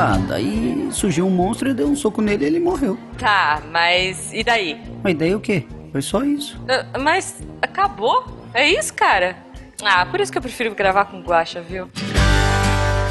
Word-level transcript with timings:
Ah, 0.00 0.16
daí 0.28 0.88
surgiu 0.92 1.26
um 1.26 1.30
monstro, 1.30 1.70
eu 1.70 1.74
dei 1.74 1.84
um 1.84 1.96
soco 1.96 2.22
nele 2.22 2.44
e 2.44 2.46
ele 2.46 2.60
morreu. 2.60 2.96
Tá, 3.18 3.60
mas 3.68 4.32
e 4.32 4.44
daí? 4.44 4.80
Mas 5.02 5.16
daí 5.16 5.34
o 5.34 5.40
quê? 5.40 5.66
Foi 5.90 6.00
só 6.00 6.22
isso. 6.22 6.56
Uh, 6.60 7.00
mas 7.00 7.42
acabou? 7.60 8.24
É 8.54 8.70
isso, 8.70 8.94
cara? 8.94 9.36
Ah, 9.82 10.06
por 10.06 10.20
isso 10.20 10.30
que 10.30 10.38
eu 10.38 10.42
prefiro 10.42 10.72
gravar 10.72 11.06
com 11.06 11.20
guacha, 11.20 11.60
viu? 11.60 11.90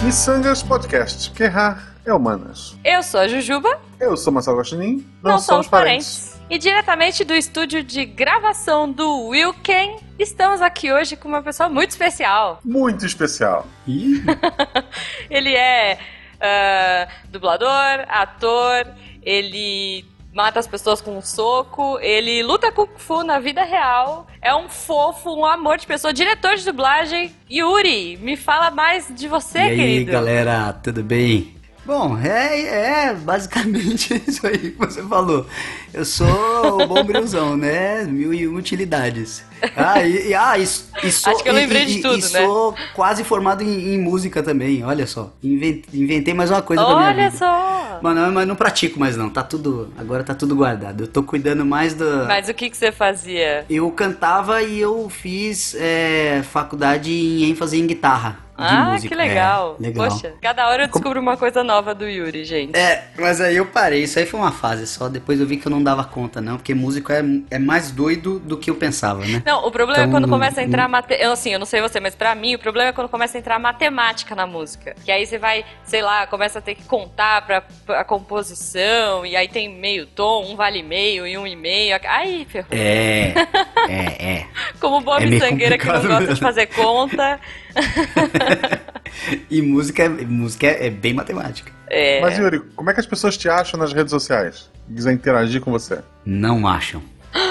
Missangas 0.01 0.63
Podcast, 0.63 1.31
que 1.31 1.43
errar 1.43 1.93
é 2.05 2.13
humanas. 2.13 2.77
Eu 2.85 3.03
sou 3.03 3.19
a 3.19 3.27
Jujuba. 3.27 3.81
Eu 3.99 4.15
sou 4.15 4.31
Marcelo 4.31 4.57
Guaxinim. 4.57 5.05
Não, 5.21 5.31
não 5.31 5.39
somos 5.39 5.67
parentes. 5.67 6.29
parentes. 6.29 6.41
E 6.49 6.57
diretamente 6.57 7.25
do 7.25 7.33
estúdio 7.33 7.83
de 7.83 8.05
gravação 8.05 8.89
do 8.89 9.27
Wilken, 9.27 9.97
estamos 10.17 10.61
aqui 10.61 10.93
hoje 10.93 11.17
com 11.17 11.27
uma 11.27 11.41
pessoa 11.41 11.67
muito 11.67 11.89
especial. 11.89 12.61
Muito 12.63 13.05
especial. 13.05 13.67
ele 15.29 15.53
é 15.53 15.99
uh, 16.37 17.11
dublador, 17.29 18.05
ator, 18.07 18.87
ele 19.21 20.05
mata 20.33 20.59
as 20.59 20.67
pessoas 20.67 21.01
com 21.01 21.17
um 21.17 21.21
soco, 21.21 21.97
ele 21.99 22.43
luta 22.43 22.71
Kung 22.71 22.89
Fu 22.95 23.23
na 23.23 23.39
vida 23.39 23.63
real, 23.63 24.27
é 24.41 24.53
um 24.53 24.69
fofo, 24.69 25.33
um 25.33 25.45
amor 25.45 25.77
de 25.77 25.87
pessoa, 25.87 26.13
diretor 26.13 26.55
de 26.55 26.63
dublagem. 26.63 27.35
Yuri, 27.49 28.17
me 28.17 28.37
fala 28.37 28.69
mais 28.69 29.07
de 29.09 29.27
você, 29.27 29.59
e 29.59 29.69
querido. 29.69 29.81
E 29.81 29.97
aí, 29.97 30.05
galera, 30.05 30.73
tudo 30.73 31.03
bem? 31.03 31.57
Bom, 31.87 32.19
é, 32.19 33.07
é 33.07 33.13
basicamente 33.13 34.13
isso 34.27 34.45
aí 34.45 34.71
que 34.71 34.77
você 34.77 35.01
falou. 35.03 35.47
Eu 35.93 36.03
sou 36.03 36.81
o 36.81 36.85
bombrilzão, 36.85 37.55
né? 37.55 38.03
Mil 38.03 38.33
e 38.33 38.45
utilidades. 38.45 39.43
Ah, 39.75 40.01
e, 40.03 40.29
e, 40.29 40.33
ah, 40.33 40.57
e, 40.57 40.63
e 40.63 41.11
sou, 41.11 41.33
Acho 41.33 41.43
que 41.43 41.49
eu 41.49 41.53
lembrei 41.53 41.83
e, 41.83 41.85
de 41.85 42.01
tudo, 42.01 42.17
e 42.17 42.21
né? 42.21 42.45
sou 42.45 42.75
quase 42.93 43.23
formado 43.23 43.63
em, 43.63 43.93
em, 43.93 43.97
música 43.97 44.41
também, 44.43 44.83
olha 44.83 45.05
só. 45.05 45.31
Inventei, 45.43 45.99
inventei 45.99 46.33
mais 46.33 46.49
uma 46.49 46.61
coisa 46.61 46.83
olha 46.83 46.95
pra 46.95 47.13
minha 47.13 47.29
vida. 47.29 47.45
Olha 47.45 47.53
só! 47.53 47.99
Mas 48.01 48.15
não, 48.15 48.31
mas 48.31 48.47
não 48.47 48.55
pratico 48.55 48.99
mais 48.99 49.17
não, 49.17 49.29
tá 49.29 49.43
tudo, 49.43 49.93
agora 49.97 50.23
tá 50.23 50.35
tudo 50.35 50.55
guardado. 50.55 51.03
Eu 51.03 51.07
tô 51.07 51.23
cuidando 51.23 51.65
mais 51.65 51.93
do... 51.93 52.25
Mas 52.27 52.47
o 52.49 52.53
que 52.53 52.69
que 52.69 52.77
você 52.77 52.91
fazia? 52.91 53.65
Eu 53.69 53.89
cantava 53.91 54.61
e 54.61 54.79
eu 54.79 55.09
fiz 55.09 55.75
é, 55.79 56.41
faculdade 56.43 57.11
em 57.11 57.49
ênfase 57.49 57.79
em 57.79 57.87
guitarra 57.87 58.47
ah, 58.57 58.93
música. 58.93 59.09
que 59.09 59.15
legal. 59.15 59.77
É, 59.79 59.83
legal. 59.83 60.09
Poxa, 60.09 60.33
cada 60.41 60.67
hora 60.67 60.83
eu 60.83 60.87
descubro 60.87 61.19
uma 61.19 61.37
coisa 61.37 61.63
nova 61.63 61.93
do 61.93 62.07
Yuri, 62.07 62.43
gente. 62.43 62.75
É, 62.75 63.09
mas 63.17 63.39
aí 63.39 63.55
eu 63.55 63.67
parei. 63.67 64.03
Isso 64.03 64.17
aí 64.17 64.25
foi 64.25 64.39
uma 64.39 64.51
fase 64.51 64.87
só. 64.87 65.07
Depois 65.07 65.39
eu 65.39 65.45
vi 65.45 65.57
que 65.57 65.67
eu 65.67 65.69
não 65.69 65.83
dava 65.83 66.03
conta, 66.03 66.41
não. 66.41 66.57
Porque 66.57 66.73
músico 66.73 67.11
é, 67.11 67.23
é 67.51 67.59
mais 67.59 67.91
doido 67.91 68.39
do 68.39 68.57
que 68.57 68.71
eu 68.71 68.75
pensava, 68.75 69.23
né? 69.25 69.43
Não, 69.47 69.65
o 69.65 69.71
problema 69.71 70.03
então, 70.03 70.09
é 70.09 70.11
quando 70.11 70.27
começa 70.27 70.59
a 70.59 70.63
entrar... 70.65 70.89
Mate... 70.89 71.13
Eu, 71.17 71.31
assim, 71.31 71.53
eu 71.53 71.59
não 71.59 71.65
sei 71.65 71.79
você, 71.79 72.01
mas 72.01 72.13
pra 72.13 72.35
mim 72.35 72.55
o 72.55 72.59
problema 72.59 72.89
é 72.89 72.91
quando 72.91 73.07
começa 73.07 73.37
a 73.37 73.39
entrar 73.39 73.57
matemática 73.57 74.35
na 74.35 74.45
música. 74.45 74.93
Que 75.05 75.09
aí 75.09 75.25
você 75.25 75.37
vai, 75.37 75.63
sei 75.85 76.01
lá, 76.01 76.27
começa 76.27 76.59
a 76.59 76.61
ter 76.61 76.75
que 76.75 76.83
contar 76.83 77.45
pra, 77.45 77.63
pra 77.85 78.01
a 78.01 78.03
composição. 78.03 79.25
E 79.25 79.37
aí 79.37 79.47
tem 79.47 79.73
meio 79.73 80.05
tom, 80.05 80.51
um 80.51 80.57
vale 80.57 80.83
meio 80.83 81.25
e 81.25 81.37
um 81.37 81.47
e 81.47 81.55
meio. 81.55 81.97
Aí, 82.09 82.43
ferrou. 82.43 82.67
É, 82.71 83.33
é, 83.87 84.31
é. 84.33 84.47
Como 84.81 84.99
Bob 84.99 85.23
é 85.23 85.39
Sangueira 85.39 85.77
que 85.77 85.85
não 85.85 85.93
gosta 85.93 86.19
mesmo. 86.19 86.35
de 86.35 86.41
fazer 86.41 86.65
conta... 86.65 87.39
e 89.49 89.61
música, 89.61 90.03
é, 90.03 90.09
música 90.09 90.67
é, 90.67 90.87
é 90.87 90.89
bem 90.89 91.13
matemática. 91.13 91.71
É. 91.89 92.19
Mas, 92.19 92.37
Yuri, 92.37 92.59
como 92.75 92.89
é 92.89 92.93
que 92.93 92.99
as 92.99 93.05
pessoas 93.05 93.37
te 93.37 93.47
acham 93.47 93.79
nas 93.79 93.93
redes 93.93 94.11
sociais? 94.11 94.69
Quiser 94.93 95.13
interagir 95.13 95.61
com 95.61 95.71
você? 95.71 95.99
Não 96.25 96.67
acham. 96.67 97.01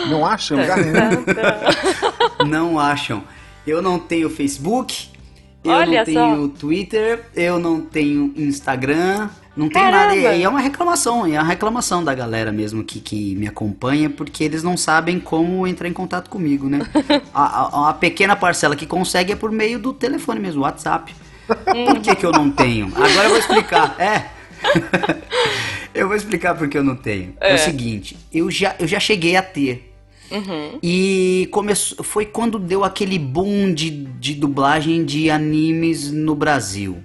Não 0.09 0.25
acham 0.27 0.59
não 2.47 2.79
acham. 2.79 3.23
Eu 3.67 3.83
não 3.83 3.99
tenho 3.99 4.31
Facebook, 4.31 5.09
eu 5.65 5.73
Olha 5.73 5.99
não 5.99 6.05
tenho 6.05 6.43
só. 6.43 6.59
Twitter, 6.59 7.25
eu 7.35 7.59
não 7.59 7.81
tenho 7.81 8.33
Instagram, 8.37 9.29
não 9.57 9.69
tem 9.69 9.83
Caramba. 9.83 10.15
nada. 10.15 10.35
E 10.37 10.43
é 10.43 10.49
uma 10.49 10.61
reclamação, 10.61 11.27
é 11.27 11.31
uma 11.31 11.43
reclamação 11.43 12.05
da 12.05 12.15
galera 12.15 12.53
mesmo 12.53 12.85
que, 12.85 13.01
que 13.01 13.35
me 13.35 13.49
acompanha, 13.49 14.09
porque 14.09 14.45
eles 14.45 14.63
não 14.63 14.77
sabem 14.77 15.19
como 15.19 15.67
entrar 15.67 15.89
em 15.89 15.93
contato 15.93 16.31
comigo, 16.31 16.69
né? 16.69 16.81
a, 17.35 17.43
a, 17.43 17.91
a 17.91 17.95
pequena 17.95 18.37
parcela 18.37 18.77
que 18.77 18.87
consegue 18.87 19.33
é 19.33 19.37
por 19.37 19.51
meio 19.51 19.79
do 19.79 19.93
telefone 19.93 20.39
mesmo, 20.39 20.63
WhatsApp. 20.63 21.15
Por 21.47 22.01
que, 22.01 22.15
que 22.15 22.27
eu 22.27 22.33
não 22.33 22.51
tenho? 22.51 22.87
Agora 22.95 23.25
eu 23.25 23.31
vou 23.31 23.39
explicar. 23.39 23.97
É. 23.99 24.27
eu 25.97 26.07
vou 26.07 26.17
explicar 26.17 26.55
porque 26.55 26.77
eu 26.77 26.85
não 26.85 26.97
tenho. 26.97 27.35
É. 27.41 27.53
é, 27.53 27.55
o 27.55 27.59
seguinte, 27.59 28.17
eu 28.33 28.51
já, 28.51 28.75
eu 28.79 28.87
já 28.87 29.01
cheguei 29.01 29.37
a 29.37 29.43
ter. 29.43 29.93
Uhum. 30.31 30.79
E 30.83 31.49
começou, 31.53 32.05
foi 32.05 32.27
quando 32.27 32.59
deu 32.59 32.83
aquele 32.83 33.19
boom 33.19 33.73
de, 33.73 33.91
de 33.91 34.35
dublagem 34.35 35.05
de 35.05 35.31
animes 35.31 36.11
no 36.11 36.35
Brasil. 36.35 37.03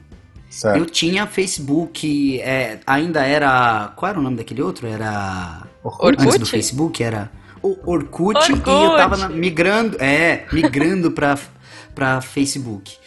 Certo. 0.50 0.78
Eu 0.78 0.86
tinha 0.86 1.26
Facebook, 1.26 2.40
é, 2.42 2.80
ainda 2.86 3.26
era. 3.26 3.94
Qual 3.96 4.10
era 4.10 4.20
o 4.20 4.22
nome 4.22 4.36
daquele 4.36 4.62
outro? 4.62 4.86
Era. 4.86 5.64
Orkut? 5.82 6.22
Antes 6.22 6.40
do 6.40 6.46
Facebook 6.46 7.02
era. 7.02 7.32
O 7.64 7.78
Orkut, 7.86 8.38
Orkut. 8.38 8.70
e 8.70 8.84
eu 8.84 8.98
tava 8.98 9.16
na, 9.16 9.30
migrando. 9.30 9.96
É, 10.00 10.46
migrando 10.52 11.12
pra, 11.12 11.38
pra 11.96 12.20
Facebook. 12.20 12.98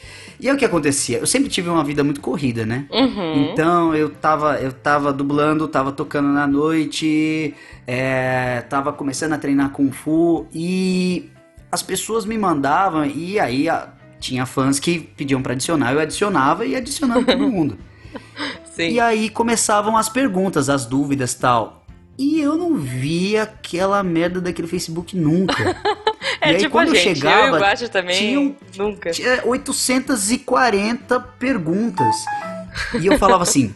E 0.45 0.49
aí 0.51 0.55
o 0.55 0.59
que 0.59 0.65
acontecia? 0.67 1.17
Eu 1.17 1.27
sempre 1.27 1.49
tive 1.49 1.71
uma 1.71 1.83
vida 1.83 2.05
muito 2.05 2.21
corrida, 2.21 2.67
né? 2.67 2.85
Uhum. 2.91 3.51
Então 3.51 3.95
eu 3.95 4.11
tava, 4.11 4.61
eu 4.61 4.75
tava 4.75 5.11
dublando, 5.11 5.67
tava 5.67 5.91
tocando 5.91 6.29
na 6.29 6.47
noite, 6.47 7.55
é, 7.87 8.61
tava 8.69 8.93
começando 8.93 9.33
a 9.33 9.39
treinar 9.39 9.71
Kung 9.71 9.91
Fu 9.91 10.47
e 10.53 11.31
as 11.73 11.83
pessoas 11.83 12.27
me 12.27 12.37
mandavam, 12.37 13.07
e 13.07 13.41
aí 13.41 13.71
a, 13.71 13.89
tinha 14.21 14.45
fãs 14.45 14.79
que 14.79 15.01
pediam 15.17 15.41
para 15.41 15.55
adicionar, 15.55 15.95
eu 15.95 15.99
adicionava 15.99 16.67
e 16.67 16.77
adicionava 16.77 17.25
todo 17.25 17.49
mundo. 17.49 17.79
Sim. 18.67 18.91
E 18.91 19.01
aí 19.01 19.31
começavam 19.31 19.97
as 19.97 20.11
perguntas, 20.11 20.69
as 20.69 20.85
dúvidas 20.85 21.33
tal. 21.33 21.87
E 22.19 22.39
eu 22.39 22.55
não 22.55 22.75
via 22.75 23.45
aquela 23.45 24.03
merda 24.03 24.43
daquele 24.43 24.69
Facebook 24.69 25.17
nunca. 25.17 25.75
é 26.45 26.53
e 26.53 26.55
aí, 26.57 26.57
tipo 26.59 26.71
quando 26.71 26.91
a 26.91 26.95
gente, 26.95 27.09
eu 27.09 27.15
chegava, 27.17 27.57
eu 27.57 27.61
e 27.61 27.89
também, 27.89 28.19
tinham, 28.19 28.57
nunca. 28.77 29.11
Tinha 29.11 29.41
840 29.45 31.21
perguntas. 31.39 32.17
E 33.01 33.07
eu 33.07 33.19
falava 33.19 33.43
assim, 33.45 33.75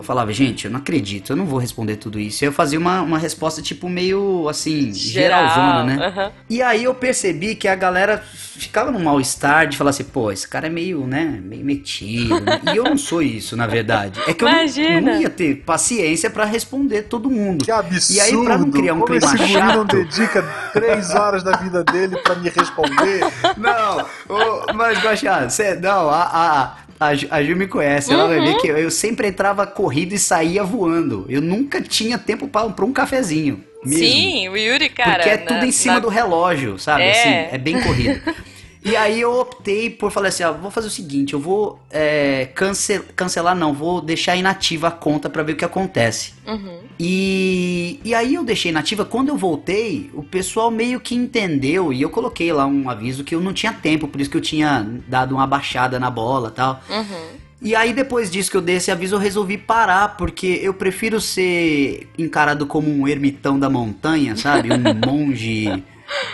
eu 0.00 0.04
falava, 0.04 0.32
gente, 0.32 0.64
eu 0.64 0.70
não 0.70 0.78
acredito, 0.78 1.30
eu 1.30 1.36
não 1.36 1.44
vou 1.44 1.58
responder 1.58 1.96
tudo 1.96 2.18
isso. 2.18 2.42
E 2.42 2.46
eu 2.46 2.52
fazia 2.52 2.78
uma, 2.78 3.02
uma 3.02 3.18
resposta, 3.18 3.60
tipo, 3.60 3.86
meio 3.86 4.48
assim, 4.48 4.94
Geral, 4.94 5.46
geralzona, 5.46 5.84
né? 5.84 6.08
Uhum. 6.08 6.32
E 6.48 6.62
aí 6.62 6.84
eu 6.84 6.94
percebi 6.94 7.54
que 7.54 7.68
a 7.68 7.74
galera 7.74 8.24
ficava 8.24 8.90
num 8.90 9.02
mal-estar 9.02 9.68
de 9.68 9.76
falar 9.76 9.90
assim, 9.90 10.04
pô, 10.04 10.32
esse 10.32 10.48
cara 10.48 10.68
é 10.68 10.70
meio, 10.70 11.06
né, 11.06 11.38
meio 11.44 11.64
metido. 11.64 12.40
Né? 12.40 12.60
E 12.72 12.76
eu 12.76 12.84
não 12.84 12.96
sou 12.96 13.20
isso, 13.20 13.56
na 13.56 13.66
verdade. 13.66 14.20
É 14.26 14.32
que 14.32 14.42
eu 14.44 14.48
não, 14.48 15.00
não, 15.02 15.20
ia 15.20 15.28
ter 15.28 15.56
paciência 15.56 16.30
para 16.30 16.44
responder 16.44 17.02
todo 17.02 17.28
mundo. 17.28 17.64
Que 17.64 17.70
absurdo! 17.70 18.16
E 18.16 18.20
aí, 18.20 18.44
pra 18.44 18.56
não 18.56 18.70
criar 18.70 18.94
um 18.94 19.00
Como 19.00 19.18
clima 19.18 19.34
esse 19.34 19.52
chato... 19.52 19.76
não 19.76 19.84
dedica 19.84 20.42
três 20.72 21.14
horas 21.14 21.42
da 21.42 21.56
vida 21.56 21.84
dele 21.84 22.16
para 22.18 22.36
me 22.36 22.48
responder? 22.48 23.20
Não, 23.56 24.06
oh, 24.28 24.72
mas, 24.72 24.98
Guaxá, 25.02 25.48
você, 25.48 25.74
não, 25.74 26.08
a, 26.08 26.22
a, 26.22 26.76
a, 27.00 27.08
a 27.08 27.42
Ju 27.42 27.56
me 27.56 27.66
conhece, 27.66 28.12
ela 28.12 28.28
vai 28.28 28.40
ver 28.40 28.58
que 28.58 28.68
eu, 28.68 28.76
eu, 28.76 28.90
sempre 28.90 29.28
entrava 29.28 29.66
corrido 29.66 30.14
e 30.14 30.18
saía 30.18 30.62
voando. 30.62 31.24
Eu 31.30 31.40
nunca 31.40 31.80
tinha 31.80 32.18
tempo 32.18 32.46
para 32.46 32.84
um 32.84 32.92
cafezinho. 32.92 33.64
Mesmo. 33.82 34.06
Sim, 34.06 34.48
o 34.50 34.56
Yuri, 34.58 34.90
cara. 34.90 35.14
Porque 35.14 35.30
é 35.30 35.36
tudo 35.38 35.60
na, 35.60 35.66
em 35.66 35.72
cima 35.72 35.94
na... 35.94 36.00
do 36.00 36.08
relógio, 36.08 36.78
sabe? 36.78 37.04
É. 37.04 37.10
Assim, 37.10 37.54
é 37.54 37.58
bem 37.58 37.80
corrido. 37.80 38.20
E 38.84 38.96
aí 38.96 39.20
eu 39.20 39.38
optei 39.38 39.90
por 39.90 40.10
falar 40.10 40.28
assim, 40.28 40.42
ó, 40.42 40.52
vou 40.52 40.70
fazer 40.70 40.86
o 40.86 40.90
seguinte, 40.90 41.34
eu 41.34 41.40
vou 41.40 41.78
é, 41.90 42.46
cancel, 42.54 43.04
cancelar, 43.14 43.54
não, 43.54 43.74
vou 43.74 44.00
deixar 44.00 44.36
inativa 44.36 44.88
a 44.88 44.90
conta 44.90 45.28
para 45.28 45.42
ver 45.42 45.52
o 45.52 45.56
que 45.56 45.64
acontece. 45.64 46.32
Uhum. 46.46 46.78
E, 46.98 48.00
e 48.02 48.14
aí 48.14 48.34
eu 48.34 48.44
deixei 48.44 48.70
inativa, 48.70 49.04
quando 49.04 49.28
eu 49.28 49.36
voltei, 49.36 50.10
o 50.14 50.22
pessoal 50.22 50.70
meio 50.70 50.98
que 50.98 51.14
entendeu, 51.14 51.92
e 51.92 52.00
eu 52.00 52.08
coloquei 52.08 52.52
lá 52.52 52.66
um 52.66 52.88
aviso 52.88 53.22
que 53.22 53.34
eu 53.34 53.40
não 53.40 53.52
tinha 53.52 53.72
tempo, 53.72 54.08
por 54.08 54.20
isso 54.20 54.30
que 54.30 54.36
eu 54.36 54.42
tinha 54.42 54.86
dado 55.06 55.34
uma 55.34 55.46
baixada 55.46 55.98
na 55.98 56.10
bola 56.10 56.48
e 56.48 56.52
tal. 56.52 56.80
Uhum. 56.88 57.40
E 57.62 57.74
aí 57.74 57.92
depois 57.92 58.30
disso 58.30 58.50
que 58.50 58.56
eu 58.56 58.62
dei 58.62 58.76
esse 58.76 58.90
aviso, 58.90 59.16
eu 59.16 59.18
resolvi 59.18 59.58
parar, 59.58 60.16
porque 60.16 60.58
eu 60.62 60.72
prefiro 60.72 61.20
ser 61.20 62.08
encarado 62.16 62.66
como 62.66 62.90
um 62.90 63.06
ermitão 63.06 63.58
da 63.58 63.68
montanha, 63.68 64.34
sabe? 64.34 64.70
Um 64.72 64.94
monge 65.06 65.84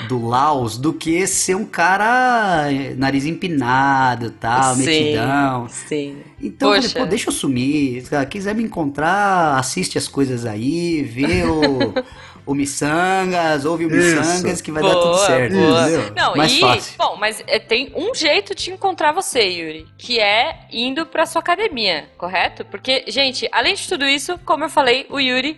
do 0.09 0.27
Laos 0.27 0.79
do 0.79 0.93
que 0.93 1.27
ser 1.27 1.55
um 1.55 1.65
cara 1.65 2.71
eh, 2.71 2.95
nariz 2.97 3.25
empinado, 3.27 4.31
tal, 4.31 4.75
sim, 4.75 4.85
metidão. 4.85 5.69
Sim. 5.69 6.17
Então, 6.41 6.75
eu 6.75 6.83
falei, 6.83 7.05
pô, 7.05 7.07
deixa 7.07 7.29
eu 7.29 7.33
sumir. 7.33 8.05
Se 8.05 8.27
quiser 8.27 8.55
me 8.55 8.63
encontrar, 8.63 9.59
assiste 9.59 9.99
as 9.99 10.07
coisas 10.09 10.45
aí, 10.45 11.03
vê 11.03 11.45
o, 11.45 11.95
o 12.47 12.55
Missangas, 12.55 13.65
ouve 13.65 13.87
o 13.87 13.91
Missangas 13.91 14.61
que 14.61 14.71
vai 14.71 14.83
boa, 14.83 14.95
dar 14.95 15.01
tudo 15.01 15.19
certo, 15.27 15.53
boa. 15.55 15.83
entendeu? 15.83 16.13
Não, 16.15 16.37
Mais 16.37 16.53
e, 16.53 16.61
fácil. 16.61 16.95
Bom, 16.99 17.17
mas 17.19 17.43
é, 17.47 17.59
tem 17.59 17.93
um 17.95 18.15
jeito 18.15 18.55
de 18.55 18.71
encontrar 18.71 19.13
você, 19.13 19.41
Yuri, 19.41 19.87
que 19.99 20.21
é 20.21 20.67
indo 20.71 21.05
pra 21.07 21.27
sua 21.27 21.41
academia, 21.41 22.09
correto? 22.17 22.65
Porque, 22.65 23.05
gente, 23.09 23.49
além 23.51 23.75
de 23.75 23.89
tudo 23.89 24.05
isso, 24.05 24.39
como 24.45 24.65
eu 24.65 24.69
falei, 24.69 25.07
o 25.11 25.19
Yuri 25.19 25.57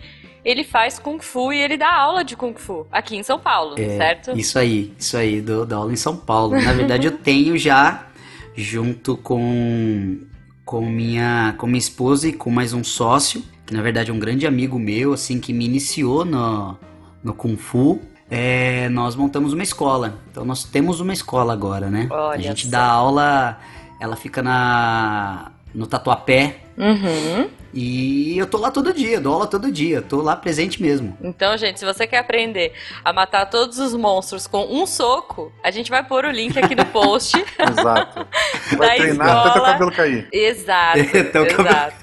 ele 0.49 0.63
faz 0.63 0.97
Kung 0.97 1.19
Fu 1.19 1.53
e 1.53 1.59
ele 1.59 1.77
dá 1.77 1.93
aula 1.93 2.23
de 2.23 2.35
Kung 2.35 2.55
Fu 2.55 2.87
aqui 2.91 3.15
em 3.15 3.23
São 3.23 3.39
Paulo, 3.39 3.75
É, 3.77 3.97
certo? 3.97 4.31
Isso 4.37 4.57
aí, 4.57 4.91
isso 4.97 5.15
aí, 5.15 5.41
dou, 5.41 5.65
dou 5.65 5.77
aula 5.79 5.93
em 5.93 5.95
São 5.95 6.15
Paulo. 6.17 6.59
Na 6.59 6.73
verdade, 6.73 7.05
eu 7.05 7.11
tenho 7.11 7.55
já, 7.57 8.07
junto 8.55 9.15
com, 9.15 10.17
com 10.65 10.81
minha, 10.81 11.53
com 11.57 11.67
minha 11.67 11.77
esposa 11.77 12.27
e 12.27 12.33
com 12.33 12.49
mais 12.49 12.73
um 12.73 12.83
sócio, 12.83 13.43
que 13.65 13.73
na 13.73 13.81
verdade 13.83 14.09
é 14.09 14.13
um 14.13 14.17
grande 14.19 14.47
amigo 14.47 14.79
meu, 14.79 15.13
assim, 15.13 15.39
que 15.39 15.53
me 15.53 15.65
iniciou 15.65 16.25
no, 16.25 16.75
no 17.23 17.33
Kung 17.33 17.55
Fu. 17.55 18.01
É, 18.31 18.89
nós 18.89 19.15
montamos 19.15 19.53
uma 19.53 19.63
escola. 19.63 20.19
Então 20.31 20.43
nós 20.45 20.63
temos 20.63 20.99
uma 20.99 21.13
escola 21.13 21.53
agora, 21.53 21.89
né? 21.89 22.07
Olha 22.09 22.33
a 22.33 22.41
gente 22.41 22.67
dá 22.67 22.85
aula, 22.85 23.59
ela 23.99 24.15
fica 24.15 24.41
na 24.41 25.51
no 25.73 25.85
Tatuapé. 25.85 26.57
Uhum. 26.77 27.49
E 27.73 28.37
eu 28.37 28.47
tô 28.47 28.57
lá 28.57 28.71
todo 28.71 28.93
dia, 28.93 29.19
dou 29.19 29.33
aula 29.33 29.47
todo 29.47 29.71
dia, 29.71 30.01
tô 30.01 30.21
lá 30.21 30.35
presente 30.35 30.81
mesmo. 30.81 31.17
Então, 31.21 31.55
gente, 31.57 31.79
se 31.79 31.85
você 31.85 32.07
quer 32.07 32.17
aprender 32.17 32.73
a 33.03 33.13
matar 33.13 33.45
todos 33.47 33.77
os 33.79 33.93
monstros 33.93 34.47
com 34.47 34.65
um 34.65 34.85
soco, 34.85 35.51
a 35.63 35.69
gente 35.71 35.89
vai 35.89 36.03
pôr 36.03 36.25
o 36.25 36.31
link 36.31 36.57
aqui 36.57 36.73
no 36.75 36.85
post. 36.85 37.37
Exato. 37.59 38.27
Da 38.71 38.77
Vai 38.77 38.97
treinar 38.97 39.27
até 39.29 39.41
teu 39.41 39.49
escola. 39.51 39.71
cabelo 39.73 39.91
cair. 39.91 40.27
exato, 40.31 40.99
Então, 41.17 41.45
exato. 41.45 41.95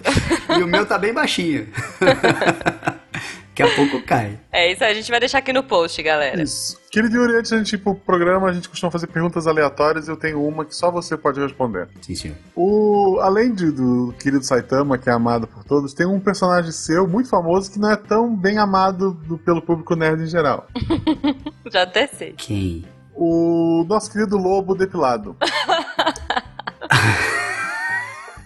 E 0.58 0.62
o 0.62 0.66
meu 0.66 0.84
tá 0.84 0.98
bem 0.98 1.12
baixinho. 1.12 1.68
Daqui 3.56 3.62
a 3.72 3.74
pouco 3.74 4.02
cai. 4.04 4.38
É 4.52 4.70
isso 4.70 4.84
aí, 4.84 4.90
a 4.90 4.94
gente 4.94 5.10
vai 5.10 5.18
deixar 5.18 5.38
aqui 5.38 5.50
no 5.52 5.62
post, 5.62 6.02
galera. 6.02 6.42
Isso. 6.42 6.78
Querido 6.90 7.16
Yuri, 7.16 7.36
antes 7.36 7.50
da 7.50 7.56
gente 7.56 7.72
ir 7.74 7.78
pro 7.78 7.94
programa, 7.94 8.48
a 8.48 8.52
gente 8.52 8.68
costuma 8.68 8.90
fazer 8.92 9.06
perguntas 9.06 9.46
aleatórias 9.46 10.08
e 10.08 10.10
eu 10.10 10.16
tenho 10.16 10.42
uma 10.46 10.64
que 10.64 10.74
só 10.76 10.90
você 10.90 11.16
pode 11.16 11.40
responder. 11.40 11.88
Sim, 12.02 12.14
senhor. 12.14 12.36
O, 12.54 13.18
além 13.22 13.54
de- 13.54 13.70
do 13.70 14.14
querido 14.18 14.44
Saitama, 14.44 14.98
que 14.98 15.08
é 15.08 15.12
amado 15.12 15.46
por 15.46 15.64
todos, 15.64 15.94
tem 15.94 16.06
um 16.06 16.20
personagem 16.20 16.70
seu 16.70 17.08
muito 17.08 17.30
famoso 17.30 17.72
que 17.72 17.78
não 17.78 17.90
é 17.90 17.96
tão 17.96 18.36
bem 18.36 18.58
amado 18.58 19.12
do- 19.12 19.38
pelo 19.38 19.62
público 19.62 19.96
nerd 19.96 20.22
em 20.22 20.26
geral. 20.26 20.66
Já 21.72 21.82
até 21.82 22.06
sei. 22.06 22.34
Quem? 22.36 22.84
O 23.18 23.82
nosso 23.88 24.12
querido 24.12 24.36
lobo 24.36 24.74
depilado. 24.74 25.34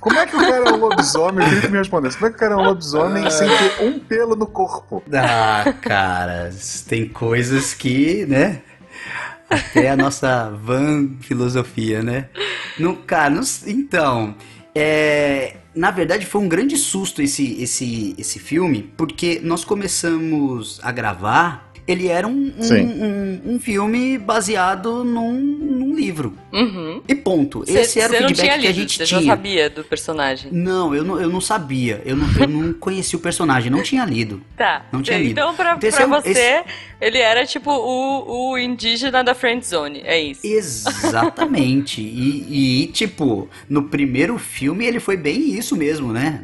Como 0.00 0.18
é 0.18 0.26
que 0.26 0.34
o 0.34 0.40
cara 0.40 0.70
é 0.70 0.72
um 0.72 0.76
lobisomem? 0.76 1.38
Eu 1.44 1.48
queria 1.48 1.60
que 1.62 1.68
me 1.68 1.78
respondesse. 1.78 2.16
Como 2.16 2.26
é 2.26 2.30
que 2.30 2.36
o 2.36 2.40
cara 2.40 2.54
é 2.54 2.56
um 2.56 2.64
lobisomem 2.64 3.30
sem 3.30 3.48
ter 3.48 3.84
um 3.84 3.98
pelo 3.98 4.34
no 4.34 4.46
corpo? 4.46 5.02
Ah, 5.12 5.74
cara, 5.80 6.50
tem 6.88 7.06
coisas 7.08 7.74
que, 7.74 8.24
né? 8.26 8.62
Até 9.48 9.90
a 9.90 9.96
nossa 9.96 10.50
van 10.62 11.10
filosofia, 11.20 12.02
né? 12.02 12.28
No, 12.78 12.96
cara, 12.96 13.30
não- 13.30 13.42
então, 13.66 14.34
é, 14.74 15.56
na 15.74 15.90
verdade 15.90 16.26
foi 16.26 16.40
um 16.40 16.48
grande 16.48 16.76
susto 16.76 17.22
esse, 17.22 17.62
esse, 17.62 18.14
esse 18.18 18.38
filme, 18.38 18.90
porque 18.96 19.40
nós 19.42 19.64
começamos 19.64 20.80
a 20.82 20.90
gravar. 20.92 21.68
Ele 21.88 22.06
era 22.06 22.28
um, 22.28 22.52
um, 22.56 22.74
um, 23.50 23.54
um 23.54 23.58
filme 23.58 24.16
baseado 24.16 25.02
num, 25.02 25.32
num 25.40 25.92
livro. 25.96 26.34
Uhum. 26.52 27.02
E 27.08 27.14
ponto. 27.16 27.64
Cê- 27.66 27.80
Esse 27.80 27.98
era 28.00 28.12
o 28.12 28.16
feedback 28.18 28.36
tinha 28.36 28.58
que 28.60 28.66
a 28.66 28.70
lido, 28.70 28.80
gente 28.80 28.96
você 28.98 29.04
tinha. 29.06 29.20
já 29.22 29.26
sabia 29.26 29.68
do 29.70 29.82
personagem. 29.82 30.52
Não, 30.52 30.94
eu 30.94 31.02
não, 31.02 31.20
eu 31.20 31.28
não 31.28 31.40
sabia. 31.40 32.00
Eu 32.04 32.14
não, 32.16 32.26
eu 32.38 32.46
não 32.46 32.72
conhecia 32.74 33.18
o 33.18 33.22
personagem, 33.22 33.72
não 33.72 33.82
tinha 33.82 34.04
lido. 34.04 34.40
Tá. 34.56 34.86
Não 34.92 35.02
tinha 35.02 35.18
lido. 35.18 35.32
Então, 35.32 35.52
pra, 35.56 35.74
Então, 35.76 35.88
esse 35.88 35.96
pra 35.98 36.06
você, 36.06 36.62
ele 37.00 37.18
era 37.18 37.44
tipo 37.44 37.72
o, 37.72 38.50
o 38.52 38.58
indígena 38.58 39.24
da 39.24 39.34
friend 39.34 39.66
zone. 39.66 40.02
É 40.04 40.20
isso. 40.20 40.46
Exatamente. 40.46 42.00
E, 42.00 42.82
e, 42.82 42.86
tipo, 42.88 43.48
no 43.68 43.84
primeiro 43.84 44.38
filme 44.38 44.86
ele 44.86 45.00
foi 45.00 45.16
bem 45.16 45.56
isso 45.58 45.59
mesmo, 45.76 46.12
né? 46.12 46.40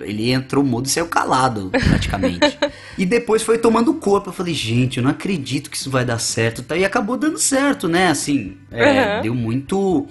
Ele 0.00 0.30
entrou 0.32 0.62
mudo 0.64 0.86
e 0.86 0.88
saiu 0.90 1.06
calado, 1.06 1.70
praticamente. 1.70 2.58
e 2.96 3.04
depois 3.06 3.42
foi 3.42 3.58
tomando 3.58 3.94
corpo. 3.94 4.30
Eu 4.30 4.32
falei, 4.34 4.54
gente, 4.54 4.98
eu 4.98 5.02
não 5.04 5.10
acredito 5.10 5.70
que 5.70 5.76
isso 5.76 5.90
vai 5.90 6.04
dar 6.04 6.18
certo. 6.18 6.62
tá? 6.62 6.76
E 6.76 6.84
acabou 6.84 7.16
dando 7.16 7.38
certo, 7.38 7.88
né? 7.88 8.08
Assim, 8.08 8.56
é, 8.70 9.16
Uhum. 9.16 9.22
deu 9.22 9.34
muito. 9.34 10.06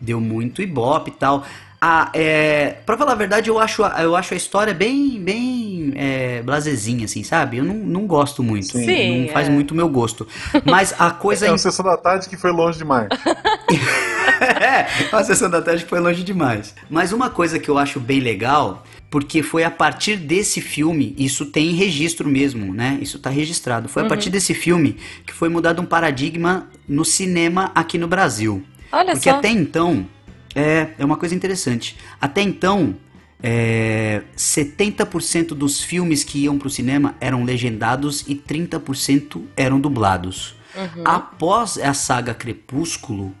Deu 0.00 0.20
muito 0.20 0.62
ibope 0.62 1.10
e 1.10 1.14
tal. 1.14 1.44
Ah, 1.80 2.10
é, 2.12 2.70
pra 2.84 2.96
falar 2.96 3.12
a 3.12 3.14
verdade, 3.14 3.48
eu 3.50 3.58
acho, 3.58 3.84
a- 3.84 4.02
eu 4.02 4.16
acho 4.16 4.34
a 4.34 4.36
história 4.36 4.74
bem, 4.74 5.20
bem 5.20 5.92
é, 5.94 6.42
blasezinha, 6.42 7.04
assim, 7.04 7.22
sabe? 7.22 7.58
Eu 7.58 7.64
não, 7.64 7.74
não 7.74 8.04
gosto 8.06 8.42
muito. 8.42 8.66
Sim, 8.78 9.26
não 9.26 9.32
faz 9.32 9.46
é. 9.46 9.50
muito 9.50 9.70
o 9.70 9.74
meu 9.76 9.88
gosto. 9.88 10.26
Mas 10.64 10.92
a 10.98 11.10
coisa 11.12 11.46
É 11.46 11.50
uma 11.52 11.58
sessão 11.58 11.84
da 11.84 11.96
tarde 11.96 12.28
que 12.28 12.36
foi 12.36 12.50
longe 12.50 12.78
demais. 12.78 13.08
é, 14.40 14.86
a 15.12 15.24
sessão 15.24 15.50
da 15.50 15.60
tarde 15.62 15.84
foi 15.84 16.00
longe 16.00 16.22
demais. 16.22 16.74
Mas 16.88 17.12
uma 17.12 17.30
coisa 17.30 17.58
que 17.58 17.68
eu 17.68 17.78
acho 17.78 18.00
bem 18.00 18.20
legal, 18.20 18.84
porque 19.10 19.42
foi 19.42 19.64
a 19.64 19.70
partir 19.70 20.16
desse 20.16 20.60
filme, 20.60 21.14
isso 21.18 21.46
tem 21.46 21.72
registro 21.72 22.28
mesmo, 22.28 22.72
né? 22.72 22.98
Isso 23.00 23.18
tá 23.18 23.30
registrado. 23.30 23.88
Foi 23.88 24.02
a 24.02 24.06
partir 24.06 24.30
desse 24.30 24.54
filme 24.54 24.96
que 25.26 25.32
foi 25.32 25.48
mudado 25.48 25.80
um 25.80 25.86
paradigma 25.86 26.68
no 26.86 27.04
cinema 27.04 27.70
aqui 27.74 27.98
no 27.98 28.06
Brasil. 28.08 28.62
Olha 28.92 29.12
Porque 29.12 29.30
só. 29.30 29.36
até 29.36 29.48
então, 29.48 30.06
é, 30.54 30.88
é 30.98 31.04
uma 31.04 31.16
coisa 31.16 31.34
interessante. 31.34 31.96
Até 32.20 32.42
então, 32.42 32.96
é, 33.42 34.22
70% 34.36 35.48
dos 35.48 35.82
filmes 35.82 36.24
que 36.24 36.44
iam 36.44 36.58
pro 36.58 36.68
cinema 36.68 37.14
eram 37.20 37.44
legendados 37.44 38.24
e 38.26 38.34
30% 38.34 39.42
eram 39.56 39.80
dublados. 39.80 40.56
Uhum. 40.76 41.02
Após 41.04 41.78
a 41.78 41.94
saga 41.94 42.34
Crepúsculo, 42.34 43.34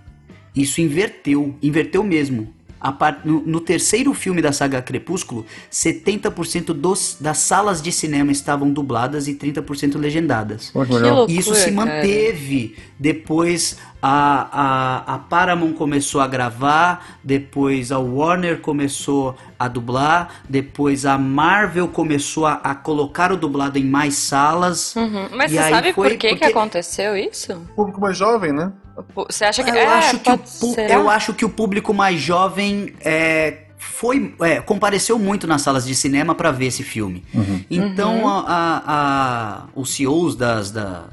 isso 0.54 0.80
inverteu, 0.80 1.54
inverteu 1.62 2.02
mesmo. 2.02 2.54
Par- 2.96 3.22
no, 3.24 3.40
no 3.44 3.60
terceiro 3.60 4.14
filme 4.14 4.40
da 4.40 4.52
saga 4.52 4.80
Crepúsculo, 4.80 5.44
70% 5.68 6.66
dos, 6.66 7.16
das 7.20 7.38
salas 7.38 7.82
de 7.82 7.90
cinema 7.90 8.30
estavam 8.30 8.70
dubladas 8.72 9.26
e 9.26 9.34
30% 9.34 9.96
legendadas. 9.98 10.70
Que 10.70 10.78
loucura, 10.78 11.26
E 11.28 11.36
isso 11.36 11.54
se 11.56 11.72
cara. 11.72 11.74
manteve. 11.74 12.76
Depois 12.96 13.76
a, 14.00 15.02
a, 15.10 15.14
a 15.14 15.18
Paramount 15.18 15.72
começou 15.72 16.20
a 16.20 16.28
gravar, 16.28 17.18
depois 17.22 17.90
a 17.90 17.98
Warner 17.98 18.60
começou 18.60 19.36
a 19.58 19.66
dublar, 19.66 20.28
depois 20.48 21.04
a 21.04 21.18
Marvel 21.18 21.88
começou 21.88 22.46
a, 22.46 22.54
a 22.54 22.74
colocar 22.74 23.32
o 23.32 23.36
dublado 23.36 23.78
em 23.78 23.84
mais 23.84 24.14
salas. 24.14 24.94
Uhum. 24.94 25.28
Mas 25.32 25.50
E 25.50 25.54
você 25.56 25.60
aí 25.62 25.70
sabe 25.72 25.92
foi 25.92 26.10
por 26.10 26.16
que, 26.16 26.28
que 26.28 26.36
porque- 26.36 26.44
aconteceu 26.44 27.16
isso? 27.16 27.54
Público 27.74 28.00
mais 28.00 28.16
jovem, 28.16 28.52
né? 28.52 28.72
Você 29.14 29.44
acha 29.44 29.62
que 29.64 29.70
Eu, 29.70 29.74
é, 29.74 29.86
acho, 29.86 30.18
que 30.20 30.30
o, 30.30 30.74
eu 30.88 31.10
acho 31.10 31.34
que 31.34 31.44
o 31.44 31.48
público 31.48 31.92
mais 31.94 32.20
jovem 32.20 32.94
é, 33.00 33.64
foi, 33.76 34.34
é, 34.40 34.60
compareceu 34.60 35.18
muito 35.18 35.46
nas 35.46 35.62
salas 35.62 35.84
de 35.86 35.94
cinema 35.94 36.34
para 36.34 36.50
ver 36.50 36.66
esse 36.66 36.82
filme. 36.82 37.24
Então 37.70 38.22
Uhum. 38.22 38.28
a- 38.28 38.44
a- 38.46 38.82
a- 38.86 39.66
os 39.74 39.90
CEOs 39.94 40.34
das, 40.36 40.70
da- 40.70 41.04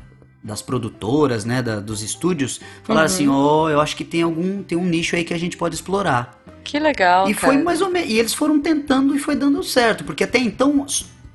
das 0.43 0.61
produtoras, 0.61 1.45
né, 1.45 1.61
da- 1.63 1.79
dos 1.79 2.01
estúdios, 2.03 2.59
falaram 2.83 3.07
Uhum. 3.07 3.13
assim, 3.13 3.27
ó, 3.27 3.69
eu 3.69 3.81
acho 3.81 3.95
que 3.95 4.03
tem 4.03 4.21
algum 4.21 4.61
tem 4.63 4.77
um 4.77 4.85
nicho 4.85 5.15
aí 5.15 5.23
que 5.23 5.33
a 5.33 5.39
gente 5.39 5.57
pode 5.57 5.73
explorar. 5.75 6.43
Que 6.65 6.79
legal, 6.79 7.29
e 7.29 7.33
foi 7.33 7.51
cara. 7.51 7.63
mais 7.63 7.79
ou 7.79 7.89
menos, 7.89 8.09
e 8.09 8.17
eles 8.17 8.33
foram 8.33 8.59
tentando 8.59 9.15
e 9.15 9.19
foi 9.19 9.35
dando 9.35 9.63
certo, 9.63 10.03
porque 10.03 10.23
até 10.23 10.39
então 10.39 10.85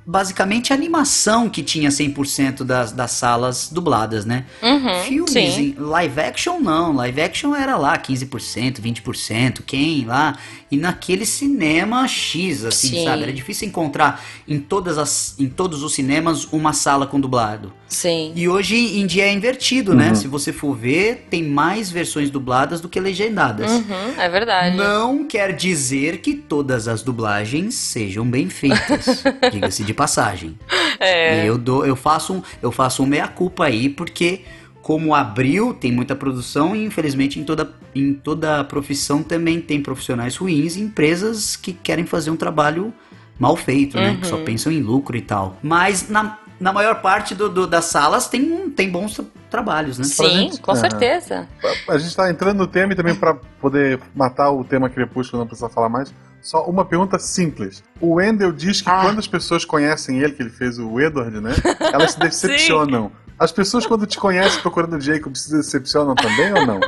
basicamente 0.05 0.73
a 0.73 0.77
animação 0.77 1.49
que 1.49 1.63
tinha 1.63 1.89
100% 1.89 2.65
das, 2.65 2.91
das 2.91 3.13
salas 3.13 3.71
dubladas, 3.71 4.25
né? 4.25 4.45
Uhum, 4.61 5.01
Filmes 5.05 5.33
sim. 5.33 5.75
em 5.79 5.81
live 5.81 6.21
action 6.21 6.59
não, 6.59 6.93
live 6.93 7.21
action 7.21 7.55
era 7.55 7.77
lá 7.77 7.97
15%, 7.97 8.81
20%, 8.81 9.63
quem 9.65 10.05
lá? 10.05 10.37
E 10.71 10.77
naquele 10.77 11.27
cinema 11.27 12.07
X, 12.07 12.65
assim, 12.65 12.89
Sim. 12.89 13.05
sabe? 13.05 13.25
Era 13.25 13.33
difícil 13.33 13.67
encontrar 13.67 14.25
em 14.47 14.61
todas 14.61 14.99
as 14.99 15.35
em 15.39 15.49
todos 15.49 15.83
os 15.83 15.93
cinemas 15.95 16.45
uma 16.53 16.73
sala 16.73 17.07
com 17.07 17.21
dublado. 17.21 17.73
Sim. 17.89 18.33
E 18.37 18.49
hoje 18.49 18.77
em 18.77 19.05
dia 19.05 19.25
é 19.25 19.33
invertido, 19.33 19.95
né? 19.95 20.15
Se 20.15 20.29
você 20.29 20.53
for 20.53 20.77
ver, 20.77 21.27
tem 21.29 21.43
mais 21.43 21.91
versões 21.91 22.31
dubladas 22.31 22.81
do 22.81 22.89
que 22.89 23.01
legendadas. 23.01 23.71
Uhum, 23.71 24.15
é 24.17 24.29
verdade. 24.29 24.77
Não 24.77 25.27
quer 25.27 25.55
dizer 25.57 26.19
que 26.19 26.35
todas 26.35 26.87
as 26.87 27.03
dublagens 27.03 27.75
sejam 27.75 28.25
bem 28.25 28.49
feitas, 28.49 29.25
diga-se 29.51 29.83
de 29.83 29.93
passagem. 29.93 30.57
É. 31.01 31.45
Eu 31.49 31.59
dou, 31.59 31.85
eu 31.85 31.97
faço 31.97 32.35
um, 32.35 32.43
eu 32.63 32.71
faço 32.71 33.03
um 33.03 33.07
meia 33.07 33.27
culpa 33.27 33.65
aí 33.65 33.89
porque 33.89 34.43
como 34.91 35.15
abril 35.15 35.73
tem 35.73 35.93
muita 35.93 36.17
produção 36.17 36.75
e 36.75 36.85
infelizmente 36.85 37.39
em 37.39 37.45
toda 37.45 37.71
em 37.95 38.13
toda 38.13 38.65
profissão 38.65 39.23
também 39.23 39.61
tem 39.61 39.81
profissionais 39.81 40.37
ruins 40.37 40.75
e 40.75 40.81
empresas 40.81 41.55
que 41.55 41.73
querem 41.73 42.05
fazer 42.05 42.33
um 42.33 42.37
trabalho 42.37 42.93
mal 43.39 43.55
feito, 43.57 43.97
né? 43.97 44.17
Que 44.21 44.27
só 44.27 44.35
Uhum. 44.35 44.45
pensam 44.45 44.73
em 44.73 44.81
lucro 44.83 45.17
e 45.17 45.21
tal. 45.23 45.57
Mas 45.63 46.09
na, 46.09 46.39
na 46.59 46.73
maior 46.73 47.01
parte 47.01 47.37
do, 47.37 47.49
do- 47.49 47.69
das 47.69 47.85
salas 47.85 48.27
tem, 48.27 48.69
tem 48.71 48.91
bons 48.91 49.15
tra- 49.15 49.25
trabalhos, 49.49 49.97
né? 49.97 50.05
Sim, 50.05 50.29
gente- 50.29 50.61
com 50.61 50.73
é. 50.73 50.75
certeza. 50.75 51.49
A 51.89 51.97
gente 51.97 52.17
tá 52.17 52.29
entrando 52.29 52.59
no 52.59 52.67
tema 52.67 52.93
e 52.93 52.97
também 52.97 53.15
pra 53.15 53.35
poder 53.61 54.01
matar 54.13 54.51
o 54.51 54.65
tema 54.65 54.91
Crepúsculo, 54.91 55.39
não 55.41 55.47
precisa 55.47 55.69
falar 55.69 55.89
mais. 55.89 56.13
Só 56.43 56.65
uma 56.65 56.85
pergunta 56.85 57.17
simples. 57.17 57.85
O 58.01 58.15
Wendell 58.15 58.51
diz 58.51 58.83
que 58.83 58.91
Ah. 58.91 59.03
quando 59.03 59.21
as 59.21 59.29
pessoas 59.29 59.65
conhecem 59.65 60.19
ele, 60.19 60.33
que 60.33 60.43
ele 60.43 60.51
fez 60.51 60.81
o 60.81 60.99
Edward, 60.99 61.41
né? 61.41 61.53
Elas 61.95 62.13
se 62.15 62.19
decepcionam. 62.19 63.13
As 63.41 63.51
pessoas 63.51 63.87
quando 63.87 64.07
te 64.07 64.19
conhecem 64.19 64.61
procurando 64.61 64.97
o 64.97 65.01
Jacob 65.01 65.35
se 65.35 65.51
decepcionam 65.51 66.15
também 66.15 66.53
ou 66.53 66.67
não? 66.67 66.79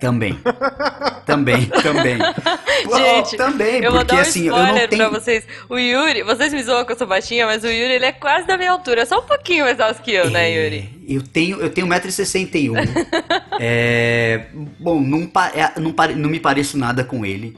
Também. 0.00 0.38
também, 1.24 1.66
também. 1.66 2.18
Gente, 2.96 3.36
também, 3.36 3.82
Eu 3.82 3.90
vou 3.92 4.00
porque 4.00 4.14
dar 4.14 4.16
um 4.16 4.20
assim, 4.20 4.46
eu 4.48 4.52
spoiler 4.54 4.82
não 4.82 4.88
tenho 4.88 5.10
pra 5.10 5.20
vocês. 5.20 5.44
O 5.70 5.78
Yuri, 5.78 6.22
vocês 6.22 6.52
me 6.52 6.62
zoam 6.62 6.84
que 6.84 6.92
eu 6.92 6.98
sou 6.98 7.06
baixinha, 7.06 7.46
mas 7.46 7.64
o 7.64 7.68
Yuri 7.68 7.94
ele 7.94 8.04
é 8.04 8.12
quase 8.12 8.46
da 8.46 8.58
minha 8.58 8.72
altura, 8.72 9.06
só 9.06 9.20
um 9.20 9.22
pouquinho 9.22 9.64
mais 9.64 9.80
alto 9.80 10.02
que 10.02 10.12
eu, 10.12 10.28
né, 10.28 10.50
Yuri? 10.50 10.90
É, 11.08 11.14
Eu 11.16 11.22
tenho, 11.22 11.60
eu 11.60 11.70
tenho 11.70 11.86
1,61m. 11.86 12.76
é, 13.58 14.46
bom, 14.78 15.00
não, 15.00 15.26
pa- 15.26 15.52
é, 15.54 15.80
não, 15.80 15.92
pare- 15.92 16.14
não 16.14 16.28
me 16.28 16.40
pareço 16.40 16.76
nada 16.76 17.02
com 17.04 17.24
ele. 17.24 17.56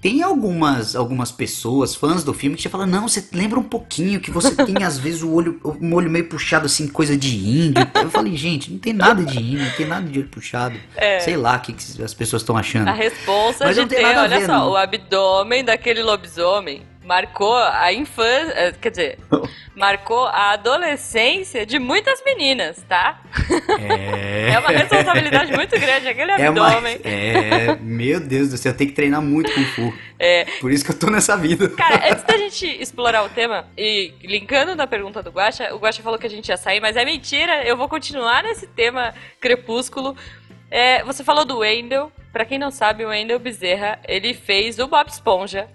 Tem 0.00 0.22
algumas, 0.22 0.94
algumas 0.94 1.32
pessoas, 1.32 1.94
fãs 1.94 2.22
do 2.22 2.32
filme, 2.32 2.56
que 2.56 2.62
já 2.62 2.70
falam, 2.70 2.86
não, 2.86 3.08
você 3.08 3.24
lembra 3.32 3.58
um 3.58 3.64
pouquinho 3.64 4.20
que 4.20 4.30
você 4.30 4.54
tem 4.54 4.84
às 4.84 4.96
vezes 4.98 5.22
o 5.22 5.32
olho, 5.32 5.60
o 5.64 5.94
olho 5.94 6.08
meio 6.08 6.28
puxado 6.28 6.66
assim, 6.66 6.86
coisa 6.86 7.16
de 7.16 7.36
índio. 7.36 7.86
Eu 7.94 8.10
falei, 8.10 8.36
gente, 8.36 8.70
não 8.70 8.78
tem 8.78 8.92
nada 8.92 9.24
de 9.24 9.38
índio, 9.38 9.64
não 9.64 9.72
tem 9.72 9.86
nada 9.86 10.06
de 10.06 10.20
olho 10.20 10.28
puxado. 10.28 10.78
É. 10.96 11.18
Sei 11.20 11.36
lá 11.36 11.56
o 11.56 11.60
que, 11.60 11.72
que 11.72 12.02
as 12.02 12.14
pessoas 12.14 12.42
estão 12.42 12.56
achando. 12.56 12.88
A 12.88 12.92
responsa 12.92 13.64
Mas 13.64 13.76
de 13.76 13.86
ter, 13.86 14.04
olha 14.04 14.46
só, 14.46 14.52
não. 14.52 14.70
o 14.70 14.76
abdômen 14.76 15.64
daquele 15.64 16.02
lobisomem 16.02 16.82
marcou 17.08 17.56
a 17.56 17.90
infância, 17.90 18.52
eh, 18.54 18.74
quer 18.78 18.90
dizer, 18.90 19.18
marcou 19.74 20.26
a 20.26 20.52
adolescência 20.52 21.64
de 21.64 21.78
muitas 21.78 22.22
meninas, 22.22 22.84
tá? 22.86 23.22
É. 23.80 24.28
É 24.58 24.58
uma 24.58 24.68
responsabilidade 24.68 25.52
muito 25.52 25.78
grande 25.78 26.08
aquele 26.08 26.32
É, 26.32 26.50
uma, 26.50 26.66
abdômen. 26.66 27.00
é, 27.04 27.76
meu 27.80 28.20
Deus 28.20 28.50
do 28.50 28.56
céu, 28.56 28.72
eu 28.72 28.76
tenho 28.76 28.90
que 28.90 28.96
treinar 28.96 29.22
muito 29.22 29.52
Kung 29.52 29.64
Fu. 29.64 29.94
É. 30.18 30.44
Por 30.60 30.70
isso 30.70 30.84
que 30.84 30.90
eu 30.90 30.98
tô 30.98 31.08
nessa 31.08 31.36
vida. 31.36 31.68
Cara, 31.70 32.10
antes 32.10 32.24
da 32.24 32.36
gente 32.36 32.66
explorar 32.80 33.22
o 33.24 33.28
tema, 33.28 33.66
e 33.76 34.12
linkando 34.22 34.74
na 34.74 34.86
pergunta 34.86 35.22
do 35.22 35.30
Guaxa, 35.30 35.74
o 35.74 35.78
Guaxa 35.78 36.02
falou 36.02 36.18
que 36.18 36.26
a 36.26 36.30
gente 36.30 36.48
ia 36.48 36.56
sair, 36.56 36.80
mas 36.80 36.96
é 36.96 37.04
mentira, 37.04 37.62
eu 37.64 37.76
vou 37.76 37.88
continuar 37.88 38.42
nesse 38.42 38.66
tema 38.66 39.14
crepúsculo. 39.40 40.16
É, 40.70 41.02
você 41.04 41.24
falou 41.24 41.44
do 41.44 41.58
Wendell, 41.58 42.12
pra 42.32 42.44
quem 42.44 42.58
não 42.58 42.70
sabe, 42.70 43.04
o 43.04 43.08
Wendell 43.08 43.38
Bezerra, 43.38 43.98
ele 44.06 44.34
fez 44.34 44.78
o 44.78 44.86
Bob 44.86 45.08
Esponja. 45.08 45.68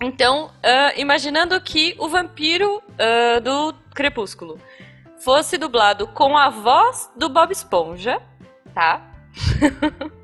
Então, 0.00 0.50
ah, 0.62 0.92
imaginando 0.96 1.60
que 1.60 1.94
o 1.98 2.08
vampiro 2.08 2.82
ah, 2.98 3.40
do 3.40 3.74
Crepúsculo 3.94 4.58
fosse 5.18 5.58
dublado 5.58 6.06
com 6.06 6.36
a 6.36 6.48
voz 6.48 7.10
do 7.16 7.28
Bob 7.28 7.52
Esponja, 7.52 8.20
tá? 8.74 9.02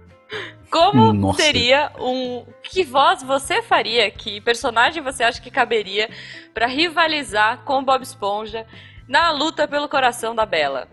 Como 0.70 1.12
Nossa. 1.12 1.40
seria 1.40 1.92
um. 2.00 2.44
Que 2.64 2.82
voz 2.82 3.22
você 3.22 3.62
faria? 3.62 4.10
Que 4.10 4.40
personagem 4.40 5.00
você 5.02 5.22
acha 5.22 5.40
que 5.40 5.48
caberia 5.48 6.10
pra 6.52 6.66
rivalizar 6.66 7.58
com 7.58 7.78
o 7.78 7.82
Bob 7.82 8.02
Esponja 8.02 8.66
na 9.06 9.30
luta 9.30 9.68
pelo 9.68 9.88
coração 9.88 10.34
da 10.34 10.44
Bela? 10.44 10.88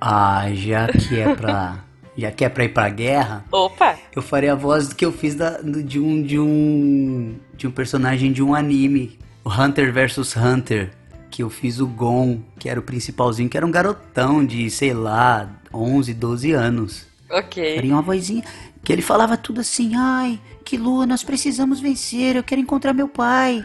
Ah, 0.00 0.46
já 0.52 0.88
que 0.88 1.20
é 1.20 1.34
pra. 1.36 1.84
Já 2.16 2.30
que 2.30 2.44
é 2.44 2.48
pra 2.48 2.64
ir 2.64 2.68
pra 2.70 2.88
guerra, 2.90 3.44
Opa! 3.50 3.96
eu 4.14 4.20
faria 4.20 4.52
a 4.52 4.54
voz 4.54 4.92
que 4.92 5.04
eu 5.04 5.10
fiz 5.12 5.34
da, 5.34 5.50
do- 5.62 5.82
de 5.82 5.98
um. 5.98 6.22
de 6.22 6.38
um. 6.38 7.36
de 7.54 7.66
um 7.66 7.70
personagem 7.70 8.32
de 8.32 8.42
um 8.42 8.54
anime. 8.54 9.18
O 9.44 9.50
Hunter 9.50 9.92
vs 9.92 10.36
Hunter. 10.36 10.90
Que 11.30 11.42
eu 11.42 11.48
fiz 11.48 11.80
o 11.80 11.86
Gon, 11.86 12.40
que 12.58 12.68
era 12.68 12.78
o 12.78 12.82
principalzinho, 12.82 13.48
que 13.48 13.56
era 13.56 13.64
um 13.64 13.70
garotão 13.70 14.44
de, 14.44 14.68
sei 14.70 14.92
lá, 14.92 15.48
11, 15.72 16.12
12 16.12 16.52
anos. 16.52 17.06
Ok. 17.30 17.76
Faria 17.76 17.94
uma 17.94 18.02
vozinha 18.02 18.44
que 18.84 18.92
ele 18.92 19.00
falava 19.00 19.34
tudo 19.38 19.62
assim, 19.62 19.92
ai, 19.96 20.38
que 20.62 20.76
lua, 20.76 21.06
nós 21.06 21.24
precisamos 21.24 21.80
vencer, 21.80 22.36
eu 22.36 22.42
quero 22.42 22.60
encontrar 22.60 22.92
meu 22.92 23.08
pai. 23.08 23.64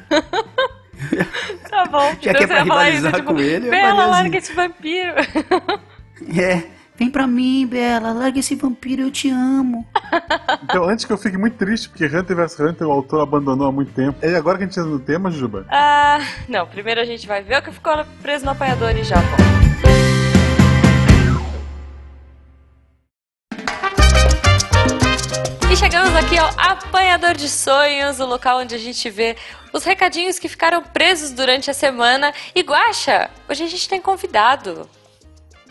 Tá 1.69 1.85
bom. 1.91 2.11
Já 2.21 2.31
Então 2.31 2.33
que 2.33 2.43
é 2.43 2.47
pra 2.47 2.59
ia 2.59 2.65
falar 2.65 2.83
rivalizar 2.85 3.11
isso, 3.11 3.19
tipo, 3.21 3.33
com 3.33 3.39
ele, 3.39 3.69
Bela, 3.69 3.81
faria 3.89 4.01
assim. 4.03 4.11
larga 4.11 4.37
esse 4.37 4.53
vampiro. 4.53 5.13
É, 6.41 6.63
vem 6.97 7.09
pra 7.11 7.27
mim, 7.27 7.67
Bela, 7.67 8.11
larga 8.11 8.39
esse 8.39 8.55
vampiro, 8.55 9.03
eu 9.03 9.11
te 9.11 9.29
amo. 9.29 9.85
Então, 10.63 10.83
antes 10.89 11.05
que 11.05 11.13
eu 11.13 11.17
fique 11.17 11.37
muito 11.37 11.55
triste, 11.55 11.87
porque 11.87 12.05
Hunter 12.05 12.35
vs 12.35 12.59
Hunter 12.59 12.87
o 12.87 12.91
autor 12.91 13.21
abandonou 13.21 13.67
há 13.67 13.71
muito 13.71 13.93
tempo. 13.93 14.17
É 14.21 14.35
agora 14.35 14.57
que 14.57 14.63
a 14.63 14.67
gente 14.67 14.77
entra 14.77 14.91
no 14.91 14.99
tema, 14.99 15.31
Juba? 15.31 15.65
Ah, 15.69 16.19
não. 16.47 16.65
Primeiro 16.67 16.99
a 16.99 17.05
gente 17.05 17.25
vai 17.27 17.41
ver 17.41 17.59
o 17.59 17.61
que 17.61 17.71
ficou 17.71 17.93
preso 18.21 18.43
no 18.43 18.51
apanhador 18.51 18.95
e 18.95 19.03
já 19.03 19.15
volta. 19.15 19.43
E 25.71 25.75
chegamos 25.75 26.15
aqui 26.15 26.37
ao 26.37 26.49
Apanhador 26.57 27.33
de 27.33 27.47
Sonhos, 27.47 28.19
o 28.19 28.25
local 28.25 28.59
onde 28.59 28.75
a 28.75 28.79
gente 28.79 29.09
vê 29.09 29.37
os 29.71 29.83
recadinhos 29.83 30.39
que 30.39 30.49
ficaram 30.49 30.81
presos 30.81 31.31
durante 31.31 31.69
a 31.69 31.73
semana. 31.73 32.33
E 32.55 32.61
Guaxa, 32.61 33.29
hoje 33.49 33.63
a 33.63 33.67
gente 33.67 33.87
tem 33.87 34.01
convidado. 34.01 34.89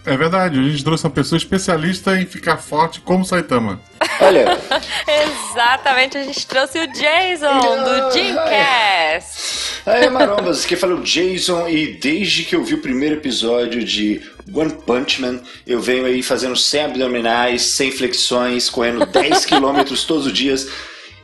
É 0.06 0.16
verdade, 0.16 0.58
a 0.58 0.62
gente 0.62 0.84
trouxe 0.84 1.04
uma 1.04 1.10
pessoa 1.10 1.36
especialista 1.36 2.16
em 2.16 2.25
ficar 2.25 2.58
forte 2.58 3.00
como 3.00 3.25
Saitama. 3.25 3.80
Olha, 4.20 4.56
Exatamente, 5.50 6.16
a 6.16 6.22
gente 6.22 6.46
trouxe 6.46 6.78
o 6.78 6.86
Jason 6.86 7.58
do 7.58 8.10
Dreamcast. 8.12 9.82
aí 9.84 10.08
marombas, 10.08 10.64
aqui 10.64 10.76
fala 10.76 10.94
o 10.94 11.02
Jason 11.02 11.68
e 11.68 11.94
desde 11.94 12.44
que 12.44 12.54
eu 12.54 12.62
vi 12.62 12.75
o 12.75 12.82
primeiro 12.82 13.16
episódio 13.16 13.84
de 13.84 14.22
One 14.54 14.72
Punch 14.86 15.20
Man, 15.20 15.40
eu 15.66 15.80
venho 15.80 16.06
aí 16.06 16.22
fazendo 16.22 16.54
100 16.54 16.84
abdominais, 16.84 17.62
100 17.62 17.90
flexões, 17.90 18.70
correndo 18.70 19.04
10 19.06 19.44
quilômetros 19.44 20.04
todos 20.04 20.26
os 20.26 20.32
dias 20.32 20.68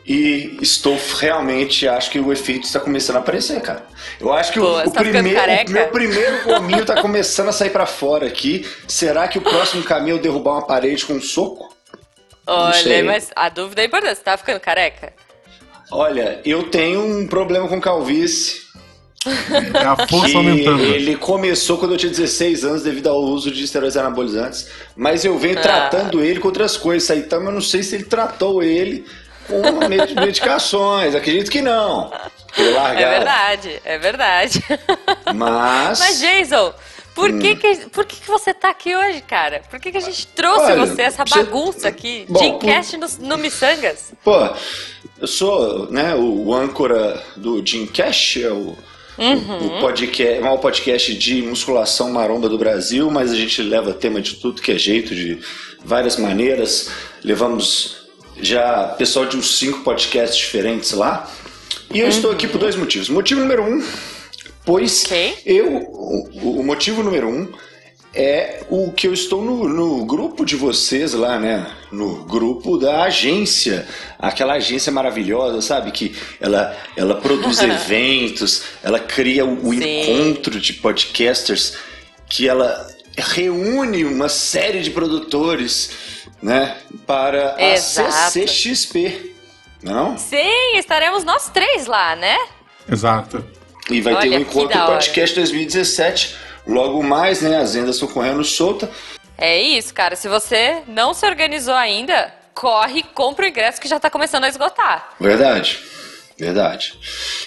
e 0.07 0.59
estou 0.61 0.99
realmente, 1.19 1.87
acho 1.87 2.11
que 2.11 2.19
o 2.19 2.33
efeito 2.33 2.65
está 2.67 2.81
começando 2.81 3.17
a 3.17 3.19
aparecer, 3.21 3.61
cara. 3.61 3.85
Eu 4.21 4.33
acho 4.33 4.53
que 4.53 4.59
o- 4.61 4.63
Pô, 4.65 4.71
o, 4.81 4.85
você 4.85 4.91
tá 4.91 5.01
primeiro, 5.01 5.41
o 5.69 5.71
meu 5.71 5.89
primeiro 5.89 6.43
gominho 6.45 6.85
tá 6.85 7.01
começando 7.01 7.49
a 7.49 7.53
sair 7.53 7.71
pra 7.71 7.87
fora 7.87 8.27
aqui. 8.27 8.67
Será 8.89 9.29
que 9.29 9.39
o 9.39 9.43
próximo 9.43 9.83
caminho 9.85 10.15
é 10.17 10.19
eu 10.19 10.23
derrubar 10.23 10.53
uma 10.55 10.67
parede 10.67 11.05
com 11.07 11.15
um 11.15 11.21
soco? 11.21 11.73
Olha, 12.47 13.05
mas 13.05 13.31
a 13.37 13.49
dúvida 13.49 13.83
é 13.83 13.85
importante, 13.85 14.17
você 14.17 14.23
tá 14.25 14.37
ficando 14.37 14.59
careca? 14.59 15.13
Olha, 15.91 16.41
eu 16.45 16.65
tenho 16.65 17.01
um 17.01 17.27
problema 17.27 17.69
com 17.69 17.81
calvície. 17.81 18.63
É 19.25 19.85
a 19.87 19.95
força 20.09 20.31
que 20.31 20.37
aumentando. 20.37 20.83
Ele 20.83 21.15
começou 21.15 21.79
quando 21.79 21.93
eu 21.93 21.97
tinha 21.97 22.11
16 22.11 22.65
anos 22.65 22.83
devido 22.83 23.09
ao 23.09 23.21
uso 23.21 23.53
de 23.53 23.63
esteroides 23.63 23.97
anabolizantes, 23.97 24.67
mas 24.97 25.25
eu 25.25 25.39
venho 25.39 25.59
Ah. 25.59 25.63
tratando 25.63 26.21
ele 26.25 26.41
com 26.41 26.49
outras 26.49 26.77
coisas. 26.77 27.07
Saitama, 27.07 27.51
eu 27.51 27.53
não 27.55 27.61
sei 27.61 27.85
se 27.85 27.95
ele 27.95 28.05
tratou 28.05 28.65
ele 28.65 29.05
com 29.47 29.89
med- 29.89 30.15
medicações. 30.15 31.15
Acredito 31.15 31.51
que 31.51 31.61
não. 31.61 32.13
É 32.57 33.09
verdade, 33.09 33.81
é 33.85 33.99
verdade. 33.99 34.65
Mas, 35.35 35.99
Mas, 35.99 36.21
Jason, 36.21 36.75
por, 37.15 37.31
Hum. 37.31 37.39
que, 37.39 37.57
que, 37.57 37.77
por 37.91 38.05
que, 38.05 38.17
que 38.21 38.27
você 38.27 38.53
tá 38.55 38.71
aqui 38.71 38.95
hoje, 38.95 39.23
cara? 39.23 39.63
Por 39.71 39.79
que, 39.81 39.91
que 39.93 39.99
a 39.99 40.03
gente 40.03 40.27
trouxe 40.29 40.73
Olha, 40.73 40.87
você, 40.87 41.03
essa 41.03 41.25
você- 41.25 41.43
bagunça 41.45 41.89
aqui? 41.89 42.27
Bom, 42.29 42.39
Dreamcast 42.39 42.97
no, 42.97 43.07
no 43.29 43.39
Missangas? 43.39 44.13
pô, 44.25 44.49
eu 45.21 45.27
sou 45.27 45.91
né, 45.91 46.15
o 46.15 46.53
âncora 46.55 47.23
do 47.37 47.63
Cash, 47.95 48.39
é 48.39 48.51
o, 48.51 48.77
Uhum. 49.19 49.77
o 49.77 49.81
podcast, 49.81 50.39
o 50.39 50.43
maior 50.43 50.57
podcast 50.57 51.15
de 51.15 51.43
musculação 51.43 52.11
maromba 52.11 52.49
do 52.49 52.57
Brasil, 52.57 53.11
mas 53.11 53.31
a 53.31 53.37
gente 53.37 53.61
leva 53.63 53.93
tema 53.93 54.21
de 54.23 54.37
tudo 54.37 54.63
que 54.63 54.73
é 54.73 54.79
jeito, 54.79 55.15
de 55.15 55.39
várias 55.85 56.17
maneiras. 56.17 56.91
Levamos 57.23 58.02
já 58.41 58.89
pessoal 58.99 59.27
de 59.27 59.37
uns 59.37 59.59
cinco 59.59 59.81
podcasts 59.81 60.37
diferentes 60.37 60.93
lá. 60.93 61.31
E 61.93 62.01
eu 62.01 62.09
estou 62.09 62.31
aqui 62.31 62.47
por 62.49 62.59
dois 62.59 62.75
motivos. 62.77 63.09
Motivo 63.09 63.41
número 63.41 63.62
um, 63.62 63.83
pois 64.65 65.05
Ok. 65.05 65.39
eu. 65.45 65.77
O, 65.77 66.61
o 66.61 66.65
motivo 66.65 67.03
número 67.03 67.29
um 67.29 67.53
é 68.15 68.65
o 68.69 68.93
que 68.93 69.07
eu 69.07 69.15
estou 69.15 69.43
no, 69.43 69.67
no 69.69 70.05
grupo 70.05 70.45
de 70.45 70.55
vocês 70.55 71.15
lá, 71.15 71.39
né? 71.39 71.67
No 71.91 72.25
grupo 72.25 72.79
da 72.79 73.05
agência. 73.05 73.87
Aquela 74.19 74.55
agência 74.55 74.93
maravilhosa, 74.93 75.61
sabe? 75.62 75.91
Que 75.91 76.15
ela, 76.41 76.77
ela 76.97 77.15
produz 77.17 77.61
eventos, 77.62 78.62
ela 78.83 78.99
cria 78.99 79.45
o, 79.45 79.69
o 79.69 79.75
encontro 79.75 80.61
de 80.61 80.75
podcasters, 80.75 81.75
que 82.29 82.49
ela 82.49 82.87
reúne 83.17 84.05
uma 84.05 84.29
série 84.29 84.81
de 84.81 84.91
produtores, 84.91 85.91
né? 86.43 86.77
Para 87.07 87.55
a 87.57 87.63
Exato. 87.63 88.13
CCXP. 88.33 89.33
Não? 89.83 90.17
Sim, 90.17 90.77
estaremos 90.77 91.25
nós 91.25 91.49
três 91.49 91.87
lá, 91.87 92.15
né? 92.17 92.37
Exato. 92.91 93.45
E 93.91 94.01
vai 94.01 94.15
ter 94.21 94.29
Olha, 94.29 94.41
um 94.41 94.45
que 94.45 94.51
encontro 94.51 94.87
podcast 94.87 95.35
2017. 95.35 96.37
Logo 96.67 97.03
mais, 97.03 97.43
né? 97.43 97.57
As 97.59 97.75
vendas 97.75 97.97
estão 97.97 98.09
correndo 98.09 98.45
solta. 98.45 98.89
É 99.37 99.61
isso, 99.61 99.93
cara. 99.93 100.15
Se 100.15 100.29
você 100.29 100.83
não 100.87 101.13
se 101.13 101.27
organizou 101.27 101.75
ainda, 101.75 102.33
corre, 102.55 103.03
compra 103.03 103.45
o 103.45 103.49
ingresso 103.49 103.81
que 103.81 103.89
já 103.89 103.99
tá 103.99 104.09
começando 104.09 104.45
a 104.45 104.49
esgotar. 104.49 105.15
Verdade. 105.19 105.81
Verdade. 106.39 106.95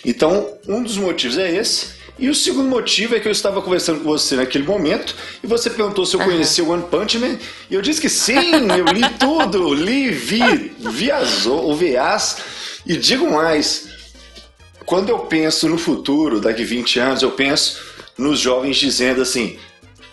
Então, 0.04 0.58
um 0.68 0.82
dos 0.82 0.98
motivos 0.98 1.38
é 1.38 1.52
esse. 1.52 1.96
E 2.18 2.30
o 2.30 2.36
segundo 2.36 2.70
motivo 2.70 3.16
é 3.16 3.20
que 3.20 3.28
eu 3.28 3.32
estava 3.32 3.62
conversando 3.62 4.00
com 4.00 4.06
você 4.06 4.38
naquele 4.38 4.64
momento 4.64 5.14
e 5.44 5.48
você 5.48 5.70
perguntou 5.70 6.06
se 6.06 6.16
eu 6.16 6.22
conhecia 6.22 6.64
o 6.64 6.70
One 6.70 6.84
Punch 6.84 7.18
Man. 7.18 7.38
E 7.70 7.76
eu 7.76 7.82
disse 7.82 8.00
que 8.00 8.08
sim, 8.08 8.54
eu 8.78 8.86
li 8.86 9.02
tudo, 9.20 9.74
li, 9.74 10.12
vi, 10.12 10.74
vi 10.80 11.12
as, 11.12 11.46
o 11.46 11.76
VAs. 11.76 12.38
E 12.86 12.96
digo 12.96 13.30
mais, 13.30 13.90
quando 14.86 15.10
eu 15.10 15.20
penso 15.20 15.68
no 15.68 15.78
futuro, 15.78 16.40
daqui 16.40 16.64
20 16.64 17.00
anos, 17.00 17.22
eu 17.22 17.32
penso 17.32 17.82
nos 18.18 18.40
jovens 18.40 18.78
dizendo 18.78 19.22
assim, 19.22 19.58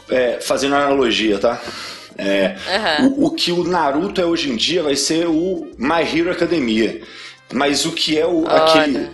é, 0.09 0.41
fazendo 0.41 0.75
analogia, 0.75 1.39
tá? 1.39 1.63
É, 2.19 2.57
Aham. 2.69 3.09
o, 3.17 3.27
o 3.27 3.31
que 3.31 3.53
o 3.53 3.63
Naruto 3.65 4.21
é 4.21 4.25
hoje 4.25 4.51
em 4.51 4.57
dia 4.57 4.83
vai 4.83 4.97
ser 4.97 5.29
o 5.29 5.71
My 5.79 6.03
Hero 6.03 6.33
Academia. 6.33 7.01
Mas 7.53 7.85
o 7.87 7.93
que 7.93 8.19
é 8.19 8.27
o, 8.27 8.45
Olha. 8.45 8.65
aquele. 8.65 9.11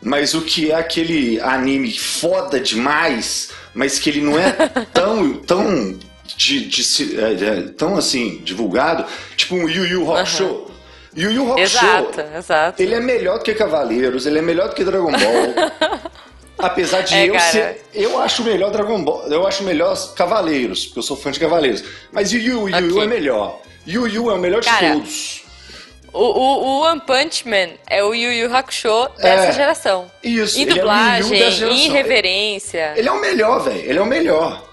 Mas 0.00 0.32
o 0.34 0.42
que 0.42 0.70
é 0.70 0.74
aquele 0.76 1.40
anime 1.40 1.92
foda 1.98 2.60
demais, 2.60 3.50
mas 3.74 3.98
que 3.98 4.10
ele 4.10 4.20
não 4.20 4.38
é 4.38 4.52
tão. 4.94 5.34
tão 5.34 5.98
de, 6.36 6.66
de 6.68 7.18
é, 7.20 7.32
é, 7.32 7.62
tão 7.76 7.96
assim, 7.96 8.40
divulgado, 8.44 9.04
tipo 9.36 9.56
um 9.56 9.68
Yu 9.68 9.84
Yu 9.86 10.14
Hakusho. 10.16 10.66
Yu 11.16 11.32
Yu 11.32 11.42
Hakusho, 11.52 11.62
Exato, 11.62 12.20
exato. 12.36 12.82
ele 12.82 12.94
é 12.94 13.00
melhor 13.00 13.38
do 13.38 13.44
que 13.44 13.52
Cavaleiros, 13.54 14.24
ele 14.24 14.38
é 14.38 14.42
melhor 14.42 14.68
do 14.68 14.74
que 14.74 14.84
Dragon 14.84 15.10
Ball. 15.10 16.00
Apesar 16.58 17.02
de 17.02 17.14
É, 17.14 17.28
eu 17.28 17.32
cara. 17.34 17.44
ser. 17.50 17.82
Eu 17.94 18.20
acho 18.20 18.42
melhor 18.44 18.70
Dragon 18.70 19.02
Ball. 19.02 19.26
Eu 19.28 19.46
acho 19.46 19.62
melhor 19.64 19.96
Cavaleiros, 20.14 20.86
porque 20.86 20.98
eu 20.98 21.02
sou 21.02 21.16
fã 21.16 21.30
de 21.32 21.40
Cavaleiros. 21.40 21.82
Mas 22.12 22.30
Yu 22.32 22.40
Yu, 22.40 22.68
Yu 22.68 22.78
Yu 22.78 22.90
Ok. 22.90 23.02
é 23.02 23.06
melhor. 23.06 23.60
Yu 23.86 24.06
Yu 24.06 24.30
é 24.30 24.34
o 24.34 24.38
melhor 24.38 24.60
de 24.60 24.68
Cara, 24.68 24.92
todos. 24.92 25.42
O, 26.12 26.22
o, 26.22 26.64
o 26.64 26.80
One 26.82 27.00
Punch 27.00 27.46
Man 27.46 27.70
é 27.86 28.02
o 28.02 28.14
Yu 28.14 28.32
Yu 28.32 28.54
Hakusho 28.56 29.08
dessa 29.18 29.48
É. 29.48 29.52
geração. 29.52 30.10
Isso, 30.22 30.58
Em 30.58 30.62
ele 30.62 30.70
é 30.70 30.74
dublagem, 30.76 31.30
dessa 31.38 31.50
geração. 31.50 31.78
em 31.78 31.88
reverência. 31.90 32.94
Ele 32.96 33.08
é 33.08 33.12
o 33.12 33.20
melhor, 33.20 33.60
velho. 33.62 33.80
Ele 33.80 33.98
é 33.98 34.02
o 34.02 34.06
melhor. 34.06 34.64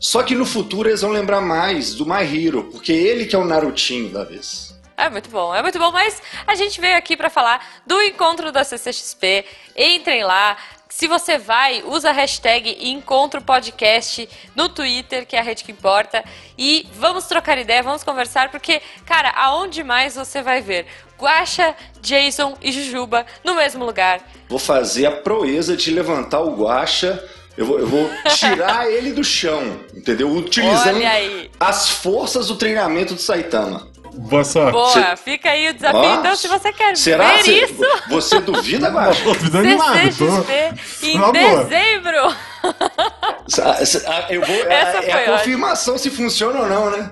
Só 0.00 0.22
que 0.22 0.34
no 0.34 0.46
futuro 0.46 0.88
eles 0.88 1.00
vão 1.02 1.10
lembrar 1.10 1.40
mais 1.40 1.94
do 1.94 2.06
My 2.06 2.22
Hero, 2.22 2.64
porque 2.70 2.92
ele 2.92 3.26
que 3.26 3.34
é 3.34 3.38
o 3.38 3.44
Narutinho 3.44 4.10
da 4.10 4.22
vez. 4.24 4.67
É 4.98 5.08
muito 5.08 5.30
bom, 5.30 5.54
é 5.54 5.62
muito 5.62 5.78
bom, 5.78 5.92
mas 5.92 6.20
a 6.44 6.56
gente 6.56 6.80
veio 6.80 6.96
aqui 6.96 7.16
pra 7.16 7.30
falar 7.30 7.64
do 7.86 8.02
encontro 8.02 8.50
da 8.50 8.64
CCXP. 8.64 9.44
Entrem 9.76 10.24
lá. 10.24 10.56
Se 10.88 11.06
você 11.06 11.38
vai, 11.38 11.84
usa 11.86 12.10
a 12.10 12.12
hashtag 12.12 12.76
Encontro 12.90 13.40
Podcast 13.40 14.28
no 14.56 14.68
Twitter, 14.68 15.24
que 15.24 15.36
é 15.36 15.38
a 15.38 15.42
rede 15.42 15.62
que 15.62 15.70
importa. 15.70 16.24
E 16.58 16.88
vamos 16.94 17.26
trocar 17.26 17.56
ideia, 17.58 17.80
vamos 17.80 18.02
conversar, 18.02 18.50
porque, 18.50 18.82
cara, 19.06 19.30
aonde 19.36 19.84
mais 19.84 20.16
você 20.16 20.42
vai 20.42 20.60
ver? 20.60 20.86
Guaxa, 21.16 21.76
Jason 22.00 22.58
e 22.60 22.72
Jujuba 22.72 23.24
no 23.44 23.54
mesmo 23.54 23.84
lugar. 23.84 24.20
Vou 24.48 24.58
fazer 24.58 25.06
a 25.06 25.12
proeza 25.12 25.76
de 25.76 25.92
levantar 25.92 26.40
o 26.40 26.56
guacha. 26.56 27.24
Eu 27.56 27.66
vou, 27.66 27.78
eu 27.78 27.86
vou 27.86 28.10
tirar 28.34 28.86
ele 28.90 29.12
do 29.12 29.22
chão, 29.22 29.80
entendeu? 29.94 30.28
Utilizando 30.28 31.00
as 31.60 31.88
forças 31.88 32.48
do 32.48 32.56
treinamento 32.56 33.14
do 33.14 33.20
Saitama. 33.20 33.86
Boa 34.18 34.44
sorte. 34.44 34.72
Boa, 34.72 35.16
fica 35.16 35.50
aí 35.50 35.68
o 35.70 35.74
desafio. 35.74 36.00
Ó, 36.00 36.14
então, 36.20 36.36
se 36.36 36.48
você 36.48 36.72
quer 36.72 36.96
será 36.96 37.32
ver 37.34 37.42
Cê- 37.44 37.64
isso, 37.64 37.80
Você 38.08 38.40
duvida, 38.40 38.88
Guacha? 38.90 39.22
tô 39.24 39.34
ficando 39.34 39.58
animado. 39.58 40.12
CCXP 40.12 41.06
em 41.06 41.18
Na 41.18 41.32
boa. 41.32 41.64
dezembro. 41.64 42.36
Ah, 44.06 44.26
Eu 44.28 44.40
vou, 44.44 44.54
é, 44.56 44.74
Essa 44.74 44.98
é 44.98 45.02
foi 45.10 45.24
a 45.24 45.38
confirmação 45.38 45.96
se 45.96 46.10
funciona 46.10 46.60
ou 46.60 46.68
não, 46.68 46.90
né? 46.90 47.10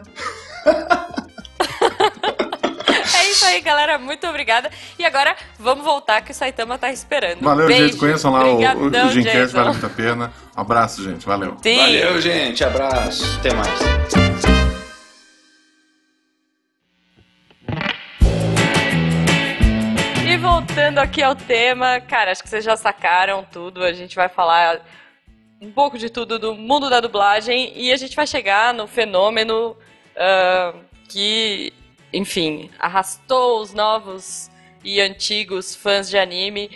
É 3.14 3.30
isso 3.30 3.44
aí, 3.46 3.60
galera. 3.60 3.98
Muito 3.98 4.26
obrigada. 4.26 4.70
E 4.98 5.04
agora, 5.04 5.34
vamos 5.58 5.84
voltar 5.84 6.20
que 6.22 6.32
o 6.32 6.34
Saitama 6.34 6.76
tá 6.76 6.92
esperando. 6.92 7.40
Valeu, 7.40 7.66
Beijo. 7.68 7.84
gente. 7.88 7.96
Conheçam 7.96 8.32
lá 8.32 8.40
o, 8.44 8.48
o, 8.48 8.52
Obrigadão, 8.54 9.06
o 9.08 9.10
Gincast, 9.12 9.54
vale 9.54 9.68
muito 9.70 9.86
a 9.86 9.90
pena. 9.90 10.32
Um 10.56 10.60
abraço, 10.60 11.02
gente. 11.04 11.25
Valeu. 11.25 11.56
Sim. 11.62 11.76
Valeu, 11.76 12.20
gente. 12.20 12.64
Abraço. 12.64 13.36
Até 13.38 13.54
mais. 13.54 14.25
E 20.36 20.38
voltando 20.38 20.98
aqui 20.98 21.22
ao 21.22 21.34
tema, 21.34 21.98
cara, 21.98 22.30
acho 22.30 22.42
que 22.42 22.48
vocês 22.50 22.62
já 22.62 22.76
sacaram 22.76 23.42
tudo. 23.50 23.82
A 23.82 23.94
gente 23.94 24.14
vai 24.14 24.28
falar 24.28 24.84
um 25.62 25.72
pouco 25.72 25.96
de 25.96 26.10
tudo 26.10 26.38
do 26.38 26.54
mundo 26.54 26.90
da 26.90 27.00
dublagem 27.00 27.72
e 27.74 27.90
a 27.90 27.96
gente 27.96 28.14
vai 28.14 28.26
chegar 28.26 28.74
no 28.74 28.86
fenômeno 28.86 29.74
ah, 30.14 30.74
que, 31.08 31.72
enfim, 32.12 32.70
arrastou 32.78 33.62
os 33.62 33.72
novos 33.72 34.50
e 34.84 35.00
antigos 35.00 35.74
fãs 35.74 36.06
de 36.06 36.18
anime 36.18 36.70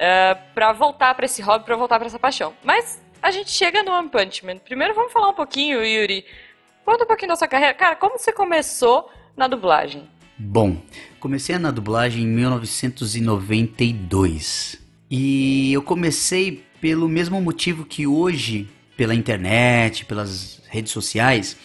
ah, 0.00 0.36
pra 0.52 0.72
voltar 0.72 1.14
pra 1.14 1.26
esse 1.26 1.40
hobby, 1.40 1.64
pra 1.64 1.76
voltar 1.76 2.00
pra 2.00 2.08
essa 2.08 2.18
paixão. 2.18 2.54
Mas 2.64 3.00
a 3.22 3.30
gente 3.30 3.52
chega 3.52 3.84
no 3.84 3.92
One 3.92 4.08
Punch 4.08 4.44
Man. 4.44 4.58
Primeiro 4.58 4.94
vamos 4.94 5.12
falar 5.12 5.28
um 5.28 5.34
pouquinho, 5.34 5.84
Yuri. 5.84 6.26
Conta 6.84 7.04
um 7.04 7.06
pouquinho 7.06 7.28
da 7.28 7.36
sua 7.36 7.46
carreira. 7.46 7.72
Cara, 7.72 7.94
como 7.94 8.18
você 8.18 8.32
começou 8.32 9.08
na 9.36 9.46
dublagem? 9.46 10.10
Bom, 10.38 10.76
comecei 11.26 11.58
na 11.58 11.72
dublagem 11.72 12.22
em 12.22 12.28
1992. 12.28 14.78
E 15.10 15.72
eu 15.72 15.82
comecei 15.82 16.64
pelo 16.80 17.08
mesmo 17.08 17.42
motivo 17.42 17.84
que 17.84 18.06
hoje, 18.06 18.68
pela 18.96 19.12
internet, 19.12 20.04
pelas 20.04 20.62
redes 20.68 20.92
sociais, 20.92 21.56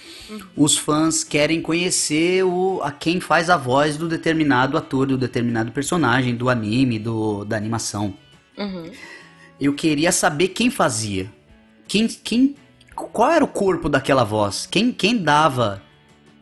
os 0.56 0.76
fãs 0.76 1.24
querem 1.24 1.62
conhecer 1.62 2.44
o, 2.44 2.82
a 2.82 2.92
quem 2.92 3.20
faz 3.20 3.52
a 3.52 3.58
voz 3.58 3.98
do 3.98 4.08
determinado 4.08 4.76
ator, 4.76 5.06
do 5.06 5.16
determinado 5.16 5.72
personagem, 5.72 6.36
do 6.36 6.50
anime, 6.50 6.98
do, 6.98 7.46
da 7.46 7.56
animação. 7.56 8.16
Uhum. 8.58 8.90
Eu 9.60 9.76
queria 9.76 10.12
saber 10.12 10.48
quem 10.48 10.72
fazia. 10.72 11.32
Quem, 11.88 12.08
quem, 12.08 12.56
qual 12.96 13.30
era 13.30 13.46
o 13.46 13.48
corpo 13.48 13.88
daquela 13.88 14.24
voz? 14.24 14.66
Quem, 14.66 14.92
quem 14.92 15.20
dava 15.20 15.84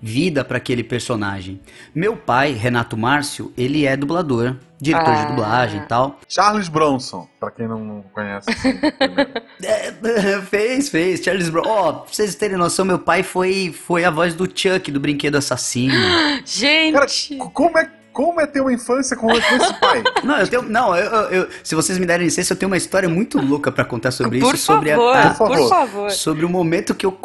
vida 0.01 0.43
para 0.45 0.57
aquele 0.57 0.83
personagem? 0.83 1.59
Meu 1.93 2.15
pai, 2.15 2.51
Renato 2.53 2.95
Márcio, 2.97 3.51
ele 3.57 3.85
é 3.85 3.95
dublador, 3.97 4.55
diretor 4.81 5.09
Ah. 5.11 5.23
de 5.23 5.27
dublagem 5.27 5.81
e 5.81 5.85
tal. 5.85 6.19
Charles 6.27 6.67
Bronson, 6.69 7.27
pra 7.39 7.51
quem 7.51 7.67
não 7.67 8.03
conhece. 8.13 8.49
assim. 8.49 8.79
É, 9.61 9.91
fez, 10.43 10.89
fez. 10.89 11.21
Charles 11.21 11.49
Brown. 11.49 11.63
Ó, 11.67 11.93
pra 11.93 12.13
vocês 12.13 12.33
terem 12.35 12.57
noção, 12.57 12.85
meu 12.85 12.97
pai 12.99 13.23
foi, 13.23 13.73
foi 13.77 14.05
a 14.05 14.09
voz 14.09 14.33
do 14.33 14.45
Chuck, 14.45 14.89
do 14.91 14.99
Brinquedo 14.99 15.35
Assassino. 15.35 15.93
Gente! 16.45 16.93
Cara, 16.93 17.49
como 17.53 17.77
é, 17.77 17.91
como 18.19 18.41
é 18.41 18.45
ter 18.45 18.59
uma 18.59 18.73
infância 18.73 19.15
com 19.15 19.31
esse 19.31 19.79
pai? 19.79 20.03
Não, 20.25 20.37
eu 20.39 20.47
tenho. 20.47 20.61
Não, 20.63 20.93
eu, 20.93 21.05
eu- 21.09 21.29
eu- 21.43 21.49
se 21.63 21.73
vocês 21.73 21.97
me 21.97 22.05
derem 22.05 22.25
licença, 22.25 22.51
eu 22.51 22.57
tenho 22.57 22.69
uma 22.69 22.75
história 22.75 23.07
muito 23.07 23.39
louca 23.39 23.71
pra 23.71 23.85
contar 23.85 24.11
sobre 24.11 24.39
por 24.41 24.53
isso. 24.55 24.65
Sobre 24.65 24.89
favor, 24.89 25.15
a, 25.15 25.21
a- 25.21 25.29
Por 25.29 25.37
favor. 25.37 25.57
por 25.57 25.69
favor. 25.69 26.11
sobre 26.11 26.43
o 26.43 26.49
momento 26.49 26.93
que 26.93 27.05
eu 27.05 27.17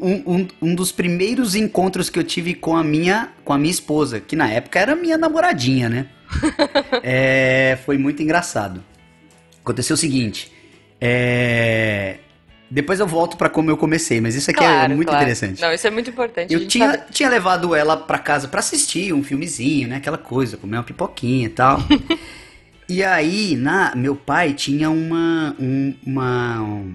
um, 0.00 0.22
um, 0.34 0.48
um 0.60 0.74
dos 0.74 0.90
primeiros 0.90 1.54
encontros 1.54 2.10
que 2.10 2.18
eu 2.18 2.24
tive 2.24 2.54
com 2.54 2.76
a 2.76 2.82
minha 2.82 3.28
com 3.44 3.52
a 3.52 3.58
minha 3.58 3.70
esposa, 3.70 4.18
que 4.18 4.34
na 4.34 4.50
época 4.50 4.80
era 4.80 4.96
minha 4.96 5.16
namoradinha, 5.16 5.88
né? 5.88 6.06
É, 7.04 7.78
foi 7.86 7.96
muito 7.98 8.20
engraçado. 8.22 8.82
Aconteceu 9.62 9.94
o 9.94 9.96
seguinte, 9.96 10.52
é, 11.00 12.16
depois 12.72 12.98
eu 13.00 13.06
volto 13.06 13.36
pra 13.36 13.48
como 13.48 13.70
eu 13.70 13.76
comecei, 13.76 14.20
mas 14.20 14.34
isso 14.34 14.50
aqui 14.50 14.60
Claro, 14.60 14.92
é 14.92 14.96
muito 14.96 15.08
claro. 15.08 15.22
interessante. 15.22 15.60
Não, 15.60 15.72
isso 15.72 15.86
é 15.86 15.90
muito 15.90 16.08
importante. 16.10 16.52
Eu 16.54 16.66
tinha, 16.66 16.90
sabe- 16.92 17.04
tinha 17.12 17.28
levado 17.28 17.74
ela 17.74 17.96
pra 17.96 18.18
casa 18.18 18.48
pra 18.48 18.60
assistir 18.60 19.12
um 19.12 19.22
filmezinho, 19.22 19.88
né? 19.88 19.96
Aquela 19.96 20.18
coisa, 20.18 20.56
comer 20.56 20.76
uma 20.78 20.82
pipoquinha 20.82 21.46
e 21.46 21.50
tal. 21.50 21.80
e 22.88 23.02
aí, 23.04 23.56
na, 23.56 23.94
meu 23.94 24.16
pai 24.16 24.52
tinha 24.54 24.90
uma. 24.90 25.54
um- 25.58 25.94
uma. 26.06 26.60
um- 26.62 26.94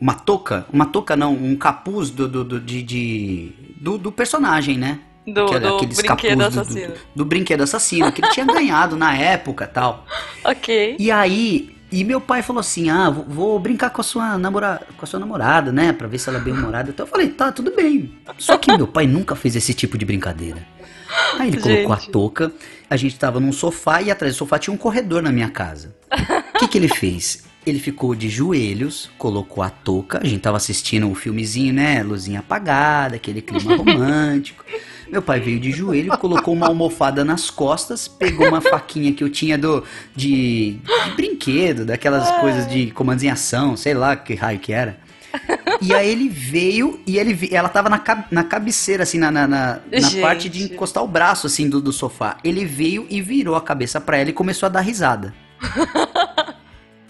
uma 0.00 0.14
touca. 0.14 0.64
Uma 0.72 0.86
touca 0.86 1.14
não, 1.14 1.34
um 1.34 1.54
capuz 1.54 2.08
do, 2.10 2.26
do, 2.26 2.42
do, 2.42 2.58
de, 2.60 2.82
de- 2.82 3.52
do, 3.76 3.98
do 3.98 4.10
personagem, 4.10 4.78
né? 4.78 4.98
Do, 5.26 5.44
Que 5.46 5.86
do 5.86 5.94
brinquedo 5.94 6.06
capuz 6.06 6.30
do- 6.32 6.36
do- 6.38 6.44
assassino. 6.60 6.94
Do, 7.14 7.24
brinquedo 7.26 7.60
assassino, 7.62 8.10
que 8.10 8.22
ele 8.22 8.30
tinha 8.30 8.46
ganhado 8.46 8.96
na 8.96 9.14
época 9.14 9.66
tal. 9.66 10.06
Ok. 10.42 10.96
E 10.98 11.10
aí, 11.10 11.76
e 11.92 12.04
meu 12.04 12.20
pai 12.20 12.42
falou 12.42 12.60
assim: 12.60 12.88
"Ah, 12.90 13.10
vou, 13.10 13.58
brincar 13.58 13.90
com 13.90 14.00
a 14.00 14.04
sua 14.04 14.38
namorada, 14.38 14.86
com 14.96 15.04
a 15.04 15.06
sua 15.06 15.20
namorada, 15.20 15.72
né, 15.72 15.92
Pra 15.92 16.06
ver 16.08 16.18
se 16.18 16.28
ela 16.28 16.38
é 16.38 16.40
bem 16.40 16.52
humorada". 16.52 16.90
Então 16.90 17.04
eu 17.06 17.10
falei: 17.10 17.28
"Tá, 17.28 17.50
tudo 17.52 17.74
bem". 17.74 18.14
Só 18.38 18.56
que 18.56 18.76
meu 18.76 18.86
pai 18.86 19.06
nunca 19.06 19.34
fez 19.34 19.56
esse 19.56 19.74
tipo 19.74 19.96
de 19.98 20.04
brincadeira. 20.04 20.66
Aí 21.38 21.48
ele 21.48 21.58
colocou 21.60 21.92
a 21.92 21.96
Gente. 21.96 22.10
touca, 22.10 22.52
a 22.88 22.96
gente 22.96 23.18
tava 23.18 23.40
num 23.40 23.52
sofá 23.52 24.00
e 24.00 24.10
atrás 24.10 24.34
do 24.34 24.38
sofá 24.38 24.58
tinha 24.58 24.72
um 24.72 24.76
corredor 24.76 25.22
na 25.22 25.32
minha 25.32 25.48
casa. 25.50 25.94
O 26.54 26.58
que 26.60 26.68
que 26.68 26.78
ele 26.78 26.88
fez? 26.88 27.44
Ele 27.66 27.78
ficou 27.78 28.14
de 28.14 28.28
joelhos, 28.28 29.10
colocou 29.18 29.62
a 29.62 29.68
touca, 29.68 30.20
a 30.22 30.26
gente 30.26 30.40
tava 30.40 30.56
assistindo 30.56 31.10
o 31.10 31.14
filmezinho, 31.14 31.74
né, 31.74 32.02
luzinha 32.02 32.40
apagada, 32.40 33.16
aquele 33.16 33.42
clima 33.42 33.76
romântico. 33.76 34.64
Meu 35.10 35.20
pai 35.20 35.40
veio 35.40 35.58
de 35.58 35.72
joelho, 35.72 36.16
colocou 36.18 36.54
uma 36.54 36.68
almofada 36.68 37.24
nas 37.24 37.50
costas, 37.50 38.06
pegou 38.06 38.48
uma 38.48 38.60
faquinha 38.60 39.12
que 39.12 39.24
eu 39.24 39.28
tinha 39.28 39.58
do 39.58 39.82
de, 40.14 40.78
de 41.04 41.10
brinquedo, 41.16 41.84
daquelas 41.84 42.30
coisas 42.40 42.68
de 42.68 42.90
comandos 42.92 43.24
em 43.24 43.30
ação, 43.30 43.76
sei 43.76 43.92
lá 43.94 44.14
que 44.14 44.34
raio 44.34 44.58
que 44.58 44.72
era. 44.72 44.98
E 45.80 45.94
aí 45.94 46.10
ele 46.10 46.28
veio 46.28 47.00
e 47.06 47.18
ele 47.18 47.48
ela 47.52 47.68
tava 47.68 47.88
na, 47.88 48.02
na 48.30 48.44
cabeceira, 48.44 49.02
assim, 49.02 49.18
na, 49.18 49.30
na, 49.30 49.46
na, 49.46 49.80
na 49.90 50.20
parte 50.20 50.48
de 50.48 50.64
encostar 50.64 51.02
o 51.02 51.08
braço, 51.08 51.46
assim, 51.46 51.68
do, 51.68 51.80
do 51.80 51.92
sofá. 51.92 52.36
Ele 52.44 52.64
veio 52.64 53.06
e 53.08 53.20
virou 53.20 53.56
a 53.56 53.60
cabeça 53.60 54.00
pra 54.00 54.18
ela 54.18 54.30
e 54.30 54.32
começou 54.32 54.66
a 54.66 54.70
dar 54.70 54.80
risada. 54.80 55.34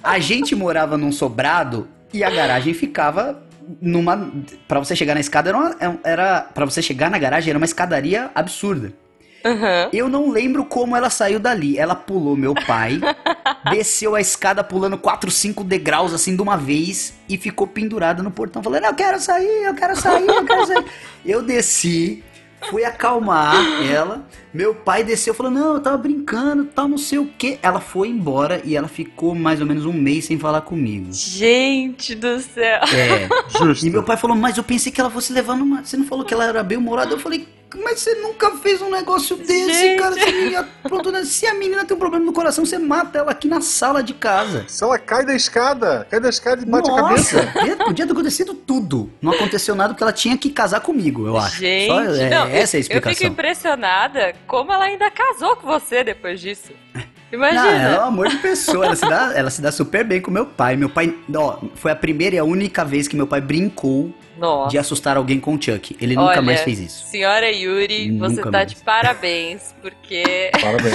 A 0.03 0.19
gente 0.19 0.57
morava 0.57 0.97
num 0.97 1.13
sobrado 1.13 1.87
e 2.13 2.25
a 2.25 2.31
garagem 2.31 2.73
ficava 2.73 3.43
numa. 3.81 4.33
Pra 4.67 4.79
você 4.79 4.97
chegar 4.97 5.15
na 5.15 5.21
escada 5.21 5.51
era, 5.51 5.59
uma, 5.59 5.77
era. 6.05 6.41
Pra 6.43 6.65
você 6.65 6.81
chegar 6.81 7.11
na 7.11 7.19
garagem 7.19 7.51
era 7.51 7.59
uma 7.59 7.65
escadaria 7.65 8.31
absurda. 8.35 8.93
Aham. 9.45 9.89
Eu 9.93 10.09
não 10.09 10.31
lembro 10.31 10.65
como 10.65 10.97
ela 10.97 11.09
saiu 11.09 11.39
dali. 11.39 11.79
Ela 11.79 11.95
pulou 11.95 12.37
meu 12.37 12.55
pai, 12.55 13.01
desceu 13.71 14.15
a 14.15 14.21
escada 14.21 14.63
pulando 14.63 14.99
4, 14.99 15.31
5 15.31 15.65
degraus 15.65 16.13
assim 16.13 16.37
de 16.37 16.43
uma 16.43 16.57
vez 16.57 17.15
e 17.29 17.37
ficou 17.37 17.67
pendurada 17.67 18.23
no 18.23 18.31
portão, 18.31 18.63
falando: 18.63 18.85
Eu 18.85 18.95
quero 18.95 19.19
sair, 19.21 19.65
eu 19.65 19.75
quero 19.75 19.97
sair, 19.97 20.27
eu 20.27 20.45
quero 20.45 20.67
sair. 20.67 20.85
Eu 21.25 21.43
desci, 21.43 22.23
fui 22.69 22.85
acalmar 22.85 23.55
ela. 23.91 24.27
Meu 24.53 24.75
pai 24.75 25.05
desceu 25.05 25.33
falou: 25.33 25.51
Não, 25.51 25.75
eu 25.75 25.81
tava 25.81 25.97
brincando, 25.97 26.65
tal, 26.65 26.89
não 26.89 26.99
sei 26.99 27.19
o 27.19 27.27
que. 27.27 27.59
Ela 27.63 27.81
foi 27.81 28.09
embora 28.09 28.61
e 28.65 28.77
ela 28.77 28.89
ficou 28.89 29.35
mais 29.35 29.61
ou 29.61 29.67
menos 29.67 29.87
um 29.87 29.93
mês 29.93 30.27
sem 30.27 30.39
falar 30.39 30.63
comigo. 30.63 31.09
Gente 31.13 32.15
do 32.15 32.39
céu. 32.41 32.81
É. 32.95 33.29
Justo. 33.59 33.87
E 33.87 33.91
meu 33.91 34.03
pai 34.03 34.17
falou, 34.17 34.37
mas 34.37 34.57
eu 34.57 34.65
pensei 34.65 34.93
que 34.93 35.01
ela 35.01 35.11
fosse 35.11 35.33
levar 35.33 35.57
numa. 35.57 35.85
Você 35.85 35.97
não 35.97 36.05
falou 36.05 36.25
que 36.25 36.35
ela 36.35 36.45
era 36.45 36.63
bem 36.63 36.79
humorada? 36.79 37.13
Eu 37.13 37.19
falei, 37.19 37.49
Mas 37.85 38.01
você 38.01 38.15
nunca 38.17 38.51
fez 38.57 38.83
um 38.83 38.91
negócio 38.91 39.37
desse, 39.37 39.73
Gente. 39.73 39.99
cara. 40.01 40.15
Você 40.15 40.49
ia- 40.51 40.67
pronto? 40.83 41.25
Se 41.25 41.47
a 41.47 41.55
menina 41.55 41.85
tem 41.85 41.97
um 41.97 42.01
problema 42.01 42.25
no 42.25 42.33
coração, 42.33 42.65
você 42.67 42.79
mata 42.79 43.19
ela 43.19 43.31
aqui 43.31 43.47
na 43.47 43.61
sala 43.61 44.03
de 44.03 44.13
casa. 44.15 44.65
Se 44.69 44.83
ela 44.83 44.99
cai 44.99 45.25
da 45.25 45.35
escada, 45.35 46.07
cai 46.11 46.19
da 46.19 46.29
escada 46.29 46.63
e 46.63 46.67
bate 46.67 46.91
a 46.91 46.97
Nossa, 46.97 47.41
cabeça. 47.43 47.53
podia- 47.85 48.07
ter 48.07 48.13
acontecido 48.13 48.55
tudo. 48.55 49.11
Não 49.23 49.33
aconteceu 49.33 49.75
nada 49.75 49.95
porque 49.95 50.03
ela 50.03 50.13
tinha 50.13 50.37
que 50.37 50.51
casar 50.51 50.81
comigo, 50.81 51.27
eu 51.27 51.37
acho. 51.39 51.59
Gente, 51.59 51.87
Só, 51.89 52.01
é, 52.03 52.29
não, 52.31 52.47
essa 52.47 52.47
é 52.47 52.49
a 52.49 52.49
eu, 52.49 52.57
eu 52.57 52.65
fico 52.65 52.79
explicação. 52.79 53.27
impressionada 53.29 54.35
como 54.47 54.73
ela 54.73 54.85
ainda 54.85 55.11
casou 55.11 55.55
com 55.57 55.67
você 55.67 56.03
depois 56.03 56.41
disso. 56.41 56.73
Não, 57.33 57.45
ela 57.45 57.49
é 57.49 57.53
Imagina. 57.77 58.01
um 58.01 58.05
amor 58.07 58.29
de 58.29 58.37
pessoa, 58.39 58.87
ela 58.87 58.97
se, 58.97 59.09
dá, 59.09 59.33
ela 59.37 59.51
se 59.51 59.63
dá 59.63 59.71
super 59.71 60.03
bem 60.05 60.21
com 60.21 60.33
meu 60.33 60.45
pai. 60.47 60.77
Meu 60.77 60.89
pai, 60.91 61.15
ó, 61.37 61.59
foi 61.77 61.93
a 61.93 61.97
primeira 61.97 62.35
e 62.35 62.39
a 62.41 62.45
única 62.45 62.85
vez 62.85 63.07
que 63.07 63.15
meu 63.15 63.27
pai 63.29 63.41
brincou 63.41 64.13
Nossa. 64.41 64.71
de 64.71 64.79
assustar 64.79 65.17
alguém 65.19 65.39
com 65.39 65.55
o 65.55 65.63
Chuck. 65.63 65.97
Ele 66.01 66.17
nunca 66.17 66.31
Olha, 66.31 66.43
mais 66.43 66.63
fez 66.63 66.79
isso. 66.81 67.05
Senhora 67.07 67.51
Yuri, 67.53 68.11
você 68.19 68.37
Nunca 68.37 68.51
tá 68.51 68.59
mais. 68.59 68.71
de 68.73 68.77
parabéns, 68.77 69.75
porque, 69.83 70.51
Parabéns. 70.61 70.95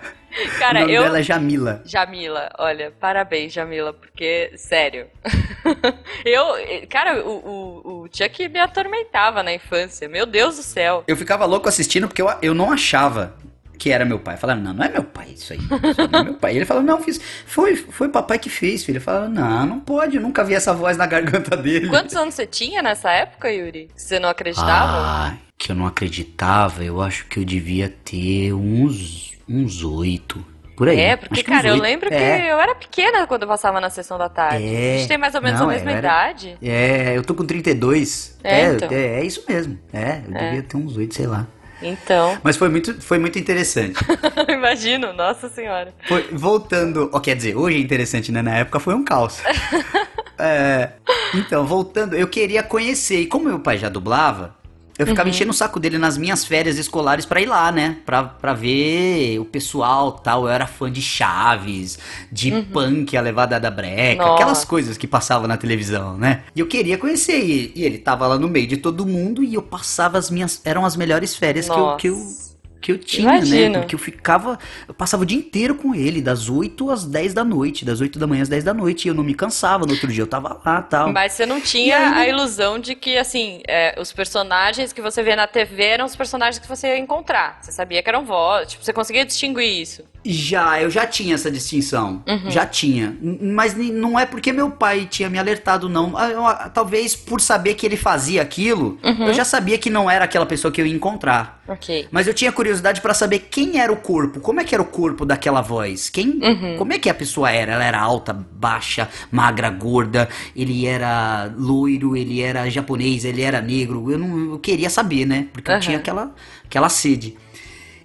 cara, 0.58 0.78
o 0.78 0.82
nome 0.82 0.94
eu. 0.94 1.02
dela 1.02 1.18
é 1.18 1.22
Jamila. 1.22 1.82
Jamila, 1.84 2.50
olha, 2.58 2.92
parabéns, 2.98 3.52
Jamila, 3.52 3.92
porque, 3.92 4.52
sério. 4.56 5.06
eu, 6.24 6.44
cara, 6.88 7.22
o, 7.24 7.30
o, 7.30 8.02
o 8.04 8.08
Chuck 8.10 8.48
me 8.48 8.58
atormentava 8.58 9.42
na 9.42 9.52
infância, 9.52 10.08
meu 10.08 10.24
Deus 10.24 10.56
do 10.56 10.62
céu. 10.62 11.04
Eu 11.06 11.16
ficava 11.16 11.44
louco 11.44 11.68
assistindo 11.68 12.08
porque 12.08 12.22
eu, 12.22 12.30
eu 12.40 12.54
não 12.54 12.72
achava 12.72 13.34
que 13.80 13.90
era 13.90 14.04
meu 14.04 14.18
pai. 14.18 14.34
Eu 14.34 14.38
falava, 14.38 14.60
não, 14.60 14.74
não 14.74 14.84
é 14.84 14.88
meu 14.90 15.02
pai 15.02 15.30
isso 15.34 15.54
aí. 15.54 15.58
Isso 15.58 16.08
não 16.12 16.20
é 16.20 16.24
meu 16.24 16.34
pai. 16.34 16.52
E 16.52 16.56
ele 16.58 16.66
falava, 16.66 16.86
não, 16.86 17.02
fiz. 17.02 17.18
Foi, 17.46 17.74
foi 17.74 18.10
papai 18.10 18.38
que 18.38 18.50
fez, 18.50 18.84
filho. 18.84 18.98
Eu 18.98 19.00
falava, 19.00 19.26
não, 19.28 19.64
não 19.66 19.80
pode, 19.80 20.16
eu 20.16 20.22
nunca 20.22 20.44
vi 20.44 20.54
essa 20.54 20.74
voz 20.74 20.98
na 20.98 21.06
garganta 21.06 21.56
dele. 21.56 21.88
Quantos 21.88 22.14
anos 22.14 22.34
você 22.34 22.44
tinha 22.46 22.82
nessa 22.82 23.10
época, 23.10 23.50
Yuri? 23.50 23.88
Você 23.96 24.18
não 24.20 24.28
acreditava? 24.28 24.92
Ah, 25.32 25.34
que 25.56 25.72
eu 25.72 25.76
não 25.76 25.86
acreditava, 25.86 26.84
eu 26.84 27.00
acho 27.00 27.24
que 27.26 27.38
eu 27.40 27.44
devia 27.44 27.88
ter 28.04 28.52
uns 28.52 29.32
uns 29.48 29.82
oito. 29.82 30.44
Por 30.76 30.88
aí. 30.88 30.98
É, 31.00 31.16
porque, 31.16 31.42
que 31.42 31.50
cara, 31.50 31.68
eu 31.68 31.76
lembro 31.76 32.08
que 32.08 32.14
É. 32.14 32.52
eu 32.52 32.58
era 32.58 32.74
pequena 32.74 33.26
quando 33.26 33.42
eu 33.42 33.48
passava 33.48 33.80
na 33.80 33.90
sessão 33.90 34.16
da 34.16 34.28
tarde. 34.28 34.64
É. 34.64 34.94
A 34.94 34.98
gente 34.98 35.08
tem 35.08 35.18
mais 35.18 35.34
ou 35.34 35.42
menos 35.42 35.58
Não, 35.60 35.68
a 35.68 35.72
mesma 35.72 35.90
era- 35.90 35.98
idade. 36.00 36.56
É, 36.62 37.16
eu 37.16 37.22
tô 37.22 37.34
com 37.34 37.44
32. 37.44 38.38
É, 38.44 38.60
É, 38.60 38.72
então. 38.74 38.88
é, 38.90 39.20
é 39.20 39.24
isso 39.24 39.42
mesmo. 39.48 39.78
É, 39.92 40.20
eu 40.26 40.32
devia 40.32 40.62
ter 40.62 40.76
uns 40.78 40.96
oito, 40.96 41.14
sei 41.14 41.26
lá. 41.26 41.46
Então, 41.82 42.38
Mas 42.42 42.56
foi 42.56 42.68
muito, 42.68 43.00
foi 43.00 43.18
muito 43.18 43.38
interessante. 43.38 43.98
imagino, 44.48 45.12
nossa 45.12 45.48
senhora. 45.48 45.94
Foi- 46.06 46.28
voltando, 46.32 47.10
ó, 47.12 47.20
quer 47.20 47.34
dizer, 47.36 47.56
hoje 47.56 47.76
é 47.76 47.80
interessante, 47.80 48.30
né? 48.30 48.42
Na 48.42 48.56
época 48.56 48.78
foi 48.80 48.94
um 48.94 49.04
caos. 49.04 49.40
É, 50.42 50.92
então, 51.34 51.66
voltando, 51.66 52.16
eu 52.16 52.26
queria 52.26 52.62
conhecer. 52.62 53.20
E 53.20 53.26
como 53.26 53.44
meu 53.44 53.60
pai 53.60 53.76
já 53.76 53.90
dublava, 53.90 54.56
eu 55.00 55.06
ficava 55.06 55.28
Uhum. 55.28 55.34
enchendo 55.34 55.50
o 55.50 55.54
saco 55.54 55.80
dele 55.80 55.98
nas 55.98 56.16
minhas 56.18 56.44
férias 56.44 56.78
escolares 56.78 57.24
pra 57.26 57.40
ir 57.40 57.46
lá, 57.46 57.70
né? 57.72 57.96
Pra, 58.06 58.22
pra 58.24 58.52
ver 58.52 59.38
o 59.38 59.44
pessoal 59.44 60.12
tal. 60.12 60.42
Eu 60.44 60.48
era 60.50 60.66
fã 60.66 60.90
de 60.90 61.00
Chaves, 61.02 61.98
de 62.30 62.50
Punk, 62.72 63.16
a 63.16 63.20
levada 63.20 63.58
da 63.58 63.70
breca, 63.70 64.22
Uhum. 64.22 64.28
Nossa. 64.28 64.34
aquelas 64.42 64.64
coisas 64.64 64.96
que 64.96 65.06
passavam 65.06 65.46
na 65.48 65.56
televisão, 65.56 66.16
né? 66.16 66.42
E 66.54 66.60
eu 66.60 66.66
queria 66.66 66.98
conhecer. 66.98 67.38
E, 67.44 67.72
e 67.74 67.84
ele 67.84 67.98
tava 67.98 68.26
lá 68.26 68.38
no 68.38 68.48
meio 68.48 68.66
de 68.66 68.76
todo 68.76 69.06
mundo 69.06 69.42
e 69.42 69.54
eu 69.54 69.62
passava 69.62 70.18
as 70.18 70.30
minhas. 70.30 70.60
Eram 70.64 70.84
as 70.84 70.96
melhores 70.96 71.34
férias 71.34 71.68
que 71.68 71.78
eu, 71.78 71.96
que 71.96 72.08
eu 72.08 72.16
Nossa. 72.16 72.49
Que 72.80 72.92
eu 72.92 72.98
tinha, 72.98 73.34
Imagino. 73.36 73.72
né? 73.74 73.78
Porque 73.80 73.94
eu 73.94 73.98
ficava. 73.98 74.58
Eu 74.88 74.94
passava 74.94 75.22
o 75.22 75.26
dia 75.26 75.38
inteiro 75.38 75.74
com 75.74 75.94
ele, 75.94 76.20
das 76.22 76.48
8 76.48 76.90
às 76.90 77.04
10 77.04 77.34
da 77.34 77.44
noite, 77.44 77.84
das 77.84 78.00
8 78.00 78.18
da 78.18 78.26
manhã 78.26 78.42
às 78.42 78.48
10 78.48 78.64
da 78.64 78.72
noite. 78.74 79.06
E 79.06 79.08
eu 79.08 79.14
não 79.14 79.22
me 79.24 79.34
cansava. 79.34 79.84
No 79.86 79.92
outro 79.92 80.08
dia 80.08 80.22
eu 80.22 80.26
tava 80.26 80.60
lá 80.64 80.82
tal. 80.82 81.12
Mas 81.12 81.32
você 81.32 81.44
não 81.46 81.60
tinha 81.60 81.96
aí- 81.98 82.26
a 82.26 82.28
ilusão 82.28 82.78
de 82.78 82.94
que, 82.94 83.16
assim, 83.18 83.60
é, 83.68 83.94
os 84.00 84.12
personagens 84.12 84.92
que 84.92 85.00
você 85.02 85.22
vê 85.22 85.36
na 85.36 85.46
TV 85.46 85.82
eram 85.84 86.04
os 86.06 86.16
personagens 86.16 86.58
que 86.58 86.66
você 86.68 86.88
ia 86.88 86.98
encontrar. 86.98 87.58
Você 87.60 87.72
sabia 87.72 88.02
que 88.02 88.08
eram 88.08 88.24
vozes, 88.24 88.72
tipo, 88.72 88.84
você 88.84 88.92
conseguia 88.92 89.24
distinguir 89.24 89.80
isso. 89.82 90.02
Já, 90.24 90.80
eu 90.80 90.90
já 90.90 91.06
tinha 91.06 91.34
essa 91.34 91.50
distinção. 91.50 92.22
Uhum. 92.28 92.50
Já 92.50 92.66
tinha. 92.66 93.16
Mas 93.40 93.74
não 93.74 94.18
é 94.18 94.26
porque 94.26 94.52
meu 94.52 94.70
pai 94.70 95.06
tinha 95.10 95.28
me 95.30 95.38
alertado, 95.38 95.88
não. 95.88 96.16
Ah, 96.16 96.28
ah, 96.64 96.68
Talvez 96.68 97.16
por 97.16 97.40
saber 97.40 97.74
que 97.74 97.84
ele 97.86 97.96
fazia 97.96 98.42
aquilo, 98.42 98.98
Uhum. 99.02 99.26
eu 99.28 99.34
já 99.34 99.44
sabia 99.44 99.76
que 99.78 99.88
não 99.90 100.10
era 100.10 100.24
aquela 100.24 100.46
pessoa 100.46 100.70
que 100.70 100.80
eu 100.80 100.86
ia 100.86 100.94
encontrar. 100.94 101.62
Ok. 101.66 102.06
Mas 102.10 102.26
eu 102.26 102.34
tinha 102.34 102.50
curiosidade 102.52 102.69
pra 103.02 103.14
saber 103.14 103.40
quem 103.50 103.78
era 103.80 103.92
o 103.92 103.96
corpo, 103.96 104.40
como 104.40 104.60
é 104.60 104.64
que 104.64 104.74
era 104.74 104.82
o 104.82 104.86
corpo 104.86 105.24
daquela 105.24 105.60
voz, 105.62 106.10
quem, 106.10 106.38
Uhum. 106.42 106.76
como 106.76 106.92
é 106.92 106.98
que 106.98 107.08
a 107.08 107.14
pessoa 107.14 107.50
era? 107.50 107.72
Ela 107.72 107.84
era 107.84 108.00
alta, 108.00 108.32
baixa, 108.32 109.08
magra, 109.32 109.70
gorda, 109.70 110.28
ele 110.54 110.86
era 110.86 111.52
loiro, 111.56 112.16
ele 112.16 112.40
era 112.40 112.68
japonês, 112.70 113.24
ele 113.24 113.42
era 113.42 113.60
negro. 113.60 114.10
Eu 114.10 114.18
não, 114.18 114.52
eu 114.52 114.58
queria 114.58 114.90
saber, 114.90 115.24
né? 115.26 115.48
Porque 115.52 115.70
eu 115.70 115.74
Aham. 115.74 115.80
tinha 115.80 115.98
aquela, 115.98 116.34
aquela 116.64 116.88
sede. 116.88 117.36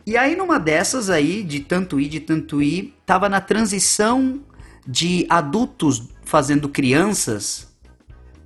E 0.07 0.15
aí 0.15 0.35
numa 0.35 0.59
dessas 0.59 1.09
aí, 1.09 1.43
de 1.43 1.59
tanto 1.59 1.99
ir, 1.99 2.07
de 2.07 2.19
tanto 2.19 2.61
ir, 2.61 2.93
tava 3.05 3.27
na 3.27 3.41
transição 3.41 4.39
de 4.87 5.25
adultos 5.29 6.03
fazendo 6.23 6.69
crianças 6.69 7.67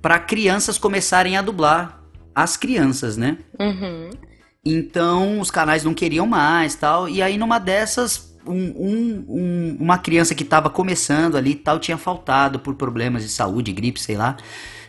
pra 0.00 0.18
crianças 0.18 0.78
começarem 0.78 1.36
a 1.36 1.42
dublar 1.42 2.00
as 2.34 2.56
crianças, 2.56 3.16
né? 3.18 3.36
Uhum. 3.58 4.08
Então 4.64 5.40
os 5.40 5.50
canais 5.50 5.84
não 5.84 5.94
queriam 5.94 6.26
mais 6.26 6.74
tal. 6.74 7.08
E 7.08 7.22
aí 7.22 7.38
numa 7.38 7.58
dessas, 7.58 8.34
um- 8.46 8.52
um- 8.54 9.24
um- 9.28 9.76
uma 9.80 9.98
criança 9.98 10.34
que 10.34 10.44
tava 10.44 10.68
começando 10.68 11.36
ali 11.36 11.52
e 11.52 11.54
tal 11.56 11.78
tinha 11.78 11.96
faltado 11.96 12.58
por 12.58 12.74
problemas 12.74 13.22
de 13.22 13.28
saúde, 13.30 13.72
gripe, 13.72 14.00
sei 14.00 14.16
lá. 14.16 14.36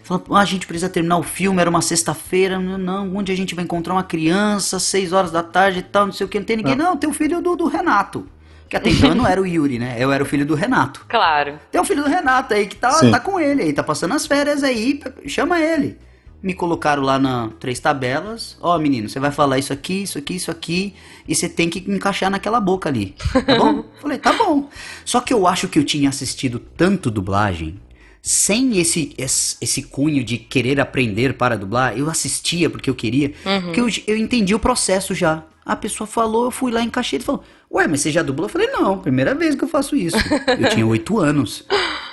Falou, 0.03 0.25
ah, 0.31 0.39
a 0.39 0.45
gente 0.45 0.65
precisa 0.67 0.89
terminar 0.89 1.17
o 1.17 1.23
filme, 1.23 1.61
era 1.61 1.69
uma 1.69 1.81
sexta-feira, 1.81 2.59
não, 2.59 2.77
não, 2.77 3.15
onde 3.15 3.31
a 3.31 3.35
gente 3.35 3.53
vai 3.53 3.63
encontrar 3.63 3.93
uma 3.93 4.03
criança, 4.03 4.79
seis 4.79 5.13
horas 5.13 5.31
da 5.31 5.43
tarde 5.43 5.79
e 5.79 5.83
tal, 5.83 6.07
não 6.07 6.13
sei 6.13 6.25
o 6.25 6.29
que, 6.29 6.39
não 6.39 6.45
tem 6.45 6.57
ninguém. 6.57 6.75
Não, 6.75 6.97
tem 6.97 7.09
o 7.09 7.13
filho 7.13 7.39
do, 7.41 7.55
do 7.55 7.67
Renato. 7.67 8.27
Que 8.67 8.77
até 8.77 8.89
então 8.89 9.09
eu 9.09 9.15
não 9.15 9.27
era 9.27 9.39
o 9.41 9.45
Yuri, 9.45 9.77
né? 9.77 9.97
Eu 9.99 10.11
era 10.11 10.23
o 10.23 10.25
filho 10.25 10.45
do 10.45 10.55
Renato. 10.55 11.05
Claro. 11.07 11.59
Tem 11.71 11.79
um 11.79 11.83
filho 11.83 12.03
do 12.03 12.09
Renato 12.09 12.53
aí 12.53 12.65
que 12.67 12.75
tá, 12.77 12.89
Sim. 12.91 13.11
tá 13.11 13.19
com 13.19 13.39
ele 13.39 13.61
aí, 13.61 13.73
tá 13.73 13.83
passando 13.83 14.13
as 14.13 14.25
férias 14.25 14.63
aí, 14.63 14.99
chama 15.27 15.59
ele. 15.59 15.97
Me 16.43 16.53
colocaram 16.55 17.03
lá 17.03 17.19
na 17.19 17.49
três 17.59 17.79
tabelas. 17.79 18.57
Ó, 18.61 18.77
menino, 18.79 19.07
você 19.07 19.19
vai 19.19 19.31
falar 19.31 19.59
isso 19.59 19.71
aqui, 19.71 20.01
isso 20.03 20.17
aqui, 20.17 20.35
isso 20.35 20.49
aqui, 20.49 20.93
e 21.27 21.35
você 21.35 21.47
tem 21.47 21.69
que 21.69 21.79
encaixar 21.91 22.31
naquela 22.31 22.59
boca 22.59 22.89
ali. 22.89 23.15
Tá 23.45 23.55
bom? 23.57 23.83
Falei, 24.01 24.17
tá 24.17 24.33
bom. 24.33 24.67
Só 25.05 25.21
que 25.21 25.31
eu 25.33 25.45
acho 25.45 25.67
que 25.67 25.77
eu 25.77 25.83
tinha 25.83 26.09
assistido 26.09 26.57
tanto 26.59 27.11
dublagem, 27.11 27.79
sem 28.23 28.77
esse, 28.79 29.13
esse, 29.17 29.55
esse 29.61 29.83
cunho 29.83 30.23
de 30.23 30.37
querer 30.37 30.79
aprender 30.79 31.33
para 31.35 31.57
dublar, 31.57 31.97
eu 31.97 32.09
assistia 32.09 32.69
porque 32.69 32.89
eu 32.89 32.95
queria, 32.95 33.33
Uhum. 33.45 33.71
que 33.71 33.79
eu, 33.81 33.87
eu 34.07 34.17
entendi 34.17 34.53
o 34.55 34.59
processo 34.59 35.13
já. 35.15 35.43
A 35.63 35.75
pessoa 35.75 36.07
falou, 36.07 36.45
eu 36.45 36.51
fui 36.51 36.71
lá, 36.71 36.81
encaixei, 36.81 37.17
ele 37.17 37.23
falou, 37.23 37.43
ué, 37.71 37.87
mas 37.87 38.01
você 38.01 38.11
já 38.11 38.23
dublou? 38.23 38.45
Eu 38.47 38.51
falei, 38.51 38.67
não, 38.67 38.97
primeira 38.97 39.35
vez 39.35 39.53
que 39.55 39.63
eu 39.63 39.67
faço 39.67 39.95
isso. 39.95 40.17
Eu 40.59 40.69
tinha 40.69 40.85
oito 40.87 41.19
anos, 41.19 41.63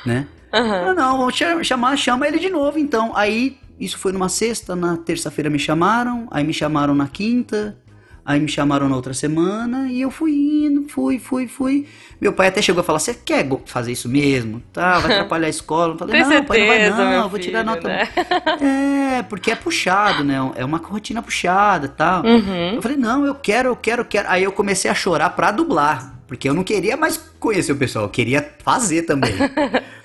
né? 0.04 0.26
Aham. 0.52 0.86
Não, 0.86 0.94
não, 0.94 1.18
vamos 1.18 1.34
cha- 1.36 1.62
chamar, 1.62 1.96
chama 1.96 2.26
ele 2.28 2.38
de 2.38 2.48
novo, 2.50 2.78
então. 2.78 3.14
Aí, 3.16 3.56
isso 3.78 3.98
foi 3.98 4.12
numa 4.12 4.28
sexta, 4.28 4.74
na 4.76 4.96
terça-feira 4.96 5.48
me 5.50 5.58
chamaram, 5.58 6.26
aí 6.30 6.44
me 6.44 6.52
chamaram 6.52 6.94
na 6.94 7.06
quinta, 7.08 7.76
aí 8.24 8.38
me 8.40 8.48
chamaram 8.48 8.88
na 8.88 8.96
outra 8.96 9.14
semana, 9.14 9.90
e 9.90 10.00
eu 10.00 10.10
fui 10.10 10.32
indo, 10.32 10.86
fui, 10.88 11.18
fui, 11.18 11.46
fui. 11.48 11.86
Meu 12.20 12.32
pai 12.32 12.48
até 12.48 12.60
chegou 12.60 12.80
a 12.80 12.84
falar, 12.84 12.98
você 12.98 13.14
quer 13.14 13.42
go- 13.44 13.62
fazer 13.64 13.92
isso 13.92 14.08
mesmo? 14.08 14.62
Tá, 14.72 14.98
vai 14.98 15.12
atrapalhar 15.16 15.46
a 15.46 15.50
escola. 15.50 15.94
Eu 15.94 15.98
falei, 15.98 16.20
Tem 16.20 16.22
não, 16.30 16.44
pai, 16.44 16.58
não 16.60 16.66
vai 16.66 16.76
certeza, 16.78 16.96
não, 17.04 17.12
eu 17.22 17.28
vou 17.28 17.38
tirar 17.38 17.64
nota. 17.64 17.88
né? 17.88 18.08
É, 19.18 19.22
porque 19.22 19.50
é 19.50 19.56
puxado, 19.56 20.22
né? 20.24 20.36
É 20.56 20.64
uma 20.64 20.78
rotina 20.78 21.22
puxada 21.22 21.86
e 21.86 21.88
tal. 21.88 22.24
Uhum. 22.24 22.74
Eu 22.74 22.82
falei, 22.82 22.96
não, 22.96 23.24
eu 23.26 23.34
quero, 23.34 23.68
eu 23.70 23.76
quero, 23.76 24.02
eu 24.02 24.06
quero. 24.06 24.28
Aí 24.28 24.44
eu 24.44 24.52
comecei 24.52 24.90
a 24.90 24.94
chorar 24.94 25.30
pra 25.30 25.50
dublar. 25.50 26.14
Porque 26.28 26.46
eu 26.48 26.52
não 26.52 26.62
queria 26.62 26.94
mais 26.94 27.16
conhecer 27.40 27.72
o 27.72 27.76
pessoal, 27.76 28.04
eu 28.04 28.10
queria 28.10 28.46
fazer 28.62 29.02
também. 29.04 29.32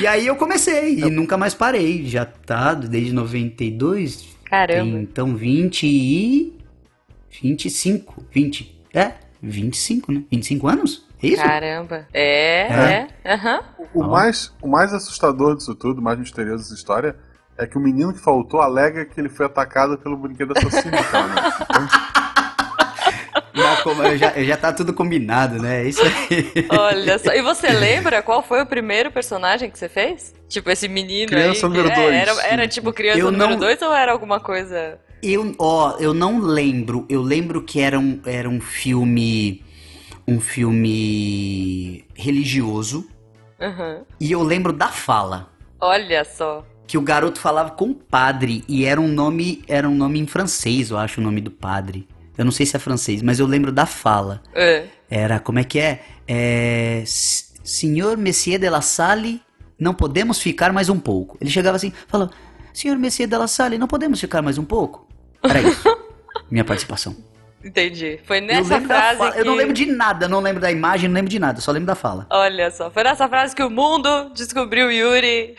e 0.00 0.06
aí 0.06 0.26
eu 0.26 0.36
comecei 0.36 0.98
e 0.98 1.10
nunca 1.10 1.36
mais 1.36 1.54
parei. 1.54 2.04
Já 2.06 2.24
tá 2.24 2.74
desde 2.74 3.12
92. 3.12 4.36
Caramba. 4.44 4.92
Tem, 4.92 5.02
então 5.02 5.36
20 5.36 5.86
e. 5.86 6.58
25. 7.42 8.24
20. 8.30 8.82
É, 8.94 9.12
25, 9.42 10.12
né? 10.12 10.22
25 10.30 10.68
anos? 10.68 11.06
É 11.22 11.26
isso? 11.26 11.42
Caramba. 11.42 12.06
É, 12.12 13.08
é. 13.24 13.34
Aham. 13.34 13.60
O, 13.94 14.02
Ó. 14.02 14.08
mais, 14.08 14.52
o 14.62 14.68
mais 14.68 14.92
assustador 14.92 15.56
disso 15.56 15.74
tudo, 15.74 16.00
o 16.00 16.02
mais 16.02 16.18
misterioso 16.18 16.62
dessa 16.62 16.74
história, 16.74 17.16
é 17.56 17.66
que 17.66 17.76
o 17.76 17.80
menino 17.80 18.12
que 18.12 18.20
faltou 18.20 18.60
alega 18.60 19.04
que 19.04 19.20
ele 19.20 19.28
foi 19.28 19.46
atacado 19.46 19.98
pelo 19.98 20.16
brinquedo 20.16 20.52
assassino, 20.56 20.96
cara. 21.10 21.54
Então, 21.62 21.88
Não, 23.58 23.76
como 23.82 24.02
eu 24.02 24.16
já, 24.16 24.30
eu 24.32 24.44
já 24.44 24.56
tá 24.56 24.72
tudo 24.72 24.92
combinado, 24.94 25.60
né? 25.60 25.82
É 25.84 25.88
isso 25.88 26.00
aí. 26.02 26.66
Olha 26.70 27.18
só. 27.18 27.32
E 27.32 27.42
você 27.42 27.68
lembra 27.72 28.22
qual 28.22 28.42
foi 28.42 28.62
o 28.62 28.66
primeiro 28.66 29.10
personagem 29.10 29.70
que 29.70 29.78
você 29.78 29.88
fez? 29.88 30.34
Tipo, 30.48 30.70
esse 30.70 30.88
menino 30.88 31.28
Criança 31.28 31.66
aí. 31.66 31.72
número 31.72 31.90
É, 31.90 31.94
dois. 31.94 32.14
Era, 32.14 32.46
era 32.46 32.68
tipo 32.68 32.92
criança 32.92 33.18
Eu 33.18 33.30
número 33.30 33.50
não- 33.50 33.58
2 33.58 33.82
ou 33.82 33.92
era 33.94 34.12
alguma 34.12 34.40
coisa. 34.40 34.98
Eu, 35.22 35.54
ó, 35.58 35.96
eu 35.98 36.14
não 36.14 36.38
lembro. 36.40 37.04
Eu 37.08 37.20
lembro 37.22 37.62
que 37.62 37.80
era 37.80 37.98
um, 37.98 38.20
era 38.24 38.48
um 38.48 38.60
filme. 38.60 39.62
Um 40.26 40.40
filme 40.40 42.04
religioso. 42.14 43.06
Aham. 43.60 44.02
E 44.20 44.30
eu 44.30 44.42
lembro 44.42 44.72
da 44.72 44.88
fala. 44.88 45.50
Olha 45.80 46.24
só. 46.24 46.64
que 46.86 46.96
o 46.98 47.02
garoto 47.02 47.38
falava 47.40 47.70
com 47.70 47.90
o 47.90 47.94
padre 47.94 48.64
e 48.68 48.84
era 48.84 49.00
um 49.00 49.08
nome, 49.08 49.62
era 49.68 49.88
um 49.88 49.94
nome 49.94 50.18
em 50.18 50.26
francês, 50.26 50.90
eu 50.90 50.96
acho 50.98 51.20
o 51.20 51.24
nome 51.24 51.40
do 51.40 51.50
padre. 51.50 52.08
Eu 52.38 52.44
não 52.44 52.52
sei 52.52 52.64
se 52.64 52.76
é 52.76 52.78
francês, 52.78 53.20
mas 53.20 53.38
eu 53.40 53.46
lembro 53.46 53.70
da 53.72 53.84
fala. 53.84 54.40
É. 54.54 54.84
Era, 55.10 55.38
como 55.40 55.58
é 55.58 55.64
que 55.64 55.78
é? 55.78 56.00
É. 56.26 57.00
"S- 57.02 57.48
Senhor 57.64 58.16
Messier 58.16 58.58
de 58.58 58.70
la 58.70 58.80
Salle, 58.80 59.42
não 59.78 59.92
podemos 59.92 60.40
ficar 60.40 60.72
mais 60.72 60.88
um 60.88 60.98
pouco. 60.98 61.36
Ele 61.40 61.50
chegava 61.50 61.76
assim, 61.76 61.92
falou: 62.06 62.30
Senhor 62.72 62.96
Messier 62.96 63.28
de 63.28 63.36
la 63.36 63.46
Salle, 63.48 63.76
não 63.76 63.86
podemos 63.88 64.20
ficar 64.20 64.40
mais 64.40 64.56
um 64.56 64.64
pouco? 64.64 65.06
Era 65.42 65.60
isso. 65.60 65.82
minha 66.50 66.64
participação. 66.64 67.14
Entendi. 67.62 68.20
Foi 68.24 68.40
nessa 68.40 68.80
frase 68.80 69.18
fala- 69.18 69.32
que... 69.32 69.40
eu 69.40 69.44
não 69.44 69.54
lembro 69.56 69.74
de 69.74 69.84
nada, 69.86 70.28
não 70.28 70.38
lembro 70.40 70.60
da 70.62 70.70
imagem, 70.70 71.08
não 71.08 71.14
lembro 71.16 71.28
de 71.30 71.38
nada, 71.40 71.60
só 71.60 71.72
lembro 71.72 71.88
da 71.88 71.96
fala. 71.96 72.24
Olha 72.30 72.70
só, 72.70 72.88
foi 72.88 73.02
nessa 73.02 73.28
frase 73.28 73.54
que 73.54 73.62
o 73.64 73.68
mundo 73.68 74.30
descobriu 74.32 74.90
Yuri. 74.92 75.56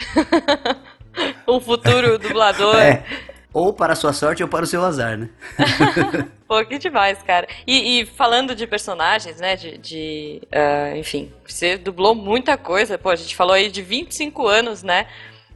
um 1.47 1.59
futuro 1.59 2.17
dublador. 2.17 2.75
É. 2.77 3.03
Ou 3.51 3.73
para 3.73 3.93
a 3.93 3.95
sua 3.95 4.13
sorte 4.13 4.43
ou 4.43 4.49
para 4.49 4.63
o 4.63 4.67
seu 4.67 4.83
azar, 4.83 5.17
né? 5.17 5.29
Pô, 6.47 6.63
que 6.65 6.77
demais, 6.77 7.21
cara. 7.23 7.47
E, 7.65 8.01
e 8.01 8.05
falando 8.05 8.53
de 8.53 8.67
personagens, 8.67 9.39
né, 9.39 9.55
de, 9.55 9.77
de, 9.77 10.41
ah, 10.51 10.95
enfim, 10.95 11.31
você 11.45 11.77
dublou 11.77 12.13
muita 12.13 12.57
coisa. 12.57 12.97
Pô, 12.97 13.09
a 13.09 13.15
gente 13.15 13.35
falou 13.35 13.53
aí 13.53 13.71
de 13.71 13.81
25 13.81 14.47
anos, 14.47 14.83
né? 14.83 15.07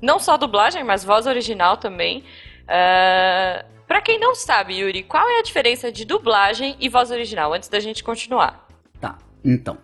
Não 0.01 0.19
só 0.19 0.37
dublagem, 0.37 0.83
mas 0.83 1.03
voz 1.03 1.27
original 1.27 1.77
também. 1.77 2.23
Ah, 2.67 3.63
pra 3.87 4.01
quem 4.01 4.19
não 4.19 4.33
sabe, 4.33 4.79
Yuri, 4.79 5.03
qual 5.03 5.29
é 5.29 5.39
a 5.39 5.43
diferença 5.43 5.91
de 5.91 6.03
dublagem 6.03 6.75
e 6.79 6.89
voz 6.89 7.11
original? 7.11 7.53
Antes 7.53 7.69
da 7.69 7.79
gente 7.79 8.03
continuar. 8.03 8.67
Tá, 8.99 9.17
então. 9.45 9.77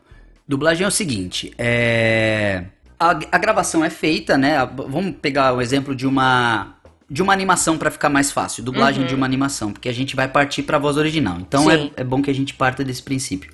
Dublagem 0.47 0.83
é 0.83 0.87
o 0.87 0.91
seguinte, 0.91 1.53
é... 1.59 2.65
A, 2.99 3.11
a 3.11 3.37
gravação 3.37 3.85
é 3.85 3.89
feita, 3.89 4.37
né? 4.37 4.57
Vamos 4.65 5.15
pegar 5.21 5.53
o 5.53 5.61
exemplo 5.61 5.95
de 5.95 6.05
uma 6.05 6.78
de 7.09 7.23
uma 7.23 7.33
animação 7.33 7.77
pra 7.77 7.89
ficar 7.89 8.09
mais 8.09 8.31
fácil. 8.31 8.63
Dublagem 8.63 9.05
de 9.05 9.15
uma 9.15 9.25
animação, 9.25 9.73
porque 9.73 9.89
a 9.89 9.93
gente 9.93 10.15
vai 10.15 10.27
partir 10.27 10.63
pra 10.63 10.77
voz 10.77 10.95
original. 10.95 11.39
Então 11.39 11.69
é, 11.69 11.91
é 11.95 12.03
bom 12.03 12.21
que 12.21 12.29
a 12.29 12.35
gente 12.35 12.53
parta 12.53 12.83
desse 12.83 13.01
princípio. 13.01 13.51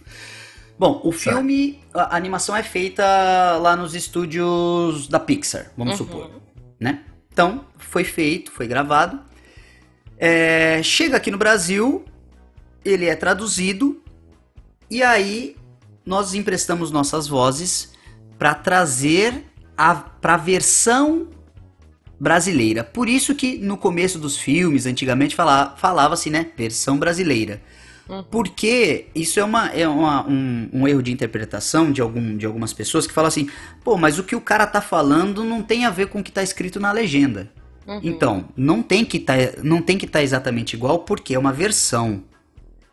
Bom, 0.78 1.00
o 1.06 1.12
filme, 1.12 1.80
a 1.94 2.16
a 2.16 2.18
animação 2.18 2.54
é 2.56 2.62
feita 2.62 3.04
lá 3.58 3.78
nos 3.78 3.96
estúdios 3.96 5.08
da 5.08 5.20
Pixar, 5.20 5.72
vamos 5.78 5.96
supor, 5.96 6.30
né? 6.78 7.04
Então, 7.32 7.66
foi 7.78 8.04
feito, 8.04 8.52
foi 8.52 8.68
gravado. 8.68 9.20
É, 10.18 10.82
chega 10.84 11.16
aqui 11.16 11.32
no 11.32 11.38
Brasil, 11.38 12.04
ele 12.84 13.06
é 13.06 13.16
traduzido 13.16 14.02
e 14.90 15.02
aí 15.02 15.56
nós 16.06 16.34
emprestamos 16.34 16.92
nossas 16.92 17.28
vozes 17.28 17.94
para 18.38 18.54
trazer 18.54 19.46
a 19.78 19.96
para 19.96 20.38
versão 20.38 21.28
brasileira. 22.26 22.84
Por 22.84 23.08
isso 23.08 23.36
que 23.36 23.58
no 23.60 23.78
começo 23.78 24.18
dos 24.20 24.36
filmes, 24.38 24.86
antigamente 24.88 25.36
fala, 25.36 25.76
falava-se, 25.78 26.30
né, 26.32 26.48
versão 26.58 26.98
brasileira. 26.98 27.62
Porque 28.32 29.08
isso 29.16 29.40
é, 29.40 29.44
uma, 29.44 29.68
é 29.70 29.88
uma- 29.88 30.28
um, 30.28 30.70
um 30.74 30.88
erro 30.88 31.02
de 31.04 31.12
interpretação 31.12 31.92
de, 31.92 32.02
algum, 32.02 32.36
de 32.38 32.46
algumas 32.46 32.74
pessoas 32.74 33.08
que 33.08 33.14
falam 33.14 33.28
assim, 33.28 33.48
pô, 33.84 33.98
mas 33.98 34.18
o 34.20 34.24
que 34.24 34.36
o 34.36 34.42
cara 34.42 34.66
tá 34.68 34.82
falando 34.82 35.44
não 35.44 35.62
tem 35.62 35.86
a 35.86 35.90
ver 35.92 36.08
com 36.08 36.20
o 36.20 36.24
que 36.24 36.32
tá 36.32 36.44
escrito 36.44 36.80
na 36.80 36.92
legenda. 36.92 37.52
Então, 38.04 38.46
não 38.58 38.82
tem 38.82 39.06
que 39.06 39.20
tá, 39.20 39.34
não 39.64 39.82
tem 39.82 39.98
que 39.98 40.06
estar 40.06 40.24
exatamente 40.24 40.74
igual 40.76 41.00
porque 41.00 41.36
é 41.36 41.40
uma 41.40 41.54
versão. 41.54 42.24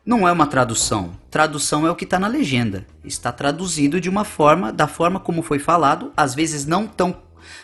Não 0.05 0.27
é 0.27 0.33
uma 0.33 0.47
tradução. 0.47 1.13
Tradução 1.31 1.87
é 1.87 1.91
o 1.91 1.95
que 1.97 2.05
está 2.05 2.19
na 2.19 2.27
legenda. 2.29 2.87
Está 3.05 3.31
traduzido 3.33 4.01
de 4.01 4.09
uma 4.11 4.25
forma, 4.25 4.73
da 4.73 4.87
forma 4.89 5.21
como 5.21 5.43
foi 5.43 5.59
falado, 5.59 6.13
às 6.17 6.35
vezes 6.35 6.67
não 6.67 6.87
tão, 6.87 7.15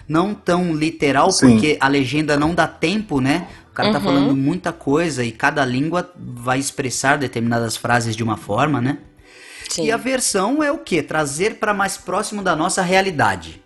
não 0.08 0.34
tão 0.34 0.74
literal, 0.74 1.30
Sim. 1.30 1.52
porque 1.52 1.76
a 1.80 1.88
legenda 1.88 2.36
não 2.36 2.54
dá 2.54 2.66
tempo, 2.66 3.20
né? 3.20 3.48
O 3.70 3.74
cara 3.74 3.92
tá 3.92 4.00
falando 4.00 4.34
muita 4.34 4.72
coisa 4.72 5.24
e 5.24 5.30
cada 5.30 5.64
língua 5.64 6.12
vai 6.16 6.58
expressar 6.58 7.16
determinadas 7.16 7.76
frases 7.76 8.16
de 8.16 8.24
uma 8.24 8.36
forma, 8.36 8.80
né? 8.80 8.98
Sim. 9.68 9.84
E 9.84 9.92
a 9.92 9.96
versão 9.96 10.62
é 10.62 10.72
o 10.72 10.78
que? 10.78 11.02
Trazer 11.02 11.56
para 11.56 11.72
mais 11.74 11.96
próximo 11.96 12.42
da 12.42 12.56
nossa 12.56 12.82
realidade. 12.82 13.62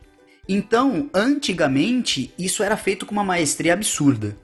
Então, 0.48 1.08
antigamente, 1.14 2.34
isso 2.38 2.62
era 2.62 2.76
feito 2.76 3.06
com 3.06 3.12
uma 3.12 3.24
maestria 3.24 3.72
absurda. 3.72 4.36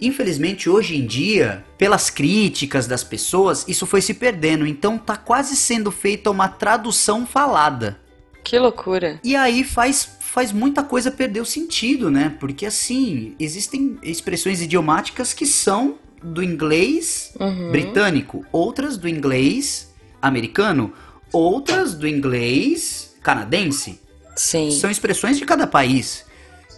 Infelizmente, 0.00 0.70
hoje 0.70 0.96
em 0.96 1.06
dia, 1.06 1.64
pelas 1.76 2.08
críticas 2.08 2.86
das 2.86 3.02
pessoas, 3.02 3.64
isso 3.68 3.84
foi 3.84 4.00
se 4.00 4.14
perdendo. 4.14 4.66
Então, 4.66 4.96
tá 4.96 5.16
quase 5.16 5.56
sendo 5.56 5.90
feita 5.90 6.30
uma 6.30 6.48
tradução 6.48 7.26
falada. 7.26 8.00
Que 8.48 8.58
loucura. 8.58 9.20
E 9.22 9.36
aí 9.36 9.62
faz, 9.62 10.08
faz 10.20 10.52
muita 10.52 10.82
coisa 10.82 11.10
perder 11.10 11.40
o 11.40 11.44
sentido, 11.44 12.10
né? 12.10 12.34
Porque 12.40 12.64
assim, 12.64 13.34
existem 13.38 13.98
expressões 14.02 14.62
idiomáticas 14.62 15.34
que 15.34 15.44
são 15.44 15.96
do 16.22 16.42
inglês 16.42 17.34
britânico, 17.70 18.46
outras 18.50 18.96
do 18.96 19.06
inglês 19.06 19.94
americano, 20.20 20.94
outras 21.30 21.92
do 21.92 22.08
inglês 22.08 23.14
canadense. 23.22 24.00
Sim. 24.34 24.70
São 24.70 24.90
expressões 24.90 25.36
de 25.36 25.44
cada 25.44 25.66
país. 25.66 26.24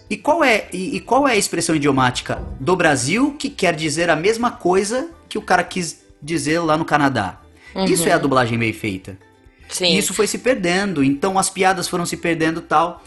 E 0.09 0.17
qual 0.17 0.43
é 0.43 0.67
e, 0.73 0.97
e 0.97 0.99
qual 0.99 1.25
é 1.25 1.31
a 1.31 1.37
expressão 1.37 1.73
idiomática 1.73 2.45
do 2.59 2.75
Brasil 2.75 3.33
que 3.39 3.49
quer 3.49 3.73
dizer 3.75 4.09
a 4.09 4.15
mesma 4.15 4.51
coisa 4.51 5.09
que 5.29 5.37
o 5.37 5.41
cara 5.41 5.63
quis 5.63 6.01
dizer 6.21 6.59
lá 6.59 6.77
no 6.77 6.83
Canadá? 6.83 7.39
Isso 7.87 8.09
é 8.09 8.11
a 8.11 8.17
dublagem 8.17 8.59
bem 8.59 8.73
feita. 8.73 9.17
Sim. 9.71 9.95
E 9.95 9.97
isso 9.97 10.13
foi 10.13 10.27
se 10.27 10.37
perdendo, 10.37 11.03
então 11.03 11.39
as 11.39 11.49
piadas 11.49 11.87
foram 11.87 12.05
se 12.05 12.17
perdendo 12.17 12.59
e 12.59 12.63
tal. 12.63 13.03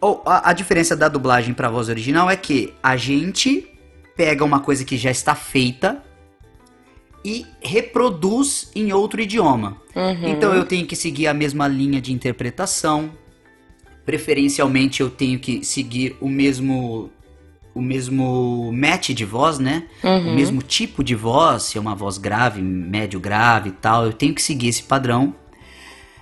Ou, 0.00 0.22
a, 0.26 0.50
a 0.50 0.52
diferença 0.52 0.96
da 0.96 1.08
dublagem 1.08 1.54
pra 1.54 1.70
voz 1.70 1.88
original 1.88 2.28
é 2.28 2.36
que 2.36 2.74
a 2.82 2.96
gente 2.96 3.68
pega 4.16 4.44
uma 4.44 4.60
coisa 4.60 4.84
que 4.84 4.96
já 4.96 5.10
está 5.10 5.34
feita 5.34 6.02
e 7.24 7.46
reproduz 7.60 8.70
em 8.74 8.92
outro 8.92 9.20
idioma. 9.20 9.76
Então 10.28 10.54
eu 10.54 10.64
tenho 10.64 10.86
que 10.86 10.96
seguir 10.96 11.26
a 11.26 11.34
mesma 11.34 11.68
linha 11.68 12.00
de 12.00 12.12
interpretação. 12.12 13.10
Preferencialmente 14.06 15.00
eu 15.00 15.10
tenho 15.10 15.38
que 15.38 15.64
seguir 15.64 16.16
o 16.20 16.28
mesmo 16.28 17.10
o 17.72 17.80
mesmo 17.80 18.72
match 18.72 19.10
de 19.10 19.24
voz, 19.24 19.58
né? 19.58 19.84
O 20.32 20.34
mesmo 20.34 20.60
tipo 20.60 21.04
de 21.04 21.14
voz, 21.14 21.64
se 21.64 21.78
é 21.78 21.80
uma 21.80 21.94
voz 21.94 22.18
grave, 22.18 22.60
médio 22.60 23.20
grave 23.20 23.68
e 23.68 23.72
tal, 23.72 24.06
eu 24.06 24.12
tenho 24.12 24.34
que 24.34 24.42
seguir 24.42 24.68
esse 24.68 24.82
padrão. 24.82 25.34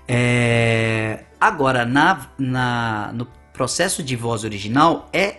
É, 0.09 1.21
Agora, 1.41 1.85
na, 1.85 2.27
na- 2.37 3.13
no 3.15 3.27
processo 3.53 4.03
de 4.03 4.17
voz 4.17 4.43
original, 4.43 5.09
é, 5.13 5.37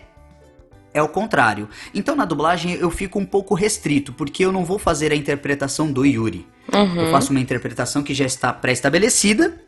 é 0.94 1.02
o 1.04 1.10
contrário. 1.10 1.68
Então, 1.94 2.16
na 2.16 2.24
dublagem, 2.24 2.72
eu 2.76 2.90
fico 2.90 3.20
um 3.20 3.26
pouco 3.26 3.54
restrito, 3.54 4.14
porque 4.14 4.46
eu 4.46 4.52
não 4.52 4.64
vou 4.64 4.80
fazer 4.80 5.12
a 5.12 5.16
interpretação 5.16 5.92
do 5.92 6.06
Yuri. 6.06 6.48
Eu 6.98 7.12
faço 7.12 7.32
uma 7.32 7.40
interpretação 7.42 8.02
que 8.02 8.14
já 8.14 8.26
está 8.26 8.54
pré-estabelecida 8.54 9.60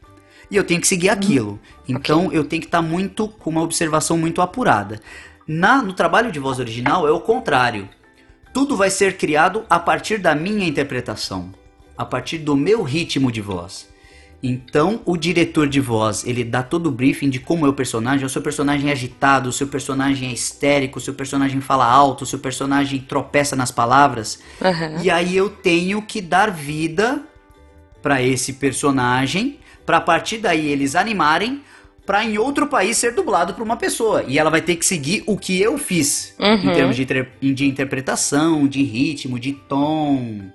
e 0.49 0.55
eu 0.55 0.63
tenho 0.63 0.79
que 0.79 0.87
seguir 0.87 1.09
aquilo. 1.09 1.59
Então, 1.87 2.31
eu 2.31 2.45
tenho 2.45 2.61
que 2.61 2.67
estar 2.69 2.81
muito 2.81 3.27
com 3.27 3.49
uma 3.49 3.61
observação 3.61 4.17
muito 4.17 4.41
apurada. 4.41 5.01
Na, 5.45 5.81
no 5.81 5.91
trabalho 5.91 6.31
de 6.31 6.39
voz 6.39 6.59
original, 6.59 7.05
é 7.05 7.11
o 7.11 7.19
contrário. 7.19 7.89
Tudo 8.53 8.77
vai 8.77 8.89
ser 8.89 9.17
criado 9.17 9.65
a 9.69 9.79
partir 9.79 10.17
da 10.17 10.33
minha 10.33 10.65
interpretação, 10.65 11.51
a 11.97 12.05
partir 12.05 12.37
do 12.37 12.55
meu 12.55 12.83
ritmo 12.83 13.29
de 13.31 13.41
voz. 13.41 13.90
Então, 14.43 15.01
o 15.05 15.15
diretor 15.15 15.67
de 15.67 15.79
voz, 15.79 16.25
ele 16.25 16.43
dá 16.43 16.63
todo 16.63 16.87
o 16.87 16.91
briefing 16.91 17.29
de 17.29 17.39
como 17.39 17.65
é 17.65 17.69
o 17.69 17.73
personagem. 17.73 18.25
O 18.25 18.29
seu 18.29 18.41
personagem 18.41 18.89
é 18.89 18.93
agitado, 18.93 19.49
o 19.49 19.53
seu 19.53 19.67
personagem 19.67 20.29
é 20.29 20.33
histérico, 20.33 20.97
o 20.97 21.01
seu 21.01 21.13
personagem 21.13 21.61
fala 21.61 21.85
alto, 21.85 22.23
o 22.23 22.27
seu 22.27 22.39
personagem 22.39 22.99
tropeça 22.99 23.55
nas 23.55 23.71
palavras. 23.71 24.39
Aham. 24.59 24.99
E 25.03 25.11
aí 25.11 25.37
eu 25.37 25.49
tenho 25.49 26.01
que 26.01 26.21
dar 26.21 26.49
vida 26.49 27.21
pra 28.01 28.21
esse 28.21 28.53
personagem, 28.53 29.59
pra 29.85 29.97
a 29.97 30.01
partir 30.01 30.39
daí 30.39 30.67
eles 30.69 30.95
animarem 30.95 31.61
pra 32.03 32.25
em 32.25 32.37
outro 32.37 32.65
país 32.65 32.97
ser 32.97 33.13
dublado 33.13 33.53
por 33.53 33.61
uma 33.61 33.77
pessoa. 33.77 34.23
E 34.27 34.39
ela 34.39 34.49
vai 34.49 34.61
ter 34.61 34.75
que 34.75 34.85
seguir 34.85 35.23
o 35.27 35.37
que 35.37 35.61
eu 35.61 35.77
fiz 35.77 36.33
em 36.39 36.73
termos 36.73 36.95
de, 36.95 37.05
de 37.53 37.67
interpretação, 37.67 38.67
de 38.67 38.81
ritmo, 38.81 39.39
de 39.39 39.53
tom, 39.53 40.51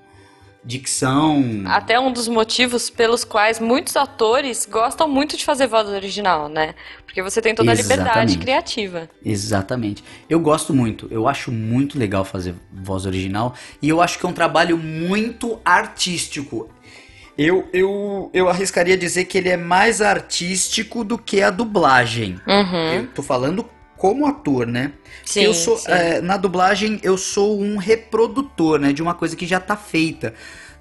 dicção. 0.67 1.63
Até 1.67 1.99
um 1.99 2.13
dos 2.13 2.27
motivos 2.27 2.91
pelos 2.91 3.25
quais 3.25 3.61
muitos 3.61 3.97
atores 3.97 4.67
gostam 4.69 5.09
muito 5.09 5.37
de 5.37 5.45
fazer 5.45 5.69
voz 5.69 5.89
original, 5.89 6.49
né? 6.49 6.75
Porque 7.07 7.23
você 7.23 7.41
tem 7.41 7.55
toda 7.55 7.71
a 7.71 7.75
liberdade 7.75 8.37
criativa. 8.37 9.09
Exatamente. 9.25 10.03
Eu 10.29 10.41
gosto 10.41 10.75
muito, 10.75 11.07
eu 11.11 11.29
acho 11.29 11.53
muito 11.53 11.97
legal 11.97 12.25
fazer 12.25 12.55
voz 12.73 13.07
original 13.07 13.55
e 13.81 13.89
eu 13.89 14.03
acho 14.03 14.19
que 14.19 14.27
é 14.27 14.29
um 14.29 14.33
trabalho 14.33 14.77
muito 14.77 15.61
artístico. 15.65 16.69
Eu, 17.39 17.69
eu, 17.73 18.31
eu 18.33 18.49
arriscaria 18.49 18.97
dizer 18.97 19.27
que 19.27 19.39
ele 19.39 19.51
é 19.51 19.59
mais 19.59 20.01
artístico 20.01 21.05
do 21.05 21.19
que 21.19 21.43
a 21.43 21.51
dublagem. 21.51 22.41
Uhum. 22.47 22.93
Eu 22.93 23.07
tô 23.09 23.23
falando 23.23 23.69
como 23.97 24.27
ator, 24.27 24.67
né? 24.67 24.93
Sim, 25.25 25.41
eu 25.43 25.55
sou, 25.55 25.81
é, 25.87 26.21
na 26.21 26.37
dublagem 26.37 27.01
eu 27.03 27.17
sou 27.17 27.61
um 27.61 27.77
reprodutor, 27.77 28.79
né, 28.79 28.93
de 28.93 29.03
uma 29.03 29.15
coisa 29.15 29.35
que 29.37 29.47
já 29.47 29.59
tá 29.61 29.77
feita. 29.77 30.35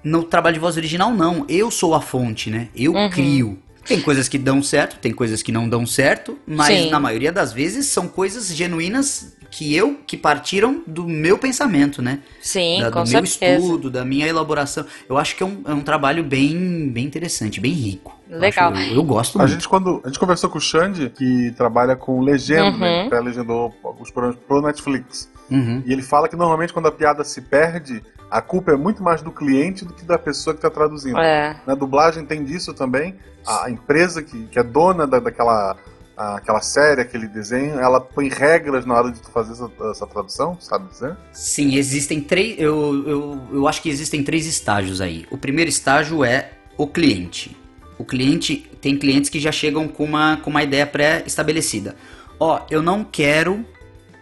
No 0.04 0.22
trabalho 0.22 0.54
de 0.54 0.60
voz 0.60 0.76
original 0.76 1.12
não, 1.12 1.44
eu 1.48 1.70
sou 1.70 1.94
a 1.94 2.00
fonte, 2.00 2.50
né? 2.50 2.68
Eu 2.74 2.92
Uhum. 2.92 3.10
crio. 3.10 3.58
Tem 3.86 4.00
coisas 4.00 4.28
que 4.28 4.36
dão 4.36 4.62
certo, 4.62 4.98
tem 4.98 5.12
coisas 5.12 5.42
que 5.42 5.52
não 5.52 5.68
dão 5.68 5.86
certo, 5.86 6.36
mas 6.44 6.82
Sim. 6.82 6.90
na 6.90 6.98
maioria 6.98 7.30
das 7.30 7.52
vezes 7.52 7.86
são 7.86 8.08
coisas 8.08 8.48
genuínas 8.54 9.35
que 9.50 9.74
eu 9.74 9.98
que 10.06 10.16
partiram 10.16 10.82
do 10.86 11.04
meu 11.06 11.38
pensamento, 11.38 12.00
né? 12.02 12.20
Sim, 12.40 12.80
Da- 12.80 12.90
com 12.90 13.04
do 13.04 13.10
meu 13.10 13.26
certeza. 13.26 13.60
estudo, 13.62 13.90
da 13.90 14.04
minha 14.04 14.26
elaboração. 14.26 14.84
Eu 15.08 15.16
acho 15.18 15.36
que 15.36 15.42
é 15.42 15.46
um, 15.46 15.62
é 15.66 15.72
um 15.72 15.80
trabalho 15.80 16.22
bem, 16.24 16.88
bem 16.90 17.04
interessante, 17.04 17.60
bem 17.60 17.72
rico. 17.72 18.14
Eu 18.28 18.38
Legal. 18.40 18.72
acho- 18.72 18.90
Eu, 18.90 18.96
eu 18.96 19.04
gosto 19.04 19.36
A 19.36 19.42
muito. 19.42 19.52
gente, 19.52 19.68
quando, 19.68 20.00
a 20.04 20.08
gente 20.08 20.18
conversou 20.18 20.50
com 20.50 20.58
o 20.58 20.60
Xande, 20.60 21.10
que 21.10 21.52
trabalha 21.56 21.94
com 21.96 22.20
legenda, 22.20 22.76
né? 22.76 22.88
Uhum. 22.94 23.00
Ele 23.02 23.08
pré-legendou 23.08 23.74
alguns 23.84 24.10
programas 24.10 24.38
pro 24.46 24.60
Netflix. 24.62 25.30
Uhum. 25.50 25.82
E 25.86 25.92
ele 25.92 26.02
fala 26.02 26.28
que 26.28 26.34
normalmente 26.36 26.72
quando 26.72 26.86
a 26.86 26.92
piada 26.92 27.22
se 27.22 27.40
perde, 27.40 28.02
a 28.28 28.42
culpa 28.42 28.72
é 28.72 28.76
muito 28.76 29.00
mais 29.02 29.22
do 29.22 29.30
cliente 29.30 29.84
do 29.84 29.92
que 29.94 30.04
da 30.04 30.18
pessoa 30.18 30.52
que 30.54 30.58
está 30.58 30.68
traduzindo. 30.68 31.18
É. 31.18 31.56
Na 31.64 31.76
dublagem 31.76 32.24
tem 32.26 32.42
disso 32.42 32.74
também. 32.74 33.14
A 33.46 33.70
empresa 33.70 34.24
que, 34.24 34.46
que 34.46 34.58
é 34.58 34.62
dona 34.64 35.06
da, 35.06 35.20
daquela 35.20 35.76
aquela 36.16 36.60
série, 36.60 37.00
aquele 37.02 37.28
desenho, 37.28 37.78
ela 37.78 38.00
põe 38.00 38.28
regras 38.28 38.84
na 38.86 38.94
hora 38.94 39.10
de 39.10 39.20
tu 39.20 39.30
fazer 39.30 39.52
essa, 39.52 39.70
essa 39.90 40.06
tradução, 40.06 40.56
sabe 40.60 40.88
dizer? 40.88 41.16
Sim, 41.32 41.74
existem 41.76 42.20
três. 42.20 42.58
Eu, 42.58 43.04
eu, 43.08 43.40
eu 43.52 43.68
acho 43.68 43.82
que 43.82 43.88
existem 43.88 44.22
três 44.22 44.46
estágios 44.46 45.00
aí. 45.00 45.26
O 45.30 45.36
primeiro 45.38 45.68
estágio 45.68 46.24
é 46.24 46.52
o 46.76 46.86
cliente. 46.86 47.56
O 47.98 48.04
cliente 48.04 48.68
tem 48.80 48.96
clientes 48.98 49.30
que 49.30 49.40
já 49.40 49.50
chegam 49.52 49.88
com 49.88 50.04
uma, 50.04 50.36
com 50.38 50.50
uma 50.50 50.62
ideia 50.62 50.86
pré-estabelecida. 50.86 51.96
Ó, 52.38 52.60
eu 52.70 52.82
não 52.82 53.02
quero 53.04 53.64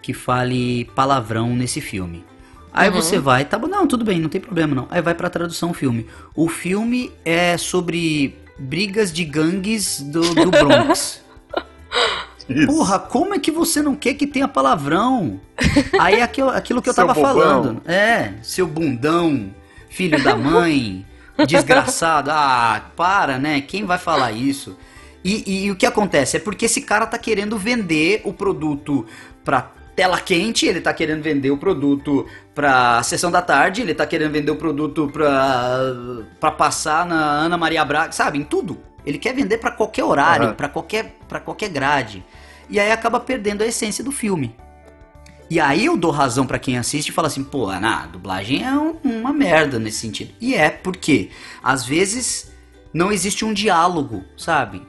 que 0.02 0.12
fale 0.12 0.84
palavrão 0.94 1.54
nesse 1.56 1.80
filme. 1.80 2.24
Aí 2.72 2.88
Uhum. 2.88 2.94
você 2.96 3.18
vai, 3.18 3.44
tá 3.44 3.58
bom, 3.58 3.68
não, 3.68 3.86
tudo 3.86 4.04
bem, 4.04 4.18
não 4.20 4.28
tem 4.28 4.40
problema 4.40 4.74
não. 4.74 4.86
Aí 4.90 5.00
vai 5.00 5.14
pra 5.14 5.30
tradução 5.30 5.70
o 5.70 5.74
filme. 5.74 6.06
O 6.34 6.48
filme 6.48 7.10
é 7.24 7.56
sobre 7.56 8.36
brigas 8.58 9.12
de 9.12 9.24
gangues 9.24 10.00
do, 10.00 10.20
do 10.34 10.50
Bronx. 10.50 11.20
Isso. 12.48 12.66
Porra, 12.66 12.98
como 12.98 13.34
é 13.34 13.38
que 13.38 13.50
você 13.50 13.80
não 13.80 13.94
quer 13.94 14.14
que 14.14 14.26
tenha 14.26 14.46
palavrão? 14.46 15.40
Aí 15.98 16.16
é 16.16 16.22
aquilo, 16.22 16.50
aquilo 16.50 16.82
que 16.82 16.88
eu 16.90 16.92
Seu 16.92 17.06
tava 17.06 17.14
bobão. 17.14 17.34
falando. 17.34 17.82
É, 17.86 18.34
seu 18.42 18.66
bundão, 18.66 19.54
filho 19.88 20.22
da 20.22 20.36
mãe, 20.36 21.06
desgraçado. 21.46 22.30
Ah, 22.30 22.82
para, 22.94 23.38
né? 23.38 23.62
Quem 23.62 23.84
vai 23.86 23.96
falar 23.96 24.32
isso? 24.32 24.76
E, 25.24 25.64
e 25.64 25.70
o 25.70 25.76
que 25.76 25.86
acontece? 25.86 26.36
É 26.36 26.40
porque 26.40 26.66
esse 26.66 26.82
cara 26.82 27.06
tá 27.06 27.16
querendo 27.16 27.56
vender 27.56 28.20
o 28.24 28.32
produto 28.32 29.06
pra 29.42 29.70
tela 29.96 30.20
quente, 30.20 30.66
ele 30.66 30.82
tá 30.82 30.92
querendo 30.92 31.22
vender 31.22 31.50
o 31.50 31.56
produto 31.56 32.26
pra 32.54 33.02
sessão 33.02 33.30
da 33.30 33.40
tarde, 33.40 33.80
ele 33.80 33.94
tá 33.94 34.04
querendo 34.04 34.32
vender 34.32 34.50
o 34.50 34.56
produto 34.56 35.08
pra, 35.10 35.78
pra 36.38 36.50
passar 36.50 37.06
na 37.06 37.16
Ana 37.16 37.56
Maria 37.56 37.84
Braga, 37.84 38.12
sabe? 38.12 38.38
Em 38.38 38.44
tudo. 38.44 38.76
Ele 39.04 39.18
quer 39.18 39.34
vender 39.34 39.58
pra 39.58 39.70
qualquer 39.70 40.04
horário, 40.04 40.46
Aham. 40.46 40.54
pra 40.54 40.68
qualquer, 40.68 41.16
pra 41.28 41.40
qualquer 41.40 41.68
grade. 41.68 42.24
E 42.70 42.80
aí 42.80 42.90
acaba 42.90 43.20
perdendo 43.20 43.62
a 43.62 43.66
essência 43.66 44.02
do 44.02 44.10
filme. 44.10 44.54
E 45.50 45.60
aí 45.60 45.84
eu 45.84 45.96
dou 45.96 46.10
razão 46.10 46.46
pra 46.46 46.58
quem 46.58 46.78
assiste 46.78 47.08
e 47.08 47.12
fala 47.12 47.28
assim, 47.28 47.44
pô, 47.44 47.66
Ana, 47.66 48.04
a 48.04 48.06
dublagem 48.06 48.64
é 48.64 48.72
um- 48.72 48.96
uma 49.04 49.32
merda 49.32 49.78
nesse 49.78 49.98
sentido. 49.98 50.32
E 50.40 50.54
é 50.54 50.70
porque, 50.70 51.28
às 51.62 51.84
vezes, 51.84 52.50
não 52.94 53.12
existe 53.12 53.44
um 53.44 53.52
diálogo, 53.52 54.24
sabe? 54.38 54.82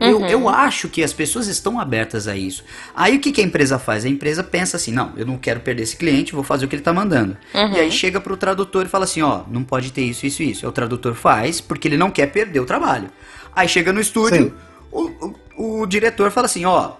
Eu, 0.00 0.18
Uhum. 0.20 0.26
eu 0.26 0.48
acho 0.48 0.88
que 0.88 1.04
as 1.04 1.12
pessoas 1.12 1.46
estão 1.46 1.78
abertas 1.78 2.26
a 2.26 2.34
isso. 2.34 2.64
Aí 2.96 3.16
o 3.16 3.20
que, 3.20 3.30
que 3.30 3.40
a 3.40 3.44
empresa 3.44 3.78
faz? 3.78 4.04
A 4.04 4.08
empresa 4.08 4.42
pensa 4.42 4.78
assim, 4.78 4.90
não, 4.90 5.12
eu 5.14 5.26
não 5.26 5.36
quero 5.36 5.60
perder 5.60 5.82
esse 5.82 5.94
cliente, 5.96 6.32
vou 6.32 6.42
fazer 6.42 6.64
o 6.64 6.68
que 6.68 6.74
ele 6.74 6.82
tá 6.82 6.92
mandando. 6.92 7.36
Uhum. 7.54 7.72
E 7.74 7.78
aí 7.80 7.92
chega 7.92 8.18
pro 8.18 8.34
tradutor 8.36 8.86
e 8.86 8.88
fala 8.88 9.04
assim, 9.04 9.20
ó, 9.20 9.42
não 9.48 9.62
pode 9.62 9.92
ter 9.92 10.00
isso, 10.02 10.24
isso, 10.26 10.42
isso. 10.42 10.64
Aí 10.64 10.70
o 10.70 10.72
tradutor 10.72 11.14
faz 11.14 11.60
porque 11.60 11.86
ele 11.86 11.98
não 11.98 12.10
quer 12.10 12.26
perder 12.32 12.60
o 12.60 12.64
trabalho. 12.64 13.10
Aí 13.54 13.68
chega 13.68 13.92
no 13.92 14.00
estúdio, 14.00 14.56
o, 14.90 15.34
o, 15.56 15.82
o 15.82 15.86
diretor 15.86 16.30
fala 16.30 16.46
assim, 16.46 16.64
ó, 16.64 16.92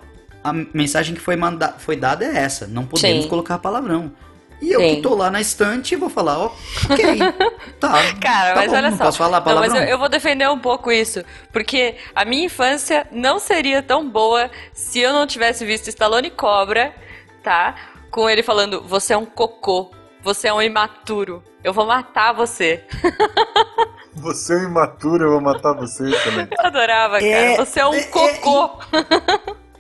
a 0.43 0.53
mensagem 0.53 1.15
que 1.15 1.21
foi, 1.21 1.37
manda 1.37 1.75
foi 1.79 1.97
dada 1.97 2.25
é 2.25 2.37
essa, 2.39 2.67
não 2.67 2.87
podemos 2.87 3.25
Sim. 3.25 3.29
colocar 3.29 3.59
palavrão. 3.59 4.13
E 4.61 4.73
eu 4.73 4.81
Sim. 4.81 4.97
que 4.97 5.03
tô 5.03 5.15
lá 5.15 5.31
na 5.31 5.41
estante 5.41 5.97
vou 5.97 6.11
falar, 6.11 6.39
ó, 6.39 6.53
ok, 6.91 7.19
tá. 7.81 7.93
Cara, 8.21 8.51
tá 8.51 8.57
mas 8.57 8.71
bom, 8.71 8.77
olha 8.77 8.91
não 8.91 8.99
só. 8.99 9.05
posso 9.05 9.19
falar 9.19 9.39
Não, 9.39 9.45
palavrão? 9.45 9.73
mas 9.73 9.83
eu, 9.83 9.89
eu 9.89 9.99
vou 9.99 10.09
defender 10.09 10.51
um 10.51 10.59
pouco 10.59 10.93
isso. 10.93 11.25
Porque 11.51 11.97
a 12.15 12.27
minha 12.27 12.45
infância 12.45 13.07
não 13.11 13.39
seria 13.39 13.83
tão 13.83 14.09
boa 14.09 14.51
se 14.75 14.99
eu 14.99 15.15
não 15.15 15.27
tivesse 15.27 15.65
visto 15.65 15.89
Stallone 15.89 16.31
Cobra, 16.31 16.95
tá? 17.43 17.75
Com 18.11 18.29
ele 18.29 18.43
falando: 18.43 18.83
Você 18.83 19.15
é 19.15 19.17
um 19.17 19.25
cocô. 19.25 19.93
Você 20.23 20.49
é 20.49 20.53
um 20.53 20.61
imaturo. 20.61 21.43
Eu 21.65 21.73
vou 21.73 21.87
matar 21.87 22.33
você. 22.35 22.85
Você 24.21 24.55
é 24.55 24.65
imaturo, 24.65 25.25
eu 25.25 25.31
vou 25.33 25.41
matar 25.41 25.73
você, 25.75 26.09
excelente. 26.11 26.51
Eu 26.59 26.67
adorava, 26.67 27.15
cara. 27.15 27.27
É, 27.27 27.57
você 27.57 27.81
é 27.81 27.87
um 27.87 27.95
é, 27.95 28.03
cocô. 28.03 28.79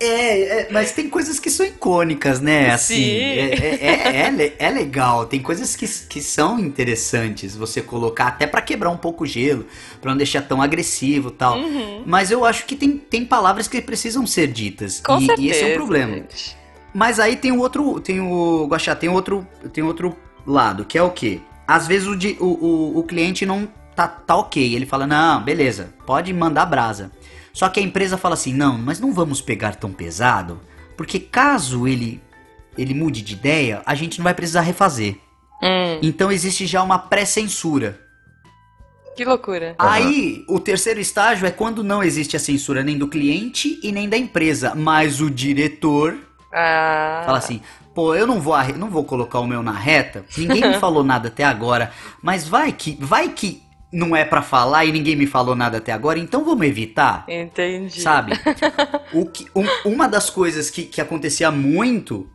É, 0.03 0.61
é, 0.63 0.69
mas 0.71 0.93
tem 0.93 1.11
coisas 1.11 1.39
que 1.39 1.51
são 1.51 1.67
icônicas, 1.67 2.41
né? 2.41 2.71
Assim, 2.71 2.95
Sim. 2.95 3.19
é, 3.19 3.55
é, 3.55 3.79
é, 3.83 4.17
é 4.27 4.31
le- 4.31 4.53
é 4.59 4.71
legal. 4.71 5.27
Tem 5.27 5.43
coisas 5.43 5.77
que, 5.77 5.87
que 5.87 6.23
são 6.23 6.59
interessantes 6.59 7.55
você 7.55 7.83
colocar, 7.83 8.29
até 8.29 8.47
pra 8.47 8.63
quebrar 8.63 8.89
um 8.89 8.97
pouco 8.97 9.25
o 9.25 9.27
gelo, 9.27 9.67
pra 10.01 10.11
não 10.13 10.17
deixar 10.17 10.41
tão 10.41 10.63
agressivo 10.63 11.29
e 11.29 11.33
tal. 11.33 11.59
Uhum. 11.59 12.03
Mas 12.07 12.31
eu 12.31 12.47
acho 12.47 12.65
que 12.65 12.75
tem, 12.75 12.97
tem 12.97 13.27
palavras 13.27 13.69
que 13.69 13.79
precisam 13.83 14.27
ser 14.27 14.47
ditas. 14.47 15.01
Com 15.05 15.19
e, 15.19 15.27
certeza. 15.27 15.43
e 15.47 15.51
esse 15.51 15.65
é 15.65 15.73
um 15.75 15.77
problema. 15.77 16.15
gente. 16.15 16.57
Mas 16.95 17.21
aí 17.21 17.37
tem 17.37 17.53
o 17.53 17.59
outro, 17.61 18.01
tem 18.01 18.21
o 18.21 18.67
Guaxá, 18.69 18.97
tem 18.97 19.11
outro, 19.11 19.47
tem 19.71 19.85
outro 19.85 20.17
lado, 20.47 20.85
que 20.87 20.97
é 20.97 21.03
o 21.03 21.11
quê? 21.11 21.41
Às 21.69 21.87
vezes 21.87 22.09
o, 22.09 22.45
o, 22.45 22.47
o, 22.47 22.99
o 23.01 23.03
cliente 23.05 23.45
não 23.47 23.69
tá, 24.07 24.09
tá 24.09 24.37
ok, 24.37 24.75
ele 24.75 24.87
fala, 24.87 25.07
não, 25.07 25.43
beleza, 25.43 25.93
pode 26.07 26.33
mandar 26.33 26.67
brasa. 26.67 27.11
Só 27.53 27.69
que 27.69 27.81
a 27.81 27.83
empresa 27.83 28.17
fala 28.17 28.35
assim, 28.35 28.55
não, 28.55 28.79
mas 28.79 29.01
não 29.01 29.13
vamos 29.13 29.41
pegar 29.41 29.75
tão 29.75 29.93
pesado, 29.93 30.61
porque 30.97 31.19
caso 31.19 31.87
ele, 31.89 32.23
ele 32.79 32.95
mude 32.95 33.23
de 33.23 33.33
ideia, 33.35 33.83
a 33.85 33.95
gente 33.95 34.19
não 34.19 34.25
vai 34.25 34.35
precisar 34.35 34.61
refazer. 34.63 35.17
Hum, 35.63 35.99
Então 36.03 36.31
existe 36.33 36.67
já 36.67 36.83
uma 36.83 36.99
pré-censura. 36.99 38.01
que 39.17 39.25
loucura. 39.25 39.75
Aí, 39.79 40.45
o 40.49 40.59
terceiro 40.59 40.99
estágio 41.01 41.47
é 41.47 41.51
quando 41.51 41.85
não 41.85 42.03
existe 42.03 42.37
a 42.37 42.41
censura 42.41 42.83
nem 42.83 42.97
do 42.97 43.07
cliente 43.09 43.79
e 43.83 43.93
nem 43.93 44.09
da 44.09 44.17
empresa, 44.17 44.75
mas 44.75 45.21
o 45.21 45.31
diretor 45.31 46.17
Ah, 46.53 47.23
Fala 47.27 47.39
assim, 47.39 47.61
pô, 47.95 48.15
eu 48.15 48.27
não 48.27 48.41
vou, 48.41 48.55
não 48.79 48.89
vou 48.89 49.05
colocar 49.05 49.41
o 49.41 49.47
meu 49.47 49.63
na 49.63 49.73
reta, 49.73 50.25
ninguém 50.39 50.63
me 50.67 50.75
falou 50.81 51.05
nada 51.05 51.29
até 51.29 51.45
agora, 51.45 51.93
mas 52.23 52.49
vai 52.49 52.73
que, 52.73 52.97
vai 53.01 53.29
que 53.29 53.63
não 53.93 54.15
é 54.15 54.25
pra 54.25 54.41
falar 54.43 54.85
e 54.85 54.93
ninguém 54.93 55.17
me 55.17 55.27
falou 55.27 55.55
nada 55.57 55.79
até 55.79 55.93
agora, 55.93 56.19
então 56.19 56.45
vamos 56.45 56.67
evitar, 56.67 57.25
Entendi. 57.29 58.01
sabe? 58.01 58.33
O 59.13 59.27
que, 59.27 59.47
um- 59.57 59.67
uma 59.91 60.07
das 60.09 60.31
coisas 60.31 60.71
que, 60.71 60.85
que 60.85 61.01
acontecia 61.01 61.51
muito 61.51 62.29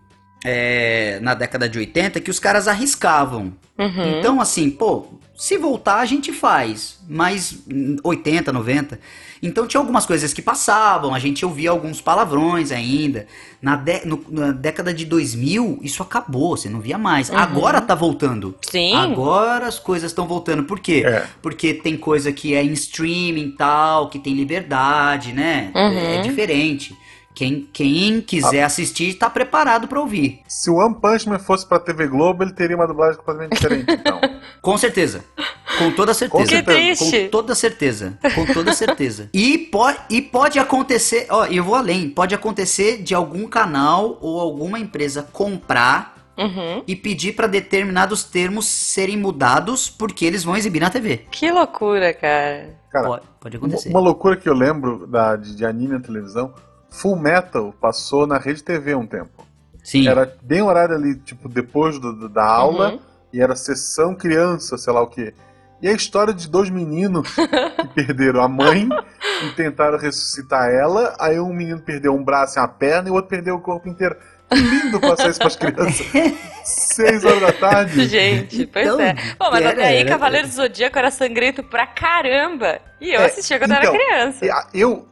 é, 0.44 1.20
na 1.22 1.34
década 1.34 1.68
de 1.70 1.80
80 1.80 2.20
é 2.20 2.22
que 2.22 2.30
os 2.30 2.40
caras 2.40 2.68
arriscavam. 2.68 3.54
Uhum. 3.80 4.20
Então, 4.20 4.42
assim, 4.42 4.70
pô, 4.70 5.08
se 5.36 5.58
voltar 5.58 6.00
a 6.00 6.06
gente 6.06 6.32
faz, 6.32 6.98
mas 7.10 7.58
hum, 7.72 7.98
80, 8.04 8.52
90. 8.54 9.00
Então 9.44 9.68
tinha 9.68 9.80
algumas 9.80 10.06
coisas 10.06 10.34
que 10.34 10.42
passavam, 10.42 11.14
a 11.14 11.20
gente 11.20 11.46
ouvia 11.46 11.70
alguns 11.70 12.00
palavrões 12.02 12.72
ainda. 12.72 13.28
Na, 13.62 13.76
dé- 13.76 14.04
no- 14.06 14.24
na 14.30 14.52
década 14.52 14.94
de 14.94 15.06
2000, 15.06 15.80
isso 15.82 16.02
acabou, 16.02 16.56
você 16.56 16.70
não 16.70 16.80
via 16.80 16.98
mais. 16.98 17.30
Uhum. 17.30 17.38
Agora 17.38 17.82
tá 17.82 17.94
voltando. 17.94 18.56
Sim. 18.62 18.94
Agora 18.96 19.68
as 19.68 19.78
coisas 19.78 20.12
estão 20.12 20.26
voltando. 20.28 20.64
Por 20.64 20.80
quê? 20.80 21.04
É. 21.06 21.26
Porque 21.42 21.74
tem 21.74 21.98
coisa 21.98 22.32
que 22.32 22.54
é 22.56 22.64
em 22.64 22.72
streaming 22.74 23.48
e 23.48 23.52
tal, 23.52 24.10
que 24.10 24.18
tem 24.20 24.34
liberdade, 24.34 25.32
né? 25.34 25.72
Uhum. 25.76 25.98
É 25.98 26.22
diferente. 26.22 26.96
Quem, 27.36 27.68
quem 27.74 28.22
quiser 28.22 28.64
assistir 28.64 29.14
tá 29.16 29.30
preparado 29.30 29.88
pra 29.90 30.00
ouvir. 30.00 30.40
Se 30.48 30.70
o 30.70 30.76
One 30.78 30.96
Punch 30.96 31.28
Man 31.28 31.38
fosse 31.38 31.68
pra 31.68 31.78
TV 31.80 32.08
Globo, 32.08 32.44
ele 32.44 32.54
teria 32.54 32.78
uma 32.78 32.88
dublagem 32.88 33.18
completamente 33.18 33.56
diferente, 33.56 33.92
então. 33.92 34.20
Com 34.62 34.78
certeza. 34.78 35.24
Com 35.78 35.92
toda 35.92 36.14
certeza. 36.14 36.46
Que 36.50 36.64
triste. 36.64 37.24
Com 37.26 37.30
toda 37.30 37.54
certeza. 37.54 38.18
Com 38.34 38.46
toda 38.54 38.72
certeza. 38.72 39.30
e, 39.36 39.58
po 39.58 39.84
e 40.10 40.22
pode 40.22 40.58
acontecer, 40.58 41.28
ó, 41.30 41.46
e 41.46 41.58
eu 41.58 41.64
vou 41.66 41.76
além, 41.76 42.10
pode 42.10 42.34
acontecer 42.34 43.04
de 43.04 43.14
algum 43.14 43.46
canal 43.48 44.18
ou 44.22 44.40
alguma 44.40 44.80
empresa 44.80 45.22
comprar 45.22 46.16
Uhum. 46.38 46.84
e 46.86 46.98
pedir 46.98 47.34
pra 47.34 47.48
determinados 47.48 48.26
termos 48.26 48.66
serem 48.66 49.16
mudados 49.16 49.90
porque 49.90 50.26
eles 50.26 50.44
vão 50.44 50.58
exibir 50.58 50.82
na 50.82 50.90
TV. 50.90 51.22
Que 51.32 51.50
loucura, 51.50 52.14
cara. 52.14 52.76
Cara, 52.92 53.08
Pode, 53.08 53.24
pode 53.40 53.58
acontecer. 53.58 53.90
uma 53.90 54.02
loucura 54.02 54.36
que 54.36 54.48
eu 54.50 54.54
lembro 54.54 55.08
da, 55.08 55.38
de, 55.38 55.56
de 55.56 55.66
anime 55.66 55.94
na 55.94 56.00
televisão, 56.02 56.54
Full 56.96 57.16
Metal 57.18 57.74
passou 57.80 58.26
na 58.28 58.38
Rede 58.38 58.64
TV 58.64 58.96
um 58.96 59.06
tempo. 59.06 59.46
Sim. 59.84 60.08
Era 60.08 60.34
bem 60.42 60.62
horário 60.62 60.96
ali, 60.96 61.16
tipo, 61.16 61.48
depois 61.48 62.00
do- 62.00 62.14
do- 62.14 62.30
da 62.30 62.44
aula, 62.46 62.92
Uhum. 62.94 63.00
e 63.34 63.42
era 63.42 63.56
sessão 63.56 64.16
criança, 64.16 64.78
sei 64.78 64.92
lá 64.94 65.02
o 65.02 65.08
quê. 65.08 65.34
E 65.82 65.88
a 65.88 65.92
história 65.92 66.34
de 66.34 66.50
dois 66.50 66.70
meninos 66.70 67.28
que 67.78 67.88
perderam 67.94 68.42
a 68.42 68.48
mãe 68.48 68.88
e 69.44 69.50
tentaram 69.56 69.98
ressuscitar 70.00 70.70
ela, 70.72 71.16
aí 71.20 71.40
um 71.40 71.54
menino 71.54 71.80
perdeu 71.82 72.16
um 72.16 72.24
braço 72.24 72.58
e 72.58 72.62
uma 72.62 72.68
perna 72.68 73.10
e 73.10 73.12
o 73.12 73.16
outro 73.16 73.30
perdeu 73.30 73.56
o 73.56 73.62
corpo 73.62 73.88
inteiro. 73.88 74.16
Que 74.50 74.60
lindo 74.60 75.00
passar 75.00 75.30
isso 75.30 75.40
pras 75.40 75.56
crianças. 75.56 76.06
Seis 76.64 77.24
horas 77.26 77.42
da 77.42 77.52
tarde. 77.52 78.06
Gente, 78.08 78.66
pois 78.68 78.86
Então, 78.86 79.00
é. 79.02 79.14
Bom, 79.38 79.50
mas 79.52 79.66
até 79.66 79.88
aí 79.88 80.06
Cavaleiro 80.06 80.48
do 80.48 80.54
Zodíaco 80.54 80.98
era 80.98 81.12
sangrento 81.12 81.62
pra 81.64 81.86
caramba. 81.86 82.80
E 83.02 83.12
eu 83.14 83.22
É, 83.22 83.26
assistia 83.26 83.60
quando 83.60 83.72
então, 83.74 83.84
era 83.84 84.06
criança. 84.06 84.46
Eu, 84.74 85.08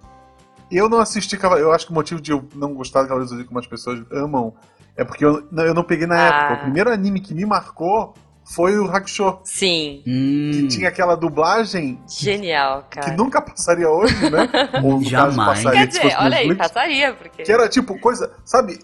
eu 0.72 0.90
não 0.90 1.00
assisti 1.00 1.38
Cavaleiro. 1.38 1.70
Eu 1.70 1.74
acho 1.74 1.86
que 1.86 1.92
o 1.92 1.96
motivo 1.96 2.22
de 2.22 2.32
eu 2.32 2.48
não 2.56 2.74
gostar 2.74 3.02
de 3.02 3.08
Cavaleiros 3.08 3.30
do 3.30 3.34
Zodíaco 3.36 3.50
como 3.50 3.60
as 3.60 3.68
pessoas 3.68 4.02
amam 4.12 4.54
É 4.96 5.04
porque 5.04 5.26
eu, 5.26 5.48
não, 5.52 5.64
eu 5.64 5.74
não 5.74 5.84
peguei 5.84 6.06
na 6.06 6.16
Ah. 6.16 6.28
época. 6.28 6.54
O 6.54 6.60
primeiro 6.66 6.92
anime 6.92 7.20
que 7.20 7.34
me 7.34 7.46
marcou 7.46 8.14
foi 8.46 8.78
o 8.78 8.86
Hakusho. 8.86 9.40
Sim. 9.44 10.04
Hum, 10.06 10.52
Que 10.54 10.68
tinha 10.68 10.90
aquela 10.90 11.16
dublagem 11.16 12.00
Genial, 12.08 12.84
que 12.92 13.00
cara. 13.00 13.16
nunca 13.16 13.42
passaria 13.42 13.90
hoje, 13.90 14.30
né? 14.30 14.48
Ou 14.84 15.00
no 15.00 15.10
caso, 15.10 15.10
Jamais. 15.10 15.64
passaria 15.64 15.80
Quer 15.80 15.88
dizer, 15.88 16.16
olha 16.20 16.38
aí, 16.38 16.56
passaria, 16.56 17.14
porque. 17.14 17.42
Que 17.44 17.52
era 17.52 17.68
tipo 17.70 17.98
coisa, 18.00 18.32
sabe? 18.46 18.78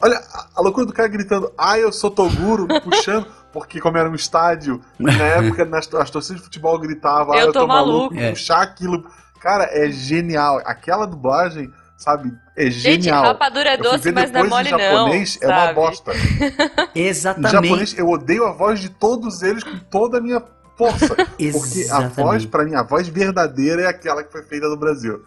Olha 0.00 0.20
a, 0.54 0.60
loucura 0.60 0.84
do 0.86 0.92
cara 0.92 1.08
gritando, 1.08 1.50
ah, 1.58 1.78
eu 1.78 1.92
sou 1.92 2.10
Toguro, 2.10 2.68
puxando, 2.82 3.26
porque 3.52 3.80
como 3.80 3.96
era 3.96 4.08
um 4.08 4.14
estádio, 4.14 4.80
na 4.98 5.12
época 5.24 5.64
nas, 5.64 5.92
as 5.94 6.10
torcidas 6.10 6.38
de 6.40 6.44
futebol 6.44 6.78
gritavam, 6.78 7.34
ah, 7.34 7.38
Eu 7.38 7.46
eu 7.46 7.52
tô 7.52 7.60
tô 7.60 7.66
maluco, 7.66 8.14
maluco. 8.14 8.30
puxar 8.32 8.62
aquilo. 8.62 9.04
Cara, 9.40 9.64
é 9.72 9.90
genial. 9.90 10.60
Aquela 10.64 11.06
dublagem, 11.06 11.70
sabe, 11.96 12.32
é 12.56 12.70
Gente, 12.70 13.04
genial. 13.04 13.24
rapadura 13.24 13.70
é 13.70 13.74
Eu 13.74 13.78
fui 13.78 13.90
doce, 13.92 14.12
mas 14.12 14.30
não 14.32 14.40
é 14.40 14.42
depois 14.44 14.50
mole 14.50 14.68
em 14.68 14.72
não. 14.72 14.78
japonês, 14.78 15.38
é 15.40 15.46
uma 15.46 15.72
bosta. 15.72 16.12
Em 16.94 17.02
Exatamente. 17.06 17.52
japonês, 17.52 17.98
eu 17.98 18.08
odeio 18.08 18.46
a 18.46 18.52
voz 18.52 18.80
de 18.80 18.88
todos 18.88 19.42
eles 19.42 19.62
com 19.62 19.78
toda 19.90 20.18
a 20.18 20.20
minha 20.20 20.42
força. 20.76 21.14
Porque 21.52 21.86
a 21.90 22.00
voz, 22.08 22.44
pra 22.46 22.64
mim, 22.64 22.74
a 22.74 22.82
voz 22.82 23.06
verdadeira 23.08 23.82
é 23.82 23.86
aquela 23.86 24.22
que 24.24 24.32
foi 24.32 24.42
feita 24.42 24.68
no 24.68 24.76
Brasil. 24.76 25.22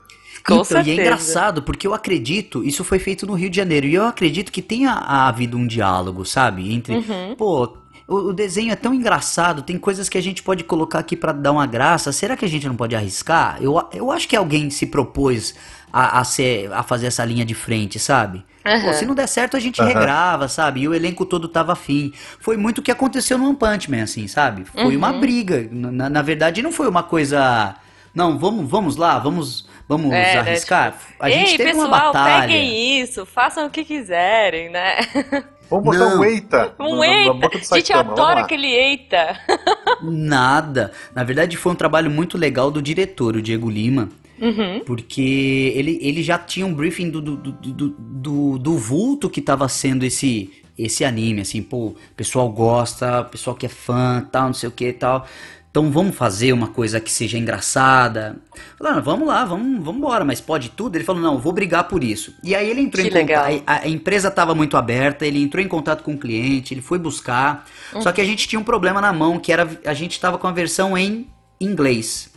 Com 0.45 0.53
então, 0.55 0.63
certeza. 0.63 0.89
e 0.89 0.97
é 0.97 1.01
engraçado, 1.03 1.61
porque 1.61 1.85
eu 1.85 1.93
acredito, 1.93 2.63
isso 2.63 2.83
foi 2.83 2.97
feito 2.97 3.27
no 3.27 3.33
Rio 3.33 3.47
de 3.49 3.57
Janeiro, 3.57 3.85
e 3.85 3.93
eu 3.93 4.05
acredito 4.07 4.51
que 4.51 4.61
tenha 4.61 4.91
havido 4.93 5.55
um 5.55 5.67
diálogo, 5.67 6.25
sabe? 6.25 6.73
Entre, 6.73 6.95
Uhum. 6.95 7.35
pô, 7.37 7.77
o, 8.07 8.15
o 8.29 8.33
desenho 8.33 8.71
é 8.71 8.75
tão 8.75 8.93
engraçado, 8.93 9.61
tem 9.61 9.77
coisas 9.77 10.09
que 10.09 10.17
a 10.17 10.21
gente 10.21 10.43
pode 10.43 10.63
colocar 10.63 10.99
aqui 10.99 11.15
pra 11.15 11.31
dar 11.31 11.51
uma 11.51 11.65
graça, 11.65 12.11
será 12.11 12.35
que 12.35 12.45
a 12.45 12.47
gente 12.49 12.67
não 12.67 12.75
pode 12.75 12.95
arriscar? 12.95 13.57
Eu, 13.61 13.81
eu 13.93 14.11
acho 14.11 14.27
que 14.27 14.35
alguém 14.35 14.69
se 14.69 14.85
propôs 14.87 15.55
a, 15.91 16.19
a, 16.19 16.23
ser, 16.23 16.71
a 16.73 16.83
fazer 16.83 17.07
essa 17.07 17.23
linha 17.25 17.45
de 17.45 17.53
frente, 17.53 17.99
sabe? 17.99 18.43
Pô, 18.79 18.87
Aham. 18.87 18.93
se 18.93 19.05
não 19.05 19.13
der 19.15 19.27
certo, 19.27 19.55
a 19.55 19.59
gente 19.59 19.79
Aham. 19.81 19.89
regrava, 19.89 20.47
sabe? 20.47 20.81
E 20.81 20.87
o 20.87 20.93
elenco 20.93 21.25
todo 21.25 21.47
tava 21.47 21.73
afim. 21.73 22.13
Foi 22.39 22.57
muito 22.57 22.79
o 22.79 22.81
que 22.81 22.91
aconteceu 22.91 23.37
no 23.37 23.45
One 23.47 23.55
Punch 23.55 23.89
Man, 23.91 24.03
assim, 24.03 24.27
sabe? 24.27 24.65
Foi 24.65 24.95
uma 24.97 25.11
Uhum. 25.11 25.19
briga. 25.19 25.67
Na, 25.71 26.09
na 26.09 26.21
verdade, 26.21 26.61
não 26.61 26.71
foi 26.71 26.87
uma 26.87 27.03
coisa. 27.03 27.75
Não, 28.13 28.37
vamos, 28.39 28.69
vamos 28.69 28.95
lá, 28.97 29.19
vamos, 29.19 29.67
vamos 29.87 30.11
É, 30.13 30.33
né, 30.33 30.39
arriscar. 30.39 30.97
a 31.19 31.29
gente 31.29 31.51
Ei, 31.51 31.57
teve 31.57 31.73
pessoal, 31.73 31.87
uma 31.89 32.13
batalha. 32.13 32.47
peguem 32.47 33.01
isso, 33.01 33.25
façam 33.25 33.67
o 33.67 33.69
que 33.69 33.83
quiserem, 33.85 34.69
né? 34.69 34.95
Vamos 35.71 35.85
botar 35.85 35.97
Não. 36.11 36.19
um 36.19 36.23
Eita 36.23 36.75
Um 36.79 36.89
na- 36.91 36.97
na 36.97 37.07
eita! 37.07 37.33
boca 37.33 37.57
do 37.57 37.65
A 37.73 37.77
gente 37.77 37.93
adora 37.93 38.41
aquele 38.41 38.67
eita. 38.67 39.39
Nada. 40.03 40.91
Na 41.15 41.23
verdade, 41.23 41.57
foi 41.57 41.71
um 41.71 41.75
trabalho 41.75 42.11
muito 42.11 42.37
legal 42.37 42.69
do 42.69 42.81
diretor, 42.81 43.35
o 43.35 43.41
Diego 43.41 43.69
Lima. 43.69 44.09
Uhum. 44.39 44.81
Porque 44.85 45.71
ele, 45.75 45.99
ele 46.01 46.21
já 46.23 46.37
tinha 46.37 46.65
um 46.65 46.73
briefing 46.73 47.09
do, 47.09 47.21
do, 47.21 47.35
do, 47.37 47.51
do, 47.51 47.89
do- 47.97 48.57
do 48.59 48.77
vulto 48.77 49.29
que 49.29 49.39
tava 49.41 49.67
sendo 49.69 50.03
esse, 50.03 50.51
esse 50.77 51.05
anime, 51.05 51.41
assim, 51.41 51.61
pô, 51.61 51.77
o 51.89 51.95
pessoal 52.17 52.49
gosta, 52.49 53.21
o 53.21 53.25
pessoal 53.25 53.55
que 53.55 53.67
é 53.67 53.69
fã, 53.69 54.27
tal, 54.31 54.47
não 54.47 54.53
sei 54.53 54.67
o 54.67 54.71
que 54.71 54.87
e 54.87 54.93
tal. 54.93 55.25
Então 55.71 55.89
vamos 55.89 56.17
fazer 56.17 56.51
uma 56.51 56.67
coisa 56.67 56.99
que 56.99 57.09
seja 57.09 57.37
engraçada. 57.37 58.35
Falaram, 58.77 59.01
vamos 59.01 59.25
lá, 59.25 59.45
vamos, 59.45 59.81
vamos 59.81 59.99
embora, 59.99 60.25
mas 60.25 60.41
pode 60.41 60.67
tudo? 60.69 60.97
Ele 60.97 61.05
falou, 61.05 61.21
não, 61.21 61.37
vou 61.39 61.53
brigar 61.53 61.85
por 61.87 62.03
isso. 62.03 62.35
E 62.43 62.53
aí 62.53 62.69
ele 62.69 62.81
entrou 62.81 63.01
Que 63.01 63.07
em 63.09 63.21
contato. 63.21 63.47
legal. 63.47 63.63
A, 63.65 63.75
a 63.83 63.87
empresa 63.87 64.27
estava 64.27 64.53
muito 64.53 64.75
aberta, 64.75 65.25
ele 65.25 65.41
entrou 65.41 65.63
em 65.63 65.69
contato 65.69 66.03
com 66.03 66.13
o 66.13 66.17
cliente, 66.17 66.73
ele 66.73 66.81
foi 66.81 66.99
buscar. 66.99 67.65
Só 68.01 68.11
que 68.11 68.19
a 68.19 68.25
gente 68.25 68.49
tinha 68.49 68.59
um 68.59 68.65
problema 68.65 68.99
na 68.99 69.13
mão, 69.13 69.39
que 69.39 69.49
era 69.53 69.65
a 69.85 69.93
gente 69.93 70.11
estava 70.11 70.37
com 70.37 70.45
a 70.45 70.51
versão 70.51 70.97
em 70.97 71.27
inglês. 71.59 72.29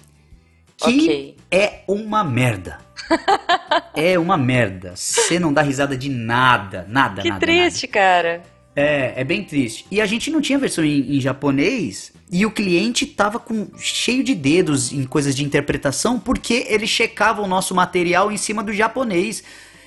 Que 0.76 0.84
Ok. 0.92 1.36
é 1.50 1.80
uma 1.88 2.22
merda. 2.22 2.78
é 3.94 4.16
uma 4.18 4.36
merda. 4.36 4.92
Você 4.94 5.38
não 5.40 5.52
dá 5.52 5.60
risada 5.62 5.96
de 5.96 6.08
nada, 6.08 6.86
nada, 6.88 7.20
Que 7.20 7.28
nada. 7.30 7.40
triste, 7.40 7.88
cara. 7.88 8.42
É, 8.76 9.20
é 9.20 9.24
bem 9.24 9.44
triste. 9.44 9.86
E 9.90 10.00
a 10.00 10.06
gente 10.06 10.30
não 10.30 10.40
tinha 10.40 10.58
versão 10.58 10.84
em, 10.84 11.16
em 11.16 11.20
japonês 11.20 12.12
e 12.32 12.44
o 12.44 12.50
cliente 12.50 13.06
tava 13.06 13.38
com 13.38 13.68
cheio 13.78 14.24
de 14.24 14.34
dedos 14.34 14.92
em 14.92 15.04
coisas 15.04 15.34
de 15.36 15.44
interpretação 15.44 16.18
porque 16.18 16.66
ele 16.68 16.86
checava 16.86 17.40
o 17.42 17.46
nosso 17.46 17.74
material 17.74 18.32
em 18.32 18.36
cima 18.36 18.62
do 18.62 18.72
japonês 18.72 19.44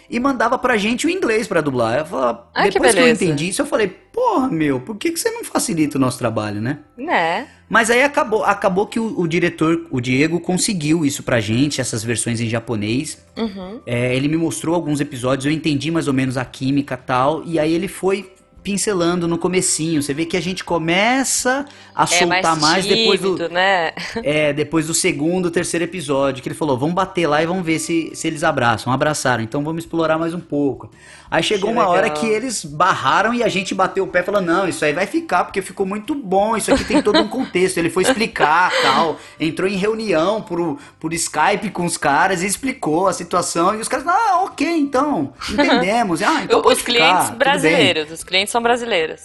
e 0.10 0.20
mandava 0.22 0.58
pra 0.58 0.78
gente 0.78 1.06
o 1.06 1.10
inglês 1.10 1.48
pra 1.48 1.60
dublar. 1.60 2.00
Eu 2.00 2.06
falava, 2.06 2.48
Ah, 2.54 2.64
que 2.64 2.72
depois 2.72 2.94
que, 2.94 3.00
eu 3.00 3.04
beleza. 3.04 3.26
entendi 3.26 3.50
isso, 3.50 3.62
eu 3.62 3.66
falei, 3.66 3.88
porra, 3.90 4.48
meu, 4.48 4.80
por 4.80 4.96
que, 4.96 5.12
que 5.12 5.20
você 5.20 5.30
não 5.32 5.44
facilita 5.44 5.98
o 5.98 6.02
nosso 6.02 6.18
trabalho, 6.18 6.62
né? 6.62 6.80
Né? 6.98 7.48
Mas 7.70 7.90
aí 7.90 8.02
acabou, 8.02 8.46
acabou 8.46 8.88
que 8.88 8.98
o, 9.02 9.20
o 9.20 9.28
diretor, 9.28 9.86
o 9.92 10.00
Diego, 10.00 10.40
conseguiu 10.40 11.06
isso 11.06 11.24
pra 11.24 11.42
gente, 11.42 11.82
essas 11.82 12.06
versões 12.06 12.40
em 12.40 12.48
japonês. 12.48 13.18
Uhum. 13.36 13.82
É, 13.86 14.16
ele 14.16 14.30
me 14.30 14.38
mostrou 14.38 14.74
alguns 14.74 15.02
episódios, 15.02 15.46
eu 15.46 15.52
entendi 15.52 15.92
mais 15.92 16.08
ou 16.08 16.14
menos 16.14 16.38
a 16.38 16.46
química 16.46 16.94
e 16.94 17.06
tal, 17.06 17.44
e 17.46 17.60
aí 17.60 17.74
ele 17.74 17.90
foi 17.90 18.32
pincelando 18.68 19.30
no 19.30 19.38
comecinho. 19.38 20.04
Você 20.04 20.14
vê 20.14 20.26
que 20.26 20.36
a 20.36 20.42
gente 20.42 20.62
começa 20.62 21.66
a 21.96 22.04
É 22.04 22.06
soltar 22.06 22.60
mais, 22.60 22.86
depois 22.86 23.22
do 23.22 23.38
tímido, 23.38 23.54
né? 23.54 23.94
é, 24.22 24.52
depois 24.52 24.88
do 24.88 24.94
segundo, 24.94 25.50
terceiro 25.50 25.86
episódio, 25.86 26.44
que 26.44 26.50
ele 26.50 26.56
falou, 26.56 26.78
vamos 26.78 26.94
bater 26.94 27.28
lá 27.28 27.42
e 27.42 27.46
vamos 27.46 27.66
ver 27.66 27.80
se, 27.80 28.12
se 28.14 28.28
eles 28.28 28.44
abraçam. 28.44 28.92
Abraçaram, 28.92 29.42
então 29.42 29.64
vamos 29.64 29.86
explorar 29.86 30.18
mais 30.18 30.34
um 30.34 30.40
pouco. 30.42 30.92
Aí 31.30 31.44
chegou 31.44 31.72
uma 31.72 31.88
hora 31.88 32.04
legal. 32.04 32.18
que 32.20 32.26
eles 32.28 32.64
barraram 32.64 33.34
e 33.34 33.44
a 33.44 33.48
gente 33.48 33.76
bateu 33.76 34.04
o 34.06 34.08
pé 34.08 34.20
e 34.20 34.24
falou, 34.24 34.40
não, 34.42 34.68
isso 34.68 34.84
aí 34.86 34.94
vai 34.94 35.06
ficar, 35.06 35.44
porque 35.44 35.62
ficou 35.62 35.86
muito 35.86 36.16
bom, 36.16 36.56
isso 36.56 36.74
aqui 36.74 36.84
tem 36.86 37.02
todo 37.02 37.20
um 37.20 37.28
contexto. 37.28 37.78
Ele 37.78 37.90
foi 37.90 38.04
explicar, 38.04 38.72
tal, 38.82 39.20
entrou 39.40 39.68
em 39.70 39.76
reunião 39.76 40.42
por, 40.42 40.78
por 41.00 41.14
Skype 41.14 41.70
com 41.72 41.86
os 41.86 41.98
caras 41.98 42.42
e 42.44 42.46
explicou 42.48 43.08
a 43.08 43.14
situação, 43.14 43.76
e 43.76 43.80
os 43.82 43.88
caras, 43.88 44.08
ah, 44.08 44.44
ok, 44.46 44.66
então, 44.68 45.34
entendemos. 45.52 46.22
Ah, 46.22 46.44
então 46.44 46.62
os 46.66 46.80
ficar, 46.80 46.94
clientes 46.94 47.30
bem." 47.30 47.38
brasileiros, 47.38 48.12
os 48.12 48.24
clientes 48.24 48.52
são 48.52 48.62
brasileiros. 48.62 49.22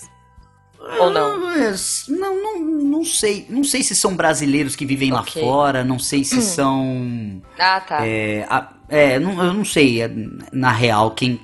Ou 0.98 1.10
não? 1.10 1.36
Ah, 1.46 1.74
Não, 2.08 2.42
não, 2.42 2.58
não 2.60 3.04
sei. 3.04 3.46
Não 3.48 3.62
sei 3.62 3.84
se 3.84 3.94
são 3.94 4.16
brasileiros 4.16 4.74
que 4.74 4.84
vivem 4.84 5.12
lá 5.12 5.20
Ok. 5.20 5.40
fora, 5.40 5.84
não 5.84 5.96
sei 5.96 6.24
se 6.24 6.42
são. 6.42 7.40
Ah, 7.56 7.80
tá. 7.80 8.04
É, 8.04 8.44
a- 8.50 8.68
é, 8.88 9.18
não- 9.20 9.40
eu 9.44 9.54
não 9.54 9.64
sei 9.64 10.02
é, 10.02 10.10
na 10.52 10.72
real 10.72 11.12
quem, 11.12 11.40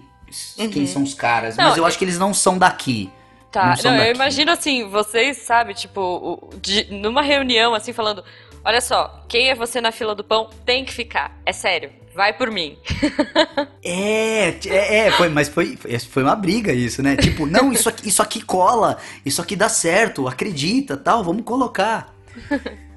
quem 0.57 0.87
são 0.87 1.03
os 1.03 1.15
caras, 1.15 1.57
Uhum. 1.57 1.63
Não, 1.63 1.69
mas 1.71 1.79
eu 1.79 1.85
é- 1.85 1.89
acho 1.89 1.99
que 1.99 2.05
eles 2.05 2.19
não 2.19 2.33
são 2.35 2.59
daqui. 2.59 3.11
Tá, 3.51 3.75
não 3.83 3.93
não, 3.97 4.05
eu 4.05 4.15
imagino 4.15 4.51
assim, 4.53 4.89
vocês, 4.89 5.39
sabe, 5.39 5.73
tipo, 5.73 6.51
de- 6.61 6.87
numa 6.93 7.23
reunião, 7.23 7.75
assim, 7.75 7.93
falando: 7.95 8.23
olha 8.65 8.81
só, 8.81 9.25
quem 9.27 9.49
é 9.49 9.55
você 9.55 9.81
na 9.81 9.91
fila 9.91 10.15
do 10.15 10.23
pão 10.23 10.51
tem 10.67 10.85
que 10.85 10.93
ficar, 10.93 11.35
é 11.47 11.53
sério, 11.53 11.91
vai 12.15 12.33
por 12.35 12.51
mim. 12.51 12.77
É, 13.83 14.55
é, 14.67 15.07
é, 15.07 15.11
foi, 15.13 15.29
mas 15.31 15.49
foi, 15.49 15.77
foi- 15.77 15.99
foi 15.99 16.23
uma 16.23 16.37
briga 16.37 16.73
isso, 16.73 17.03
né? 17.03 17.17
Tipo, 17.17 17.47
não, 17.47 17.73
isso 17.73 17.89
aqui, 17.89 18.09
isso 18.09 18.21
aqui 18.21 18.41
cola, 18.43 18.99
isso 19.25 19.41
aqui 19.41 19.57
dá 19.57 19.69
certo, 19.69 20.29
acredita, 20.29 20.97
tal, 20.97 21.25
vamos 21.25 21.43
colocar. 21.45 22.15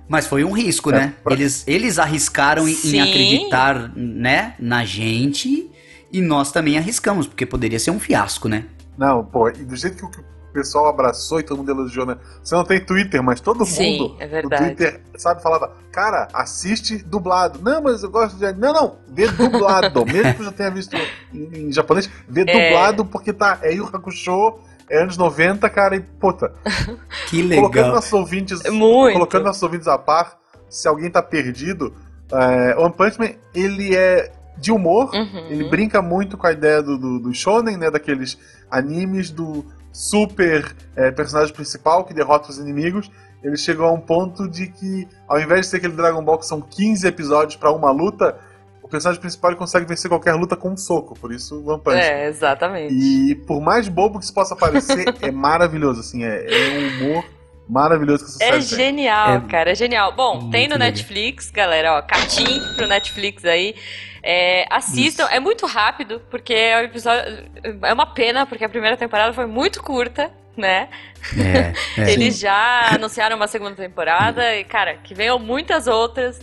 Mas 0.07 0.27
foi 0.27 0.43
um 0.43 0.51
risco, 0.51 0.91
né? 0.91 1.13
Eles, 1.29 1.63
eles 1.65 1.97
arriscaram 1.97 2.67
em, 2.67 2.73
em 2.83 2.99
acreditar, 2.99 3.91
né, 3.95 4.55
na 4.59 4.83
gente 4.83 5.69
e 6.11 6.21
nós 6.21 6.51
também 6.51 6.77
arriscamos, 6.77 7.27
porque 7.27 7.45
poderia 7.45 7.79
ser 7.79 7.91
um 7.91 7.99
fiasco, 7.99 8.47
né? 8.49 8.65
Não, 8.97 9.23
pô, 9.23 9.49
e 9.49 9.53
do 9.63 9.75
jeito 9.75 10.09
que 10.09 10.19
o 10.19 10.53
pessoal 10.53 10.87
abraçou 10.87 11.39
e 11.39 11.43
todo 11.43 11.59
mundo 11.59 11.71
elogiou, 11.71 12.05
né? 12.05 12.17
Você 12.43 12.53
não 12.55 12.63
tem 12.65 12.79
Twitter, 12.83 13.23
mas 13.23 13.39
todo 13.39 13.65
Sim, 13.65 13.99
mundo 13.99 14.15
é 14.19 14.25
no 14.25 14.31
verdade. 14.31 14.65
Twitter, 14.65 15.01
sabe, 15.15 15.41
falava, 15.41 15.71
cara, 15.91 16.27
assiste 16.33 16.97
dublado. 16.97 17.59
Não, 17.63 17.81
mas 17.81 18.03
eu 18.03 18.09
gosto 18.11 18.35
de. 18.37 18.51
Não, 18.53 18.73
não, 18.73 18.95
vê 19.07 19.27
dublado. 19.29 20.03
Mesmo 20.11 20.33
que 20.33 20.41
eu 20.41 20.45
já 20.45 20.51
tenha 20.51 20.69
visto 20.69 20.95
em, 21.33 21.67
em 21.67 21.71
japonês, 21.71 22.09
vê 22.27 22.41
É. 22.41 22.45
dublado 22.69 23.05
porque 23.05 23.31
tá. 23.31 23.59
É 23.61 23.73
Yu 23.73 23.85
Hakusho, 23.91 24.59
é 24.89 25.01
anos 25.01 25.15
90, 25.15 25.69
cara, 25.69 25.95
e 25.95 26.01
puta. 26.01 26.53
Que 27.29 27.43
Colocando 27.47 27.75
legal. 27.75 27.95
nossos 27.95 28.11
ouvintes. 28.11 28.61
Muito. 28.69 29.13
Colocando 29.13 29.45
nossos 29.45 29.63
ouvintes 29.63 29.87
a 29.87 29.97
par, 29.97 30.37
se 30.69 30.85
alguém 30.85 31.09
tá 31.09 31.21
perdido, 31.23 31.93
é, 32.29 32.75
One 32.77 32.91
Punch 32.93 33.17
Man, 33.17 33.29
ele 33.55 33.95
é 33.95 34.33
de 34.57 34.71
humor. 34.71 35.13
Uhum. 35.13 35.47
Ele 35.49 35.69
brinca 35.69 36.01
muito 36.01 36.37
com 36.37 36.47
a 36.47 36.51
ideia 36.51 36.81
do, 36.81 36.97
do, 36.97 37.19
do 37.19 37.33
shonen, 37.33 37.77
né? 37.77 37.89
Daqueles 37.89 38.37
animes 38.69 39.29
do 39.29 39.65
super 39.91 40.73
é, 40.95 41.11
personagem 41.11 41.53
principal 41.53 42.05
que 42.05 42.13
derrota 42.13 42.49
os 42.49 42.57
inimigos. 42.57 43.11
Ele 43.43 43.57
chegou 43.57 43.87
a 43.87 43.91
um 43.91 43.99
ponto 43.99 44.47
de 44.47 44.67
que, 44.67 45.07
ao 45.27 45.39
invés 45.39 45.61
de 45.61 45.67
ser 45.67 45.77
aquele 45.77 45.93
Dragon 45.93 46.23
Ball 46.23 46.37
que 46.37 46.45
são 46.45 46.61
15 46.61 47.07
episódios 47.07 47.55
pra 47.55 47.71
uma 47.71 47.89
luta, 47.91 48.37
o 48.83 48.87
personagem 48.87 49.19
principal 49.19 49.55
consegue 49.55 49.85
vencer 49.85 50.09
qualquer 50.09 50.35
luta 50.35 50.55
com 50.55 50.69
um 50.69 50.77
soco. 50.77 51.17
Por 51.19 51.31
isso, 51.31 51.63
One 51.67 51.81
Punch. 51.81 51.97
É, 51.97 52.27
exatamente. 52.27 52.93
E 52.93 53.35
por 53.35 53.59
mais 53.59 53.87
bobo 53.87 54.19
que 54.19 54.25
isso 54.25 54.33
possa 54.33 54.55
parecer, 54.55 55.05
é 55.21 55.31
maravilhoso, 55.31 56.01
assim, 56.01 56.23
é, 56.23 56.45
é 56.47 56.79
um 56.79 57.07
humor 57.07 57.40
maravilhoso 57.67 58.25
que 58.25 58.43
É 58.43 58.51
tem. 58.51 58.61
genial, 58.61 59.37
É 59.37 59.41
cara, 59.49 59.71
é 59.71 59.75
genial. 59.75 60.11
Bom, 60.13 60.41
muito 60.41 60.51
tem 60.51 60.67
no 60.67 60.77
legal. 60.77 60.87
Netflix, 60.87 61.49
galera, 61.51 61.97
ó, 61.97 62.01
catim 62.01 62.59
pro 62.75 62.87
Netflix 62.87 63.45
aí. 63.45 63.75
É, 64.23 64.65
assistam, 64.69 65.25
Isso. 65.25 65.33
é 65.33 65.39
muito 65.39 65.65
rápido, 65.65 66.21
porque 66.29 66.53
é 66.53 66.77
um 66.77 66.83
episódio. 66.83 67.49
É 67.83 67.93
uma 67.93 68.05
pena, 68.05 68.45
porque 68.45 68.63
a 68.63 68.69
primeira 68.69 68.95
temporada 68.97 69.33
foi 69.33 69.45
muito 69.47 69.81
curta, 69.81 70.31
né? 70.55 70.89
É, 71.37 71.73
é. 72.01 72.11
Eles 72.11 72.37
já 72.39 72.89
anunciaram 72.95 73.35
uma 73.35 73.47
segunda 73.47 73.75
temporada 73.75 74.55
e, 74.55 74.63
cara, 74.63 74.95
que 74.97 75.15
venham 75.15 75.39
muitas 75.39 75.87
outras. 75.87 76.39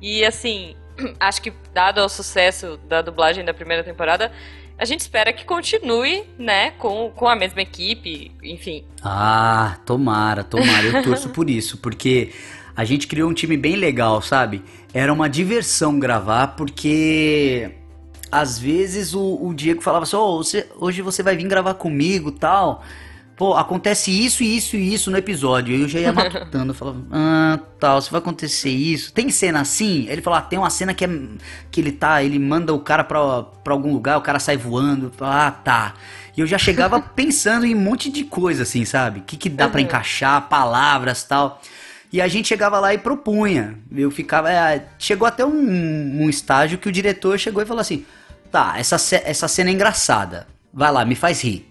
E 0.00 0.24
assim, 0.24 0.76
acho 1.20 1.42
que 1.42 1.52
dado 1.74 2.00
o 2.00 2.08
sucesso 2.08 2.78
da 2.88 3.02
dublagem 3.02 3.44
da 3.44 3.52
primeira 3.52 3.84
temporada, 3.84 4.32
A 4.80 4.86
gente 4.86 5.00
espera 5.00 5.30
que 5.30 5.44
continue, 5.44 6.24
né, 6.38 6.70
com, 6.70 7.10
com 7.14 7.28
a 7.28 7.36
mesma 7.36 7.60
equipe, 7.60 8.32
enfim. 8.42 8.82
Ah, 9.04 9.76
tomara, 9.84 10.42
tomara. 10.42 10.86
Eu 10.86 11.02
torço 11.04 11.28
por 11.28 11.50
isso, 11.50 11.76
porque 11.76 12.32
a 12.74 12.82
gente 12.82 13.06
criou 13.06 13.28
um 13.28 13.34
time 13.34 13.58
bem 13.58 13.76
legal, 13.76 14.22
sabe? 14.22 14.62
Era 14.94 15.12
uma 15.12 15.28
diversão 15.28 15.98
gravar, 15.98 16.56
porque 16.56 17.72
às 18.32 18.58
vezes 18.58 19.12
o, 19.12 19.38
o 19.42 19.52
Diego 19.52 19.82
falava 19.82 20.04
assim: 20.04 20.16
oh, 20.16 20.38
você, 20.38 20.66
hoje 20.78 21.02
você 21.02 21.22
vai 21.22 21.36
vir 21.36 21.46
gravar 21.46 21.74
comigo 21.74 22.32
tal. 22.32 22.82
Pô, 23.40 23.54
acontece 23.54 24.10
isso 24.10 24.42
e 24.42 24.54
isso 24.54 24.76
e 24.76 24.92
isso 24.92 25.10
no 25.10 25.16
episódio. 25.16 25.74
Eu 25.74 25.88
já 25.88 25.98
ia 25.98 26.12
matutando, 26.12 26.72
eu 26.72 26.74
falava, 26.74 26.98
ah, 27.10 27.58
tal, 27.78 28.02
se 28.02 28.10
vai 28.10 28.18
acontecer 28.18 28.68
isso. 28.68 29.14
Tem 29.14 29.30
cena 29.30 29.62
assim? 29.62 30.06
Ele 30.10 30.20
falou, 30.20 30.38
ah, 30.38 30.42
tem 30.42 30.58
uma 30.58 30.68
cena 30.68 30.92
que 30.92 31.06
é 31.06 31.08
que 31.70 31.80
ele 31.80 31.90
tá, 31.90 32.22
ele 32.22 32.38
manda 32.38 32.74
o 32.74 32.80
cara 32.80 33.02
pra, 33.02 33.44
pra 33.64 33.72
algum 33.72 33.94
lugar, 33.94 34.18
o 34.18 34.20
cara 34.20 34.38
sai 34.38 34.58
voando. 34.58 35.10
Ah, 35.22 35.50
tá. 35.50 35.94
E 36.36 36.42
eu 36.42 36.46
já 36.46 36.58
chegava 36.58 37.00
pensando 37.16 37.64
em 37.64 37.74
um 37.74 37.80
monte 37.80 38.10
de 38.10 38.24
coisa, 38.24 38.64
assim, 38.64 38.84
sabe? 38.84 39.20
O 39.20 39.22
que, 39.22 39.38
que 39.38 39.48
dá 39.48 39.64
uhum. 39.64 39.70
para 39.70 39.80
encaixar, 39.80 40.46
palavras 40.46 41.24
tal. 41.24 41.62
E 42.12 42.20
a 42.20 42.28
gente 42.28 42.46
chegava 42.46 42.78
lá 42.78 42.92
e 42.92 42.98
propunha. 42.98 43.78
Eu 43.90 44.10
ficava. 44.10 44.52
É, 44.52 44.86
chegou 44.98 45.26
até 45.26 45.46
um, 45.46 46.24
um 46.24 46.28
estágio 46.28 46.76
que 46.76 46.90
o 46.90 46.92
diretor 46.92 47.38
chegou 47.38 47.62
e 47.62 47.66
falou 47.66 47.80
assim: 47.80 48.04
tá, 48.52 48.74
essa, 48.76 48.96
essa 49.24 49.48
cena 49.48 49.70
é 49.70 49.72
engraçada. 49.72 50.46
Vai 50.70 50.92
lá, 50.92 51.06
me 51.06 51.14
faz 51.14 51.42
rir. 51.42 51.69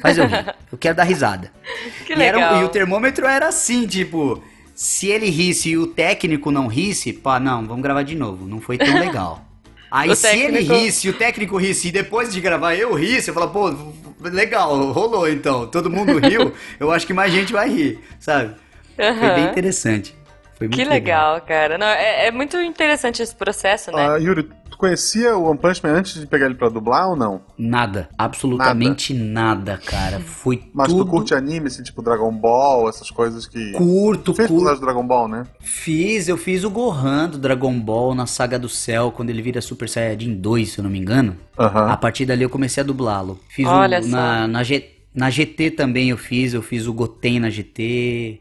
Faz 0.00 0.18
eu 0.18 0.26
rir. 0.26 0.54
Eu 0.70 0.78
quero 0.78 0.96
dar 0.96 1.04
risada. 1.04 1.50
Que 2.06 2.12
e, 2.12 2.16
legal. 2.16 2.54
Era, 2.54 2.60
e 2.60 2.64
o 2.64 2.68
termômetro 2.68 3.26
era 3.26 3.48
assim, 3.48 3.86
tipo, 3.86 4.42
se 4.74 5.08
ele 5.08 5.30
risse 5.30 5.70
e 5.70 5.78
o 5.78 5.86
técnico 5.86 6.50
não 6.50 6.66
risse, 6.66 7.12
pá, 7.12 7.38
não, 7.38 7.66
vamos 7.66 7.82
gravar 7.82 8.02
de 8.02 8.16
novo. 8.16 8.46
Não 8.46 8.60
foi 8.60 8.78
tão 8.78 8.98
legal. 8.98 9.44
Aí 9.90 10.08
o 10.08 10.16
se 10.16 10.22
técnico... 10.22 10.48
ele 10.48 10.60
risse, 10.60 11.08
o 11.08 11.12
técnico 11.12 11.56
risse, 11.58 11.88
e 11.88 11.92
depois 11.92 12.32
de 12.32 12.40
gravar 12.40 12.74
eu 12.74 12.94
risse, 12.94 13.28
eu 13.28 13.34
falo, 13.34 13.50
pô, 13.50 13.74
legal, 14.20 14.90
rolou 14.90 15.28
então. 15.28 15.66
Todo 15.66 15.90
mundo 15.90 16.18
riu, 16.18 16.52
eu 16.80 16.90
acho 16.90 17.06
que 17.06 17.12
mais 17.12 17.30
gente 17.30 17.52
vai 17.52 17.68
rir, 17.68 18.00
sabe? 18.18 18.54
Uhum. 18.98 19.18
Foi 19.18 19.30
bem 19.34 19.44
interessante. 19.44 20.14
Foi 20.56 20.68
muito 20.68 20.78
que 20.78 20.84
legal, 20.84 21.34
legal. 21.34 21.46
cara. 21.46 21.76
Não, 21.76 21.86
é, 21.86 22.28
é, 22.28 22.30
muito 22.30 22.56
interessante 22.60 23.22
esse 23.22 23.34
processo, 23.34 23.90
né? 23.92 24.12
Uh, 24.12 24.18
Yuri, 24.18 24.48
conhecia 24.82 25.36
o 25.36 25.48
One 25.48 25.56
Punch 25.56 25.80
Man 25.80 25.92
antes 25.92 26.20
de 26.20 26.26
pegar 26.26 26.46
ele 26.46 26.56
pra 26.56 26.68
dublar 26.68 27.08
ou 27.08 27.14
não? 27.14 27.40
Nada. 27.56 28.08
Absolutamente 28.18 29.14
nada, 29.14 29.74
nada 29.74 29.78
cara. 29.78 30.18
Foi 30.18 30.60
Mas 30.74 30.88
tudo... 30.88 31.04
tu 31.04 31.10
curte 31.10 31.32
anime, 31.34 31.68
assim, 31.68 31.84
tipo 31.84 32.02
Dragon 32.02 32.32
Ball, 32.32 32.88
essas 32.88 33.08
coisas 33.08 33.46
que... 33.46 33.70
Curto, 33.74 34.24
tu 34.24 34.34
fez 34.34 34.48
curto. 34.48 34.74
do 34.74 34.80
Dragon 34.80 35.06
Ball, 35.06 35.28
né? 35.28 35.46
Fiz, 35.60 36.26
eu 36.26 36.36
fiz 36.36 36.64
o 36.64 36.70
Gohan 36.70 37.28
do 37.28 37.38
Dragon 37.38 37.78
Ball 37.78 38.12
na 38.12 38.26
Saga 38.26 38.58
do 38.58 38.68
Céu, 38.68 39.12
quando 39.12 39.30
ele 39.30 39.40
vira 39.40 39.60
Super 39.60 39.88
Saiyajin 39.88 40.34
2, 40.34 40.72
se 40.72 40.78
eu 40.80 40.82
não 40.82 40.90
me 40.90 40.98
engano. 40.98 41.36
A 41.56 41.96
partir 41.96 42.26
dali 42.26 42.42
eu 42.42 42.50
comecei 42.50 42.82
a 42.82 42.86
dublá-lo. 42.86 43.38
Fiz 43.48 43.68
Olha 43.68 44.00
o, 44.00 44.08
na, 44.08 44.48
na, 44.48 44.64
G, 44.64 44.84
na 45.14 45.30
GT 45.30 45.70
também 45.70 46.10
eu 46.10 46.18
fiz, 46.18 46.54
eu 46.54 46.62
fiz 46.62 46.88
o 46.88 46.92
Goten 46.92 47.38
na 47.38 47.50
GT... 47.50 48.40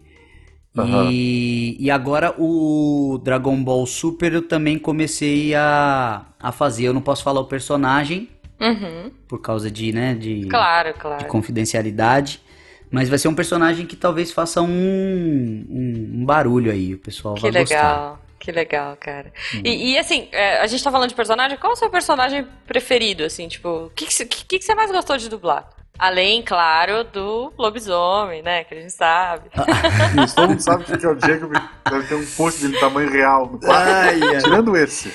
Uhum. 0.76 1.12
E, 1.12 1.76
e 1.80 1.92
agora 1.92 2.34
o 2.38 3.20
Dragon 3.24 3.62
Ball 3.62 3.86
Super 3.86 4.34
eu 4.34 4.42
também 4.42 4.80
comecei 4.80 5.54
a, 5.54 6.26
a 6.40 6.52
fazer. 6.52 6.86
Eu 6.86 6.94
não 6.94 7.02
posso 7.02 7.24
falar 7.24 7.42
o 7.42 7.46
personagem 7.46 8.30
uhum. 8.60 9.12
por 9.28 9.42
causa 9.42 9.70
de, 9.70 9.92
né, 9.92 10.14
de, 10.14 10.48
claro, 10.48 10.94
claro. 10.98 11.18
de 11.18 11.26
confidencialidade. 11.26 12.42
Mas 12.90 13.08
vai 13.08 13.18
ser 13.18 13.30
um 13.30 13.36
personagem 13.36 13.86
que 13.86 13.96
talvez 13.96 14.32
faça 14.32 14.62
um, 14.62 14.68
um, 14.68 16.12
um 16.16 16.26
barulho 16.26 16.72
aí, 16.72 16.94
o 16.94 16.98
pessoal 16.98 17.36
que 17.36 17.42
vai 17.42 17.52
legal. 17.52 17.66
gostar. 17.66 18.22
Que 18.38 18.52
legal, 18.52 18.98
cara. 19.00 19.32
Uhum. 19.54 19.62
E, 19.64 19.92
e, 19.92 19.98
assim, 20.00 20.28
é, 20.32 20.60
a 20.60 20.68
gente 20.68 20.84
tá 20.84 20.92
falando 20.92 21.10
de 21.10 21.16
personagem, 21.16 21.58
qual 21.60 21.72
é 21.72 21.76
o 21.76 21.78
seu 21.78 21.92
personagem 21.92 22.46
preferido, 22.66 23.24
assim, 23.24 23.48
tipo, 23.48 23.86
o 23.86 23.90
que, 23.92 24.08
que, 24.08 24.26
que, 24.26 24.60
que 24.60 24.66
você 24.66 24.74
mais 24.74 24.92
gostou 24.92 25.16
de 25.16 25.30
dublar? 25.30 25.70
Além, 26.02 26.42
claro, 26.42 27.04
do 27.04 27.54
lobisomem, 27.56 28.42
né? 28.42 28.64
Que 28.64 28.74
a 28.74 28.82
gente 28.82 28.92
sabe. 28.92 29.52
Ah, 29.54 30.26
todo 30.36 30.50
mundo 30.50 30.60
sabe 30.60 30.84
que 30.84 31.06
é 31.06 31.08
o 31.08 31.14
Diego 31.14 31.48
deve 31.48 32.08
ter 32.08 32.16
um 32.16 32.26
post 32.26 32.60
dele 32.60 32.80
tamanho 32.80 33.12
real 33.12 33.46
no 33.46 33.60
quarto. 33.60 33.88
Ai, 33.88 34.20
tirando 34.40 34.76
esse. 34.76 35.12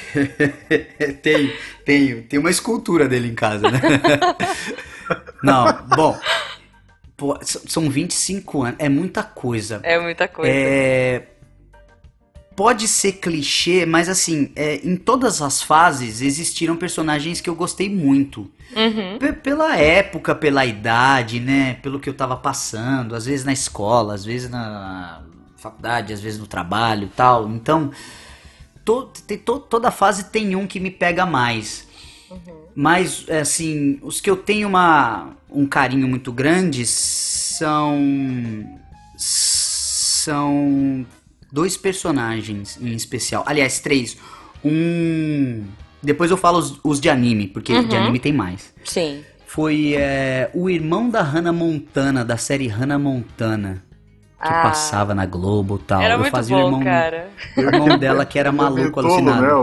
tenho, 1.22 1.53
tenho. 1.84 2.22
Tem 2.22 2.39
uma 2.39 2.51
escultura 2.51 3.09
dele 3.09 3.26
em 3.26 3.34
casa, 3.34 3.68
né? 3.68 3.80
Não, 5.43 5.72
bom. 5.89 6.16
Pô, 7.16 7.37
são 7.43 7.91
25 7.91 8.62
anos. 8.62 8.76
É 8.78 8.89
muita 8.89 9.24
coisa. 9.24 9.80
É 9.82 9.99
muita 9.99 10.28
coisa. 10.28 10.53
É 10.55 11.22
pode 12.57 12.88
ser 12.88 13.12
clichê, 13.12 13.84
mas 13.84 14.09
assim, 14.09 14.50
é, 14.57 14.80
em 14.82 14.96
todas 14.96 15.42
as 15.42 15.62
fases 15.62 16.22
existiram 16.22 16.74
personagens 16.74 17.40
que 17.40 17.50
eu 17.50 17.54
gostei 17.54 17.90
muito. 17.90 18.50
Uhum. 18.74 19.18
Pela 19.42 19.76
época, 19.76 20.34
pela 20.34 20.64
idade, 20.64 21.38
né? 21.38 21.74
Pelo 21.82 22.00
que 22.00 22.09
eu 22.09 22.14
tava 22.14 22.36
passando, 22.36 23.14
às 23.14 23.26
vezes 23.26 23.44
na 23.44 23.52
escola, 23.52 24.14
às 24.14 24.24
vezes 24.24 24.50
na 24.50 25.22
faculdade, 25.57 26.12
às 26.12 26.20
vezes 26.20 26.40
no 26.40 26.46
trabalho 26.46 27.11
tal. 27.14 27.48
Então, 27.48 27.90
to, 28.84 29.11
to, 29.44 29.61
toda 29.61 29.90
fase 29.90 30.24
tem 30.24 30.57
um 30.57 30.66
que 30.66 30.80
me 30.80 30.90
pega 30.90 31.26
mais. 31.26 31.86
Uhum. 32.30 32.66
Mas, 32.74 33.26
assim, 33.30 33.98
os 34.02 34.20
que 34.20 34.28
eu 34.28 34.36
tenho 34.36 34.68
uma, 34.68 35.30
um 35.50 35.66
carinho 35.66 36.09
muito 36.09 36.32
grande 36.32 36.86
são. 36.86 37.98
São 39.16 41.07
dois 41.57 41.74
personagens 41.74 42.78
em 42.82 42.92
especial. 42.92 43.42
Aliás, 43.46 43.80
três. 43.80 44.18
Um. 44.62 45.64
Depois 46.02 46.30
eu 46.30 46.36
falo 46.36 46.59
os, 46.59 46.78
os 46.84 47.00
de 47.00 47.09
anime, 47.09 47.46
porque 47.46 47.72
uhum. 47.72 47.88
de 47.88 47.96
anime 47.96 48.18
tem 48.18 48.32
mais. 48.32 48.74
Sim. 48.84 49.24
Foi 49.46 49.94
é, 49.94 50.50
o 50.52 50.68
irmão 50.68 51.09
da 51.09 51.22
Hannah 51.22 51.54
Montana, 51.54 52.22
da 52.22 52.36
série 52.36 52.68
Hannah 52.68 52.98
Montana. 52.98 53.82
Que 54.38 54.52
ah. 54.52 54.62
passava 54.64 55.14
na 55.14 55.24
Globo 55.24 55.80
e 55.82 55.86
tal. 55.86 56.02
Era 56.02 56.14
eu 56.14 56.18
muito 56.18 56.30
fazia 56.30 56.54
bom, 56.54 56.62
o 56.62 56.66
irmão, 56.66 56.84
cara. 56.84 57.30
O 57.57 57.61
irmão 57.62 57.96
dela 57.98 58.26
que 58.26 58.38
era 58.38 58.52
maluco, 58.52 59.00
alucinado. 59.00 59.42
Né? 59.42 59.54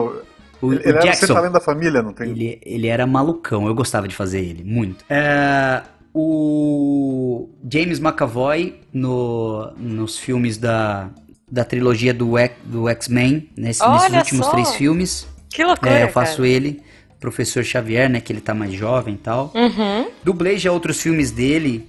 O, 0.64 0.74
ele 0.74 0.84
o 0.84 0.90
era 0.90 1.00
Jackson, 1.00 1.38
o 1.38 1.50
da 1.52 1.60
família, 1.60 2.02
não 2.02 2.12
tem? 2.12 2.32
Ele, 2.32 2.60
ele 2.66 2.88
era 2.88 3.06
malucão, 3.06 3.68
eu 3.68 3.76
gostava 3.76 4.08
de 4.08 4.16
fazer 4.16 4.40
ele, 4.40 4.64
muito. 4.64 5.06
É, 5.08 5.84
o 6.12 7.50
James 7.72 8.00
McAvoy 8.00 8.82
no, 8.92 9.72
nos 9.78 10.18
filmes 10.18 10.58
da, 10.58 11.12
da 11.50 11.64
trilogia 11.64 12.14
do, 12.14 12.34
do 12.64 12.90
X-Men, 12.90 13.50
nesse, 13.56 13.88
nesses 13.88 14.14
últimos 14.16 14.46
só. 14.46 14.52
três 14.52 14.76
filmes. 14.76 15.28
Que 15.50 15.64
loucura, 15.64 15.92
É, 16.00 16.04
eu 16.04 16.10
faço 16.10 16.38
cara. 16.38 16.48
ele, 16.48 16.82
Professor 17.20 17.64
Xavier, 17.64 18.10
né, 18.10 18.20
que 18.20 18.34
ele 18.34 18.42
tá 18.42 18.54
mais 18.54 18.74
jovem 18.74 19.14
e 19.16 19.18
tal. 19.18 19.52
Uhum. 19.54 20.08
Dublei 20.24 20.58
já 20.58 20.72
outros 20.72 21.00
filmes 21.02 21.32
dele, 21.32 21.88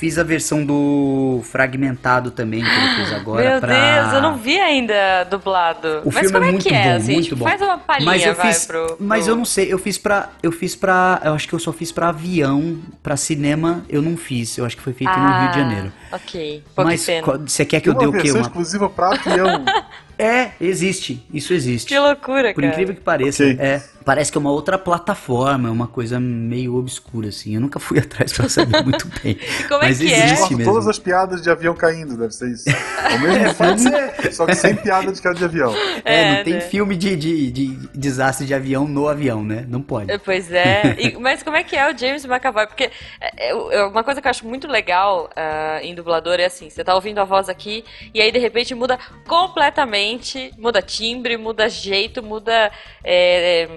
Fiz 0.00 0.18
a 0.18 0.22
versão 0.22 0.64
do 0.64 1.42
Fragmentado 1.44 2.30
também, 2.30 2.62
que 2.64 2.66
ele 2.70 2.94
fez 2.96 3.12
agora. 3.12 3.50
Meu 3.50 3.60
pra... 3.60 4.00
Deus, 4.00 4.14
eu 4.14 4.22
não 4.22 4.38
vi 4.38 4.58
ainda 4.58 5.24
dublado. 5.24 6.00
O 6.06 6.10
mas 6.10 6.30
filme 6.30 6.32
como 6.32 6.44
é, 6.44 6.48
é 6.48 6.52
muito 6.52 6.62
que 6.66 6.74
é, 6.74 6.84
bom, 6.84 6.96
assim? 6.96 7.12
muito 7.12 7.24
Tipo, 7.24 7.36
bom. 7.36 7.44
faz 7.44 7.60
uma 7.60 7.76
palhinha, 7.76 8.06
mas 8.06 8.24
eu 8.24 8.34
vai, 8.34 8.46
fiz, 8.46 8.64
pro, 8.64 8.86
pro, 8.86 8.96
Mas 8.98 9.28
eu 9.28 9.36
não 9.36 9.44
sei, 9.44 9.70
eu 9.70 9.78
fiz 9.78 9.98
pra. 9.98 10.30
Eu 10.42 10.50
fiz 10.50 10.74
pra. 10.74 11.20
Eu 11.22 11.34
acho 11.34 11.46
que 11.46 11.52
eu 11.54 11.58
só 11.58 11.70
fiz 11.70 11.92
pra 11.92 12.08
avião, 12.08 12.78
pra 13.02 13.14
cinema, 13.14 13.84
eu 13.90 14.00
não 14.00 14.16
fiz. 14.16 14.56
Eu 14.56 14.64
acho 14.64 14.74
que 14.74 14.82
foi 14.82 14.94
feito 14.94 15.12
ah, 15.14 15.18
no 15.18 15.40
Rio 15.42 15.50
de 15.50 15.58
Janeiro. 15.58 15.92
Ok. 16.12 16.64
Pô, 16.74 16.82
mas 16.82 17.04
que 17.04 17.20
você 17.46 17.66
quer 17.66 17.82
que 17.82 17.88
eu 17.90 17.94
dê 17.94 18.06
o 18.06 18.12
quê? 18.14 18.30
Uma 18.32 18.40
exclusiva 18.40 18.88
pra 18.88 19.08
avião. 19.08 19.66
É, 20.22 20.50
existe. 20.60 21.26
Isso 21.32 21.54
existe. 21.54 21.88
Que 21.88 21.98
loucura, 21.98 22.52
Por 22.52 22.60
cara. 22.60 22.66
incrível 22.74 22.94
que 22.94 23.00
pareça, 23.00 23.42
Okay. 23.42 23.56
é. 23.58 23.82
Parece 24.04 24.32
que 24.32 24.38
é 24.38 24.40
uma 24.40 24.50
outra 24.50 24.78
plataforma, 24.78 25.68
é 25.68 25.72
uma 25.72 25.86
coisa 25.86 26.18
meio 26.18 26.76
obscura, 26.76 27.28
assim. 27.28 27.54
Eu 27.54 27.60
nunca 27.60 27.78
fui 27.78 27.98
atrás 28.00 28.32
pra 28.32 28.48
saber 28.48 28.82
muito 28.82 29.06
bem. 29.22 29.38
Como 29.68 29.82
é 29.82 29.88
Mas 29.88 29.98
que 29.98 30.12
é? 30.12 30.16
existe 30.24 30.38
Corta 30.40 30.56
mesmo. 30.56 30.72
todas 30.72 30.88
as 30.88 30.98
piadas 30.98 31.42
de 31.42 31.50
avião 31.50 31.74
caindo, 31.74 32.16
deve 32.16 32.32
ser 32.32 32.50
isso. 32.50 32.64
É 32.68 33.14
o 33.16 33.20
mesmo 33.20 33.44
É, 33.50 33.52
pode 33.54 33.82
filme, 33.82 34.32
só 34.32 34.46
que 34.46 34.54
sem 34.54 34.74
piada 34.76 35.12
de 35.12 35.20
cara 35.20 35.34
de 35.34 35.44
avião. 35.44 35.74
É, 36.04 36.20
É, 36.22 36.36
não 36.38 36.44
tem 36.44 36.54
né? 36.54 36.60
filme 36.60 36.96
de, 36.96 37.14
de, 37.16 37.50
de 37.52 37.66
desastre 37.94 38.46
de 38.46 38.54
avião 38.54 38.86
no 38.88 39.06
avião, 39.08 39.44
né? 39.44 39.64
Não 39.68 39.82
pode. 39.82 40.10
É, 40.10 40.18
Pois 40.18 40.50
é. 40.50 40.96
E- 40.98 41.18
mas 41.18 41.42
como 41.42 41.56
é 41.56 41.62
que 41.64 41.76
é 41.76 41.92
o 41.92 41.96
James 41.96 42.24
McAvoy? 42.24 42.66
Porque 42.66 42.90
é, 43.20 43.50
é, 43.50 43.84
uma 43.84 44.02
coisa 44.02 44.20
que 44.22 44.26
eu 44.26 44.30
acho 44.30 44.46
muito 44.46 44.66
legal 44.66 45.28
ah, 45.36 45.78
em 45.82 45.94
dublador 45.94 46.40
é 46.40 46.46
assim, 46.46 46.70
você 46.70 46.82
tá 46.82 46.94
ouvindo 46.94 47.18
a 47.18 47.24
voz 47.24 47.48
aqui 47.48 47.84
e 48.14 48.20
aí 48.20 48.32
de 48.32 48.38
repente 48.38 48.74
muda 48.74 48.98
completamente, 49.26 50.52
muda 50.58 50.80
timbre, 50.82 51.36
muda 51.36 51.68
jeito, 51.68 52.22
muda 52.22 52.70
é, 53.04 53.68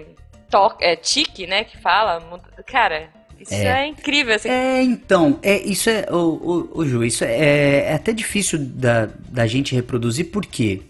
é, 0.56 0.70
to- 0.70 0.78
é, 0.82 0.96
tique, 0.96 1.48
né, 1.48 1.64
que 1.64 1.78
fala. 1.78 2.22
cara, 2.66 3.10
isso 3.40 3.54
é, 3.54 3.84
É. 3.84 3.88
incrível. 3.88 4.36
Assim. 4.36 4.50
É, 4.50 4.82
então, 4.84 5.40
é, 5.42 5.58
isso 5.62 5.90
é, 5.90 6.06
o, 6.12 6.70
o, 6.74 6.86
Ju, 6.86 7.04
isso 7.04 7.24
é, 7.24 7.86
é 7.90 7.94
até 7.94 8.14
difícil 8.14 8.60
da, 8.60 9.10
da 9.30 9.46
gente 9.48 9.76
reproduzir, 9.76 10.32
porque 10.32 10.82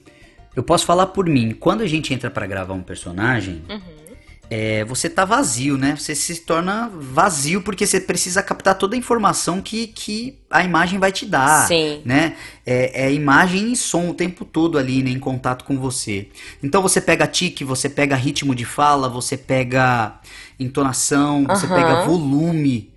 eu 0.55 0.61
posso 0.63 0.85
falar 0.85 1.07
por 1.07 1.27
mim, 1.27 1.51
quando 1.59 1.81
a 1.81 1.87
gente 1.87 2.13
entra 2.13 2.29
pra 2.29 2.45
gravar 2.45 2.73
um 2.73 2.83
personagem, 2.83 3.61
Uhum. 3.69 4.02
É, 4.49 4.83
você 4.85 5.09
tá 5.09 5.25
vazio, 5.25 5.77
né? 5.77 5.95
Você 5.95 6.13
se 6.13 6.41
torna 6.41 6.89
vazio 6.93 7.61
porque 7.61 7.87
você 7.87 7.99
precisa 7.99 8.43
captar 8.43 8.77
toda 8.77 8.95
a 8.95 8.97
informação 8.99 9.61
que, 9.61 9.87
que 9.87 10.39
a 10.49 10.63
imagem 10.63 10.99
vai 10.99 11.11
te 11.11 11.25
dar, 11.25 11.67
Sim. 11.67 12.01
né? 12.05 12.35
É, 12.65 13.05
é 13.05 13.13
imagem 13.13 13.71
e 13.71 13.75
som 13.75 14.09
o 14.09 14.13
tempo 14.13 14.45
todo 14.45 14.77
ali, 14.77 15.01
né, 15.01 15.09
em 15.09 15.19
contato 15.19 15.63
com 15.65 15.77
você. 15.77 16.29
Então 16.61 16.81
você 16.81 17.01
pega 17.01 17.25
tique, 17.25 17.63
você 17.63 17.89
pega 17.89 18.15
ritmo 18.15 18.53
de 18.53 18.65
fala, 18.65 19.09
você 19.09 19.37
pega 19.37 20.19
entonação, 20.59 21.45
você 21.45 21.67
pega 21.67 22.05
volume 22.05 22.91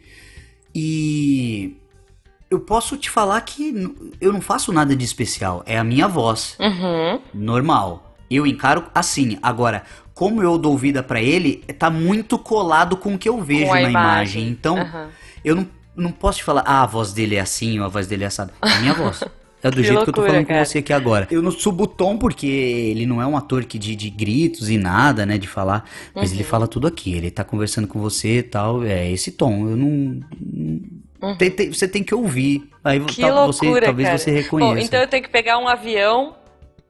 e 0.75 1.77
eu 2.51 2.61
posso 2.61 2.97
te 2.97 3.09
falar 3.09 3.41
que 3.41 3.73
eu 4.21 4.33
não 4.33 4.41
faço 4.41 4.73
nada 4.73 4.95
de 4.95 5.05
especial, 5.05 5.63
é 5.67 5.79
a 5.79 5.85
minha 5.85 6.07
voz 6.07 6.57
Uhum. 6.61 7.21
normal. 7.33 8.06
Eu 8.31 8.47
encaro 8.47 8.85
assim. 8.95 9.39
Agora, 9.43 9.83
como 10.15 10.43
eu 10.43 10.57
dou 10.59 10.77
vida 10.79 11.03
pra 11.03 11.21
ele, 11.21 11.57
tá 11.79 11.91
muito 11.91 12.39
colado 12.39 12.97
com 12.97 13.15
o 13.15 13.19
que 13.19 13.29
eu 13.29 13.41
vejo 13.43 13.71
na 13.71 13.81
imagem. 13.83 13.91
imagem. 13.91 14.49
Então, 14.49 14.79
Aham. 14.79 15.09
eu 15.45 15.55
não, 15.57 15.69
não 15.95 16.11
posso 16.13 16.39
te 16.39 16.45
falar, 16.45 16.63
ah, 16.67 16.83
a 16.83 16.87
voz 16.87 17.13
dele 17.13 17.37
é 17.37 17.41
assim, 17.41 17.79
ou 17.79 17.85
a 17.85 17.89
voz 17.89 18.07
dele 18.07 18.25
é 18.25 18.27
assada. 18.27 18.53
É 18.63 18.69
a 18.69 18.79
minha 18.81 18.95
voz. 18.95 19.23
É 19.63 19.71
do 19.71 19.79
Que 19.79 19.85
jeito 19.85 20.05
que 20.05 20.11
eu 20.11 20.13
tô 20.13 20.21
loucura, 20.21 20.29
falando 20.29 20.47
cara. 20.47 20.61
com 20.61 20.65
você 20.67 20.79
aqui 20.79 20.93
agora. 20.93 21.27
Eu 21.31 21.41
não 21.43 21.51
subo 21.51 21.85
o 21.85 21.87
tom 21.87 22.17
porque 22.19 22.47
ele 22.47 23.05
não 23.07 23.21
é 23.23 23.27
um 23.27 23.37
ator 23.37 23.65
que 23.65 23.79
de, 23.79 23.97
de 23.97 24.11
gritos 24.11 24.69
e 24.71 24.77
nada, 24.77 25.25
né, 25.27 25.39
de 25.39 25.49
falar. 25.49 25.89
Mas 26.15 26.29
Uhum. 26.31 26.37
ele 26.37 26.45
fala 26.45 26.69
tudo 26.69 26.87
aqui. 26.87 27.15
Ele 27.15 27.31
tá 27.31 27.43
conversando 27.43 27.89
com 27.89 27.99
você 27.99 28.39
e 28.39 28.43
tal. 28.45 28.85
É 28.85 29.11
esse 29.11 29.33
tom. 29.33 29.69
Eu 29.71 29.77
não. 29.77 30.21
não- 31.21 31.37
tem- 31.37 31.51
tem- 31.51 31.73
você 31.73 31.89
tem 31.89 32.05
que 32.05 32.15
ouvir. 32.15 32.69
Aí 32.85 33.01
Uhum. 33.01 33.07
Que 33.07 33.23
tal- 33.23 33.47
você, 33.47 33.65
loucura, 33.65 33.87
talvez 33.87 34.07
cara. 34.09 34.19
você 34.19 34.31
reconheça. 34.31 34.75
Bom, 34.75 34.79
então 34.79 35.01
eu 35.01 35.09
tenho 35.09 35.23
que 35.23 35.31
pegar 35.31 35.59
um 35.59 35.67
avião 35.67 36.35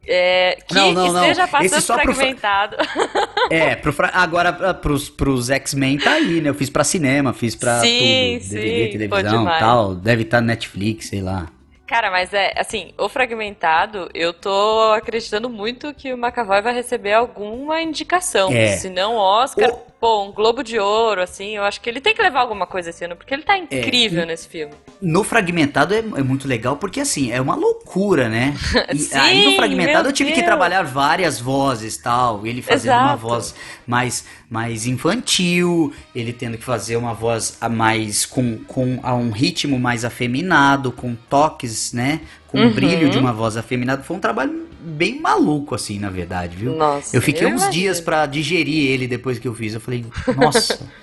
é, 0.08 0.56
que 0.66 0.74
Não, 0.74 0.92
não, 0.92 1.12
não. 1.12 1.22
esteja 1.22 1.46
passando 1.48 1.66
Esse 1.66 1.80
só 1.82 1.94
pro 1.98 2.04
fra- 2.04 2.14
fragmentado. 2.14 2.76
É, 3.50 3.76
pro 3.76 3.92
fra- 3.92 4.10
agora 4.12 4.52
pra- 4.52 4.74
pros, 4.74 5.08
pros 5.08 5.50
X-Men 5.50 5.98
tá 5.98 6.12
aí, 6.14 6.40
né? 6.40 6.48
Eu 6.50 6.54
fiz 6.54 6.68
pra 6.68 6.82
cinema, 6.82 7.32
fiz 7.32 7.54
pra 7.54 7.80
Sim, 7.80 8.38
tudo. 8.40 8.48
sim, 8.50 8.54
DVD, 8.56 9.08
pô, 9.08 9.16
televisão 9.16 9.44
tal. 9.44 9.94
Deve 9.94 10.22
estar 10.22 10.40
no 10.40 10.48
Netflix, 10.48 11.08
sei 11.08 11.22
lá. 11.22 11.46
Cara, 11.86 12.10
mas 12.10 12.34
é 12.34 12.52
assim, 12.58 12.90
o 12.98 13.08
fragmentado, 13.08 14.10
eu 14.12 14.32
tô 14.32 14.92
acreditando 14.92 15.48
muito 15.48 15.94
que 15.94 16.12
o 16.12 16.16
McAvoy 16.18 16.60
vai 16.60 16.74
receber 16.74 17.12
alguma 17.12 17.80
indicação. 17.80 18.50
É. 18.52 18.76
Se 18.76 18.90
não 18.90 19.14
Oscar, 19.14 19.70
O- 19.70 19.78
pô, 20.06 20.22
um 20.22 20.30
Globo 20.30 20.62
de 20.62 20.78
Ouro, 20.78 21.20
assim, 21.20 21.56
eu 21.56 21.64
acho 21.64 21.80
que 21.80 21.90
ele 21.90 22.00
tem 22.00 22.14
que 22.14 22.22
levar 22.22 22.38
alguma 22.38 22.64
coisa 22.64 22.90
esse 22.90 23.04
ano, 23.04 23.16
porque 23.16 23.34
ele 23.34 23.42
É, 23.42 23.44
tá 23.44 23.58
incrível 23.58 24.24
nesse 24.24 24.46
filme. 24.46 24.72
No 25.02 25.24
Fragmentado 25.24 25.92
é, 25.94 25.98
é 25.98 26.22
muito 26.22 26.46
legal 26.46 26.76
porque, 26.76 27.00
assim, 27.00 27.32
é 27.32 27.40
uma 27.40 27.56
loucura, 27.56 28.28
né? 28.28 28.54
E 28.94 28.98
Sim, 29.00 29.18
aí 29.18 29.44
no 29.46 29.56
Fragmentado 29.56 30.08
eu 30.08 30.12
tive 30.12 30.30
que 30.30 30.36
Deus. 30.36 30.46
trabalhar 30.46 30.84
várias 30.84 31.40
vozes 31.40 31.96
tal. 31.96 32.46
Ele 32.46 32.62
fazendo 32.62 32.92
uma 32.92 33.14
Exato. 33.14 33.18
voz 33.18 33.54
mais, 33.84 34.24
mais 34.48 34.86
infantil, 34.86 35.92
ele 36.14 36.32
tendo 36.32 36.56
que 36.56 36.64
fazer 36.64 36.96
uma 36.96 37.12
voz 37.12 37.56
a 37.60 37.68
mais 37.68 38.24
com, 38.24 38.58
com 38.58 39.00
a 39.02 39.12
um 39.12 39.30
ritmo 39.32 39.76
mais 39.76 40.04
afeminado, 40.04 40.92
com 40.92 41.16
toques, 41.28 41.92
né? 41.92 42.20
Com 42.46 42.58
Uhum. 42.58 42.68
o 42.68 42.70
brilho 42.70 43.10
de 43.10 43.18
uma 43.18 43.32
voz 43.32 43.56
afeminada. 43.56 44.04
Foi 44.04 44.16
um 44.16 44.20
trabalho 44.20 44.65
bem 44.86 45.20
maluco, 45.20 45.74
assim, 45.74 45.98
na 45.98 46.08
verdade, 46.10 46.56
viu? 46.56 46.74
Nossa, 46.76 47.16
Eu 47.16 47.20
fiquei 47.22 47.44
eu 47.44 47.48
uns 47.48 47.62
imagino. 47.62 47.72
dias 47.72 48.00
pra 48.00 48.24
digerir 48.26 48.90
ele 48.90 49.06
depois 49.06 49.38
que 49.38 49.48
eu 49.48 49.54
fiz. 49.54 49.74
Eu 49.74 49.80
falei, 49.80 50.04
nossa. 50.36 50.78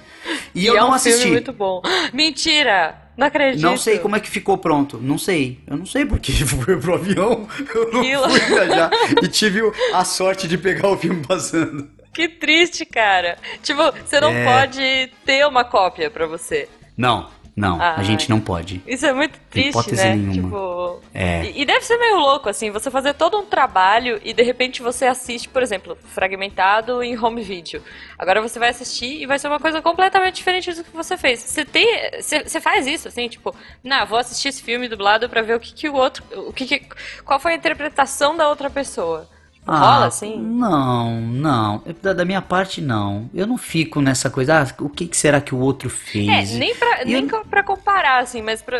E, 0.55 0.61
E 0.61 0.65
eu 0.67 0.77
é 0.77 0.79
não 0.79 0.91
um 0.91 0.93
assisti. 0.93 1.17
filme 1.19 1.33
muito 1.33 1.51
bom. 1.51 1.81
Mentira! 2.13 2.95
Não 3.17 3.27
acredito. 3.27 3.61
Não 3.61 3.75
sei 3.75 3.99
como 3.99 4.15
é 4.15 4.19
que 4.21 4.29
ficou 4.29 4.57
pronto. 4.57 4.97
Não 4.97 5.17
sei. 5.17 5.59
Eu 5.67 5.75
não 5.75 5.85
sei 5.85 6.05
porque 6.05 6.31
foi 6.45 6.77
pro 6.79 6.93
avião. 6.95 7.45
Eu 7.75 7.91
não 7.91 8.29
fui 8.29 8.39
viajar. 8.47 8.89
E 9.21 9.27
tive 9.27 9.61
a 9.93 10.05
sorte 10.05 10.47
de 10.47 10.57
pegar 10.57 10.87
o 10.89 10.97
filme 10.97 11.25
passando. 11.27 11.89
Que 12.13 12.27
triste, 12.29 12.85
cara. 12.85 13.37
Tipo, 13.61 13.81
você 14.05 14.21
não 14.21 14.31
É. 14.31 14.45
pode 14.45 15.11
ter 15.25 15.45
uma 15.45 15.63
cópia 15.65 16.09
pra 16.09 16.25
você. 16.25 16.69
Não, 16.95 17.29
não. 17.55 17.79
A 17.79 17.97
Ai. 17.97 18.03
gente 18.03 18.29
não 18.29 18.39
pode. 18.39 18.81
Isso 18.87 19.05
é 19.05 19.13
muito 19.13 19.39
triste, 19.49 19.69
Hipótese 19.69 19.95
né? 19.95 20.15
nenhuma. 20.15 20.33
Tipo. 20.33 21.01
É. 21.13 21.45
E, 21.45 21.61
e 21.61 21.65
deve 21.65 21.85
ser 21.85 21.97
meio 21.97 22.17
louco, 22.17 22.49
assim, 22.49 22.71
você 22.71 22.89
fazer 22.89 23.13
todo 23.13 23.37
um 23.37 23.45
trabalho 23.45 24.19
e 24.23 24.33
de 24.33 24.41
repente 24.41 24.81
você 24.81 25.05
assiste, 25.05 25.47
por 25.47 25.61
exemplo, 25.61 25.95
fragmentado 26.03 27.03
em 27.03 27.17
home 27.17 27.43
video. 27.43 27.81
Agora 28.17 28.41
você 28.41 28.57
vai 28.57 28.69
assistir 28.69 29.21
e 29.21 29.25
vai 29.27 29.37
ser 29.37 29.47
uma 29.47 29.59
coisa 29.59 29.81
completamente 29.81 30.35
diferente 30.35 30.73
do 30.73 30.83
que 30.83 30.95
você 30.95 31.15
fez. 31.15 31.41
Você 31.41 31.63
tem. 31.63 31.87
Você, 32.19 32.43
você 32.43 32.59
faz 32.59 32.87
isso, 32.87 33.07
assim, 33.07 33.27
tipo, 33.27 33.55
não, 33.83 34.05
vou 34.05 34.17
assistir 34.17 34.49
esse 34.49 34.63
filme 34.63 34.87
dublado 34.87 35.29
pra 35.29 35.41
ver 35.41 35.55
o 35.55 35.59
que, 35.59 35.73
que 35.73 35.87
o 35.87 35.93
outro. 35.93 36.23
O 36.47 36.51
que, 36.51 36.65
que 36.65 36.87
qual 37.23 37.39
foi 37.39 37.53
a 37.53 37.55
interpretação 37.55 38.35
da 38.35 38.49
outra 38.49 38.69
pessoa. 38.69 39.29
Rola, 39.65 40.07
assim? 40.07 40.35
Ah, 40.35 40.39
Não, 40.39 41.21
não. 41.21 41.83
Da, 42.01 42.13
da 42.13 42.25
minha 42.25 42.41
parte, 42.41 42.81
não. 42.81 43.29
Eu 43.33 43.47
não 43.47 43.57
fico 43.57 44.01
nessa 44.01 44.29
coisa. 44.29 44.61
Ah, 44.61 44.67
o 44.83 44.89
que, 44.89 45.07
que 45.07 45.15
será 45.17 45.39
que 45.39 45.55
o 45.55 45.59
outro 45.59 45.89
fez? 45.89 46.53
É, 46.53 46.57
nem 46.57 46.75
pra, 46.75 47.05
nem 47.05 47.27
eu- 47.29 47.45
pra 47.45 47.63
comparar, 47.63 48.19
assim, 48.21 48.41
mas 48.41 48.61
pra, 48.61 48.77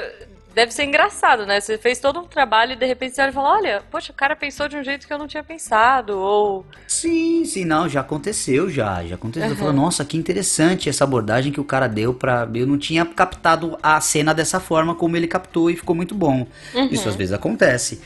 deve 0.53 0.71
ser 0.73 0.84
engraçado, 0.84 1.45
né? 1.45 1.59
Você 1.61 1.77
fez 1.77 1.99
todo 1.99 2.19
um 2.19 2.25
trabalho 2.25 2.73
e 2.73 2.75
de 2.75 2.86
repente 2.86 3.15
você 3.15 3.21
olha 3.21 3.29
e 3.29 3.34
fala, 3.34 3.49
olha, 3.57 3.84
poxa, 3.89 4.11
o 4.11 4.15
cara 4.15 4.36
pensou 4.36 4.67
de 4.67 4.75
um 4.77 4.84
jeito 4.84 5.07
que 5.07 5.13
eu 5.13 5.17
não 5.17 5.25
tinha 5.27 5.43
pensado, 5.43 6.17
ou... 6.19 6.65
Sim, 6.88 7.43
sim, 7.45 7.65
não, 7.65 7.88
já 7.89 8.01
aconteceu, 8.01 8.69
já, 8.69 9.03
já 9.05 9.15
aconteceu. 9.15 9.49
Eu 9.49 9.55
falo, 9.55 9.73
nossa, 9.73 10.03
que 10.05 10.17
interessante 10.17 10.89
essa 10.89 11.03
abordagem 11.05 11.51
que 11.51 11.59
o 11.59 11.63
cara 11.65 11.88
deu 11.88 12.13
pra. 12.13 12.47
Eu 12.53 12.67
não 12.67 12.77
tinha 12.77 13.05
captado 13.05 13.77
a 13.81 13.99
cena 14.01 14.34
dessa 14.34 14.59
forma 14.59 14.93
como 14.93 15.15
ele 15.17 15.27
captou 15.27 15.69
e 15.71 15.75
ficou 15.75 15.95
muito 15.95 16.13
bom. 16.13 16.45
Isso 16.91 17.07
às 17.09 17.15
vezes 17.15 17.34
acontece. 17.34 18.01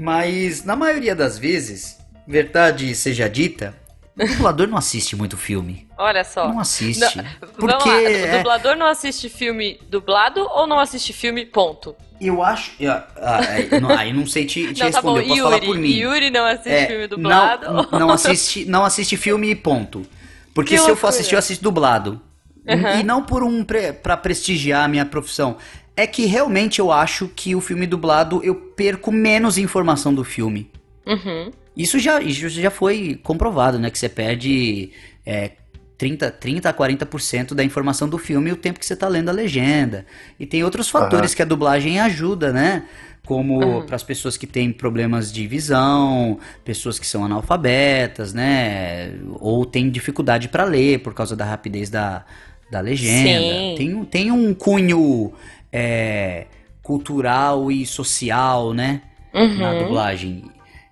Mas 0.00 0.64
na 0.64 0.74
maioria 0.76 1.14
das 1.14 1.38
vezes, 1.38 1.98
verdade 2.26 2.94
seja 2.94 3.28
dita, 3.28 3.74
o 4.16 4.26
dublador 4.26 4.66
não 4.66 4.78
assiste 4.78 5.14
muito 5.16 5.36
filme. 5.36 5.86
Olha 5.98 6.24
só. 6.24 6.48
Não 6.48 6.60
assiste. 6.60 7.16
Não, 7.16 7.24
porque 7.40 7.66
Vamos 7.66 7.84
lá, 7.84 7.94
o 7.94 8.06
é, 8.06 8.36
dublador 8.38 8.76
não 8.76 8.86
assiste 8.86 9.28
filme 9.28 9.78
dublado 9.88 10.40
ou 10.40 10.66
não 10.66 10.78
assiste 10.78 11.12
filme 11.12 11.44
ponto? 11.46 11.94
eu 12.20 12.42
acho. 12.42 12.72
ah, 12.86 13.06
ah, 13.16 13.44
é, 13.44 13.80
não, 13.80 13.90
aí 13.90 14.12
sei 14.26 14.44
te, 14.44 14.74
te 14.74 14.82
não, 14.82 14.90
tá 14.90 15.00
bom, 15.00 15.14
responder, 15.14 15.20
eu 15.20 15.28
posso 15.28 15.42
falar 15.42 15.56
Yuri, 15.56 15.66
por 15.66 15.76
mim. 15.78 15.92
Yuri 15.92 16.30
não 16.30 16.44
assiste 16.44 16.68
É, 16.68 16.86
filme 16.86 17.06
dublado? 17.06 17.72
Não, 17.72 17.98
não 17.98 18.10
assiste, 18.10 18.64
não 18.66 18.84
assiste 18.84 19.16
filme 19.16 19.54
ponto. 19.54 20.06
Porque 20.54 20.70
Que 20.70 20.76
se 20.76 20.82
eu 20.82 20.88
loucura. 20.88 21.00
for 21.00 21.06
assistir, 21.08 21.34
eu 21.34 21.38
assisto 21.38 21.62
dublado. 21.64 22.20
Uhum. 22.66 23.00
E 23.00 23.02
não 23.02 23.22
por 23.22 23.42
um 23.42 23.64
pre, 23.64 23.92
pra 23.92 24.16
prestigiar 24.16 24.84
a 24.84 24.88
minha 24.88 25.06
profissão. 25.06 25.56
É 26.02 26.06
que 26.06 26.24
realmente 26.26 26.78
eu 26.80 26.90
acho 26.90 27.28
que 27.28 27.54
o 27.54 27.60
filme 27.60 27.86
dublado 27.86 28.40
eu 28.42 28.54
perco 28.54 29.12
menos 29.12 29.58
informação 29.58 30.14
do 30.14 30.24
filme. 30.24 30.70
Uhum. 31.06 31.50
Isso 31.76 31.98
já, 31.98 32.20
isso 32.22 32.48
já 32.48 32.70
foi 32.70 33.18
comprovado, 33.22 33.78
né? 33.78 33.90
Que 33.90 33.98
você 33.98 34.08
perde 34.08 34.90
é, 35.26 35.52
30, 35.98 36.30
30 36.30 36.68
a 36.68 36.72
40% 36.72 37.52
da 37.54 37.62
informação 37.62 38.08
do 38.08 38.16
filme 38.16 38.48
e 38.48 38.52
o 38.52 38.56
tempo 38.56 38.78
que 38.80 38.86
você 38.86 38.96
tá 38.96 39.06
lendo 39.08 39.28
a 39.28 39.32
legenda. 39.32 40.06
E 40.38 40.46
tem 40.46 40.64
outros 40.64 40.88
fatores 40.88 41.34
que 41.34 41.42
a 41.42 41.44
dublagem 41.44 42.00
ajuda, 42.00 42.52
né? 42.52 42.84
Como 43.26 43.82
para 43.84 43.96
as 43.96 44.02
pessoas 44.02 44.36
que 44.38 44.46
têm 44.46 44.72
problemas 44.72 45.30
de 45.30 45.46
visão, 45.46 46.38
pessoas 46.64 46.98
que 46.98 47.06
são 47.06 47.24
analfabetas, 47.24 48.32
né? 48.32 49.12
Ou 49.38 49.66
têm 49.66 49.90
dificuldade 49.90 50.48
para 50.48 50.64
ler 50.64 51.00
por 51.00 51.12
causa 51.12 51.36
da 51.36 51.44
rapidez 51.44 51.90
da, 51.90 52.24
da 52.70 52.80
legenda. 52.80 53.52
Sim. 53.54 53.74
Tem, 53.76 53.94
um- 53.94 54.04
tem 54.04 54.30
um 54.32 54.54
cunho 54.54 55.32
é, 55.72 56.46
cultural 56.82 57.70
e 57.70 57.86
social, 57.86 58.72
né? 58.74 59.02
Na 59.32 59.40
Uhum. 59.72 59.78
dublagem. 59.84 60.44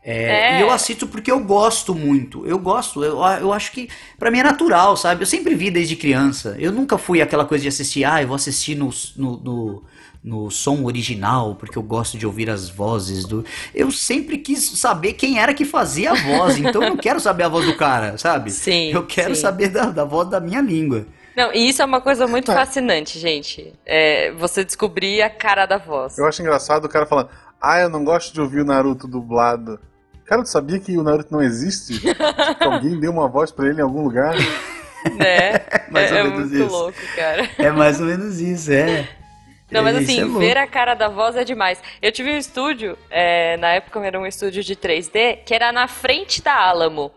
É, 0.04 0.54
É. 0.54 0.58
E 0.58 0.62
eu 0.62 0.70
assisto 0.70 1.06
porque 1.06 1.30
eu 1.30 1.40
gosto 1.40 1.94
muito. 1.94 2.46
Eu 2.46 2.58
gosto. 2.58 3.02
Eu, 3.04 3.18
eu 3.40 3.52
acho 3.52 3.72
que 3.72 3.88
pra 4.18 4.30
mim 4.30 4.38
é 4.38 4.42
natural, 4.44 4.96
sabe? 4.96 5.22
Eu 5.22 5.26
sempre 5.26 5.54
vi 5.54 5.70
desde 5.70 5.96
criança. 5.96 6.56
Eu 6.58 6.72
nunca 6.72 6.96
fui 6.96 7.20
aquela 7.20 7.44
coisa 7.44 7.62
de 7.62 7.68
assistir, 7.68 8.04
ah, 8.04 8.22
eu 8.22 8.28
vou 8.28 8.36
assistir 8.36 8.74
no, 8.74 8.90
no, 9.16 9.36
no, 9.38 9.82
no 10.24 10.50
som 10.50 10.84
original, 10.84 11.56
porque 11.56 11.76
eu 11.76 11.82
gosto 11.82 12.16
de 12.16 12.24
ouvir 12.24 12.48
as 12.48 12.70
vozes 12.70 13.24
do. 13.26 13.44
Eu 13.74 13.90
sempre 13.90 14.38
quis 14.38 14.64
saber 14.78 15.12
quem 15.14 15.38
era 15.40 15.52
que 15.52 15.64
fazia 15.64 16.12
a 16.12 16.14
voz. 16.14 16.56
então 16.58 16.82
eu 16.82 16.90
não 16.90 16.96
quero 16.96 17.20
saber 17.20 17.42
a 17.42 17.48
voz 17.48 17.66
do 17.66 17.76
cara, 17.76 18.16
sabe? 18.16 18.50
Sim, 18.54 18.90
Eu 18.92 19.04
quero 19.04 19.34
sim. 19.34 19.42
saber 19.42 19.68
da, 19.68 19.86
da 19.90 20.04
voz 20.04 20.28
da 20.30 20.40
minha 20.40 20.60
língua. 20.62 21.06
Não, 21.38 21.52
e 21.54 21.68
isso 21.68 21.80
é 21.80 21.84
uma 21.84 22.00
coisa 22.00 22.26
muito 22.26 22.52
fascinante, 22.52 23.16
gente. 23.16 23.72
É 23.86 24.32
você 24.32 24.64
descobrir 24.64 25.22
a 25.22 25.30
cara 25.30 25.66
da 25.66 25.78
voz. 25.78 26.18
Eu 26.18 26.26
acho 26.26 26.42
engraçado 26.42 26.86
o 26.86 26.88
cara 26.88 27.06
falando, 27.06 27.28
ah, 27.60 27.78
eu 27.78 27.88
não 27.88 28.04
gosto 28.04 28.34
de 28.34 28.40
ouvir 28.40 28.62
o 28.62 28.64
Naruto 28.64 29.06
dublado. 29.06 29.78
Cara, 30.24 30.42
tu 30.42 30.48
sabia 30.48 30.80
que 30.80 30.98
o 30.98 31.02
Naruto 31.04 31.32
não 31.32 31.40
existe? 31.40 31.94
Tipo, 32.02 32.54
que 32.56 32.64
alguém 32.64 32.98
deu 32.98 33.12
uma 33.12 33.28
voz 33.28 33.52
pra 33.52 33.68
ele 33.68 33.78
em 33.78 33.84
algum 33.84 34.02
lugar? 34.02 34.34
Né? 35.14 35.60
Mais 35.92 36.10
ou 36.10 36.16
é 36.16 36.20
é 36.20 36.24
menos 36.24 36.38
muito 36.40 36.54
isso. 36.56 36.66
louco, 36.66 36.98
cara. 37.14 37.48
É 37.56 37.70
mais 37.70 38.00
ou 38.00 38.06
menos 38.06 38.40
isso, 38.40 38.72
é. 38.72 39.08
Não, 39.70 39.84
mas 39.84 39.94
É, 39.94 39.98
assim, 40.00 40.20
é 40.20 40.38
ver 40.40 40.58
a 40.58 40.66
cara 40.66 40.94
da 40.94 41.08
voz 41.08 41.36
é 41.36 41.44
demais. 41.44 41.80
Eu 42.02 42.10
tive 42.10 42.32
um 42.32 42.36
estúdio, 42.36 42.98
é, 43.08 43.56
na 43.58 43.68
época 43.74 44.00
era 44.04 44.18
um 44.18 44.26
estúdio 44.26 44.64
de 44.64 44.74
3D, 44.74 45.44
que 45.46 45.54
era 45.54 45.70
na 45.70 45.86
frente 45.86 46.42
da 46.42 46.54
Alamo. 46.54 47.12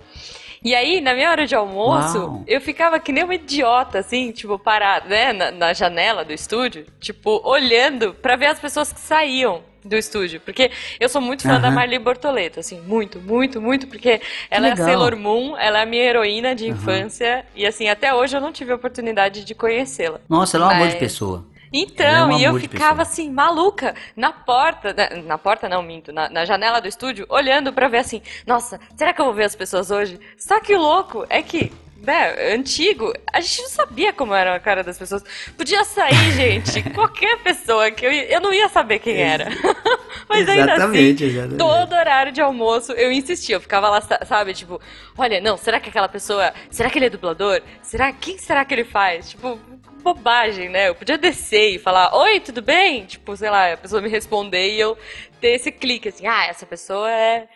E 0.63 0.75
aí, 0.75 1.01
na 1.01 1.13
minha 1.15 1.29
hora 1.31 1.47
de 1.47 1.55
almoço, 1.55 2.17
Uau. 2.19 2.43
eu 2.47 2.61
ficava 2.61 2.99
que 2.99 3.11
nem 3.11 3.23
uma 3.23 3.33
idiota, 3.33 3.97
assim, 3.99 4.31
tipo, 4.31 4.59
parada, 4.59 5.07
né, 5.09 5.33
na, 5.33 5.49
na 5.51 5.73
janela 5.73 6.23
do 6.23 6.31
estúdio, 6.31 6.85
tipo, 6.99 7.41
olhando 7.43 8.13
pra 8.13 8.35
ver 8.35 8.45
as 8.47 8.59
pessoas 8.59 8.93
que 8.93 8.99
saíam. 8.99 9.63
do 9.83 9.97
estúdio. 9.97 10.39
Porque 10.41 10.69
eu 10.99 11.09
sou 11.09 11.19
muito 11.19 11.41
fã 11.41 11.59
da 11.59 11.69
Aham. 11.69 11.71
Marli 11.75 11.97
Bortoleto, 11.97 12.59
assim, 12.59 12.79
muito, 12.81 13.19
muito, 13.19 13.59
muito, 13.59 13.87
porque 13.87 14.21
ela 14.51 14.67
é 14.67 14.71
a. 14.73 14.75
Sailor 14.77 15.15
Moon, 15.17 15.57
ela 15.57 15.79
é 15.79 15.81
a 15.81 15.85
minha 15.87 16.03
heroína 16.03 16.53
de 16.53 16.67
infância, 16.69 17.43
e 17.55 17.65
assim, 17.65 17.89
até 17.89 18.13
hoje 18.13 18.37
eu 18.37 18.41
não 18.41 18.51
tive 18.51 18.71
a 18.71 18.75
oportunidade 18.75 19.43
de 19.43 19.55
conhecê-la. 19.55 20.19
Nossa, 20.29 20.55
ela 20.57 20.65
é 20.65 20.67
um 20.67 20.71
amor 20.75 20.87
de 20.87 20.93
Mas- 20.93 20.99
pessoa. 20.99 21.43
É 21.73 21.77
Então, 21.79 22.29
um 22.29 22.37
e 22.39 22.43
eu 22.43 22.59
ficava 22.59 23.01
assim, 23.03 23.29
maluca, 23.31 23.95
na 24.15 24.31
porta, 24.33 24.93
na, 24.93 25.21
na 25.23 25.37
porta 25.37 25.69
não, 25.69 25.81
minto, 25.81 26.11
na, 26.11 26.29
na 26.29 26.43
janela 26.45 26.81
do 26.81 26.87
estúdio, 26.87 27.25
olhando 27.29 27.71
pra 27.71 27.87
ver 27.87 27.99
assim, 27.99 28.21
nossa, 28.45 28.79
será 28.95 29.13
que 29.13 29.21
eu 29.21 29.25
vou 29.25 29.33
ver 29.33 29.45
as 29.45 29.55
pessoas 29.55 29.89
hoje? 29.89 30.19
Só 30.37 30.59
que 30.59 30.75
o 30.75 30.79
louco 30.81 31.25
é 31.29 31.41
que, 31.41 31.71
né, 31.97 32.53
antigo, 32.53 33.13
a 33.31 33.39
gente 33.39 33.61
não 33.61 33.69
sabia 33.69 34.11
como 34.11 34.33
era 34.33 34.55
a 34.55 34.59
cara 34.59 34.83
das 34.83 34.97
pessoas. 34.97 35.23
Podia 35.55 35.83
sair, 35.85 36.31
gente, 36.33 36.83
qualquer 36.91 37.37
pessoa 37.39 37.89
que 37.89 38.05
eu, 38.05 38.11
eu 38.11 38.41
não 38.41 38.51
ia 38.53 38.67
saber 38.67 38.99
quem 38.99 39.15
era. 39.21 39.47
Mas 40.27 40.47
ainda 40.49 40.73
assim, 40.73 40.81
Exatamente, 40.81 41.23
exatamente. 41.25 41.57
todo 41.57 41.93
horário 41.93 42.31
de 42.31 42.41
almoço 42.41 42.91
eu 42.93 43.11
insistia, 43.11 43.55
eu 43.55 43.61
ficava 43.61 43.89
lá, 43.89 43.99
sa- 44.01 44.19
sabe, 44.25 44.53
tipo, 44.53 44.79
olha, 45.17 45.39
não, 45.41 45.57
será 45.57 45.79
que 45.79 45.89
aquela 45.89 46.07
pessoa, 46.09 46.53
será 46.69 46.89
que 46.89 46.97
ele 46.97 47.05
é 47.05 47.09
dublador? 47.09 47.61
Será, 47.81 48.11
quem 48.13 48.37
será 48.37 48.63
que 48.65 48.73
ele 48.73 48.83
faz? 48.85 49.29
Tipo, 49.31 49.59
bobagem, 50.01 50.69
né? 50.69 50.89
Eu 50.89 50.95
podia 50.95 51.17
descer 51.17 51.75
e 51.75 51.79
falar, 51.79 52.15
oi, 52.15 52.39
tudo 52.39 52.61
bem? 52.61 53.05
Tipo, 53.05 53.35
sei 53.37 53.49
lá, 53.49 53.73
a 53.73 53.77
pessoa 53.77 54.01
me 54.01 54.09
responder 54.09 54.69
e 54.75 54.79
eu 54.79 54.97
ter 55.39 55.49
esse 55.55 55.71
clique, 55.71 56.09
assim, 56.09 56.27
ah, 56.27 56.45
essa 56.47 56.65
pessoa 56.65 57.09
é, 57.09 57.47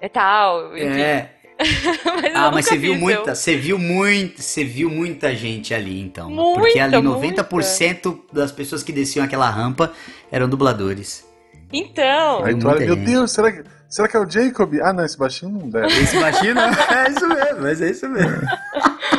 é 0.00 0.08
tal, 0.08 0.76
enfim. 0.76 1.00
É. 1.00 1.30
mas 2.20 2.24
eu 2.24 2.36
Ah, 2.36 2.50
mas 2.52 2.66
você 2.66 2.76
viu 2.76 2.92
fiz, 2.92 3.02
muita, 3.02 3.30
eu- 3.30 3.34
você 3.34 3.56
viu 3.56 3.78
muito, 3.78 4.42
você 4.42 4.62
viu 4.62 4.90
muita 4.90 5.34
gente 5.34 5.72
ali 5.72 6.00
então. 6.02 6.28
Muita, 6.30 6.60
porque 6.60 6.78
ali 6.78 7.00
muita. 7.00 7.44
90% 7.44 8.20
das 8.32 8.52
pessoas 8.52 8.82
que 8.82 8.92
desciam 8.92 9.24
aquela 9.24 9.48
rampa 9.48 9.90
eram 10.30 10.48
dubladores. 10.48 11.24
Então, 11.72 12.44
Aí 12.44 12.52
tu 12.54 12.66
muita 12.66 12.68
olha, 12.68 12.86
meu 12.86 12.94
gente. 12.94 13.06
Deus, 13.06 13.32
será 13.32 13.50
que, 13.50 13.64
será 13.88 14.06
que 14.06 14.16
é 14.16 14.20
o 14.20 14.28
Jacob? 14.30 14.74
Ah, 14.82 14.92
não, 14.92 15.04
esse 15.04 15.18
baixinho 15.18 15.50
não 15.52 15.68
deve. 15.70 15.86
Esse 15.86 16.20
baixinho 16.20 16.54
não, 16.54 16.62
é 16.94 17.08
isso 17.10 17.26
mesmo, 17.26 17.60
mas 17.62 17.80
é 17.82 17.90
isso 17.90 18.08
mesmo. 18.08 18.40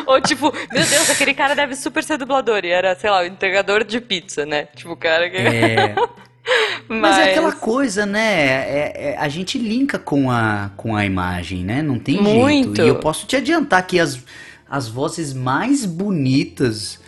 ou 0.12 0.22
tipo, 0.22 0.52
meu 0.52 0.86
Deus, 0.86 1.10
aquele 1.10 1.34
cara 1.34 1.54
deve 1.54 1.76
super 1.76 2.04
ser 2.04 2.18
dublador, 2.18 2.64
e 2.64 2.70
era, 2.70 2.96
sei 2.96 3.10
lá, 3.10 3.22
o 3.22 3.26
entregador 3.26 3.84
de 3.84 4.00
pizza, 4.00 4.46
né? 4.46 4.68
Tipo, 4.76 4.94
o 4.94 4.98
cara 4.98 5.30
que... 5.30 5.38
É, 5.38 5.96
mas... 6.88 6.88
mas 7.18 7.18
é 7.18 7.32
aquela 7.32 7.52
coisa, 7.52 8.06
né? 8.06 8.46
é- 8.46 8.94
é- 8.96 9.18
a 9.18 9.28
gente 9.28 9.58
linka 9.58 10.00
com 10.00 10.32
a, 10.32 10.72
com 10.78 10.96
a 10.96 11.06
imagem, 11.06 11.64
né? 11.64 11.82
Não 11.82 12.00
tem 12.00 12.22
Muito. 12.22 12.76
jeito. 12.76 12.82
E 12.82 12.88
eu 12.88 13.00
posso 13.00 13.28
te 13.28 13.36
adiantar 13.36 13.86
que 13.86 14.00
as, 14.00 14.20
as 14.70 14.88
vozes 14.88 15.34
mais 15.34 15.86
bonitas, 15.86 17.00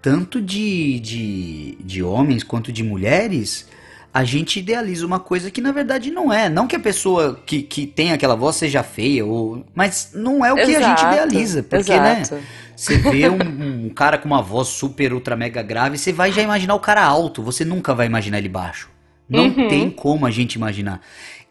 tanto 0.00 0.40
de, 0.40 0.98
de, 1.00 1.76
de 1.80 2.02
homens 2.02 2.42
quanto 2.42 2.72
de 2.72 2.82
mulheres, 2.82 3.68
a 4.12 4.24
gente 4.24 4.58
idealiza 4.58 5.06
uma 5.06 5.20
coisa 5.20 5.50
que 5.50 5.60
na 5.60 5.70
verdade 5.72 6.10
não 6.10 6.32
é. 6.32 6.48
Não 6.48 6.66
que 6.66 6.74
a 6.76 6.80
pessoa 6.80 7.40
que, 7.46 7.62
que 7.62 7.86
tem 7.86 8.12
aquela 8.12 8.34
voz 8.34 8.56
seja 8.56 8.82
feia, 8.82 9.24
ou, 9.24 9.64
mas 9.74 10.10
não 10.14 10.44
é 10.44 10.52
o 10.52 10.56
que 10.56 10.62
a 10.62 10.66
gente 10.66 10.78
Exato, 11.00 11.06
idealiza. 11.06 11.62
Porque, 11.62 11.98
né? 12.00 12.20
exato. 12.22 12.42
Você 12.74 12.96
vê 12.98 13.28
um, 13.30 13.84
um 13.86 13.88
cara 13.90 14.18
com 14.18 14.26
uma 14.26 14.42
voz 14.42 14.68
super, 14.68 15.12
ultra, 15.12 15.36
mega 15.36 15.62
grave, 15.62 15.96
você 15.98 16.12
vai 16.12 16.32
já 16.32 16.42
imaginar 16.42 16.74
o 16.74 16.80
cara 16.80 17.04
alto, 17.04 17.42
você 17.42 17.64
nunca 17.64 17.94
vai 17.94 18.06
imaginar 18.06 18.38
ele 18.38 18.48
baixo. 18.48 18.88
Não 19.28 19.44
Uhum. 19.44 19.68
tem 19.68 19.90
como 19.90 20.26
a 20.26 20.30
gente 20.30 20.54
imaginar. 20.54 21.00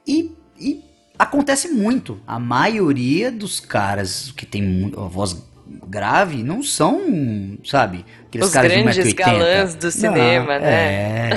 E, 0.05 0.35
e 0.59 0.83
acontece 1.17 1.69
muito. 1.69 2.19
A 2.27 2.37
maioria 2.39 3.31
dos 3.31 3.59
caras 3.61 4.33
que 4.35 4.45
tem 4.45 4.61
mu- 4.61 4.99
a 4.99 5.07
voz 5.07 5.33
grave 5.87 6.43
não 6.43 6.61
são, 6.63 7.57
sabe, 7.63 8.05
aqueles 8.27 8.47
Os 8.47 8.53
caras 8.53 8.71
de 8.71 8.81
grandes 8.81 9.13
1,80m. 9.13 9.15
galãs 9.15 9.75
do 9.75 9.91
cinema, 9.91 10.59
Não, 10.59 10.65
né? 10.65 11.29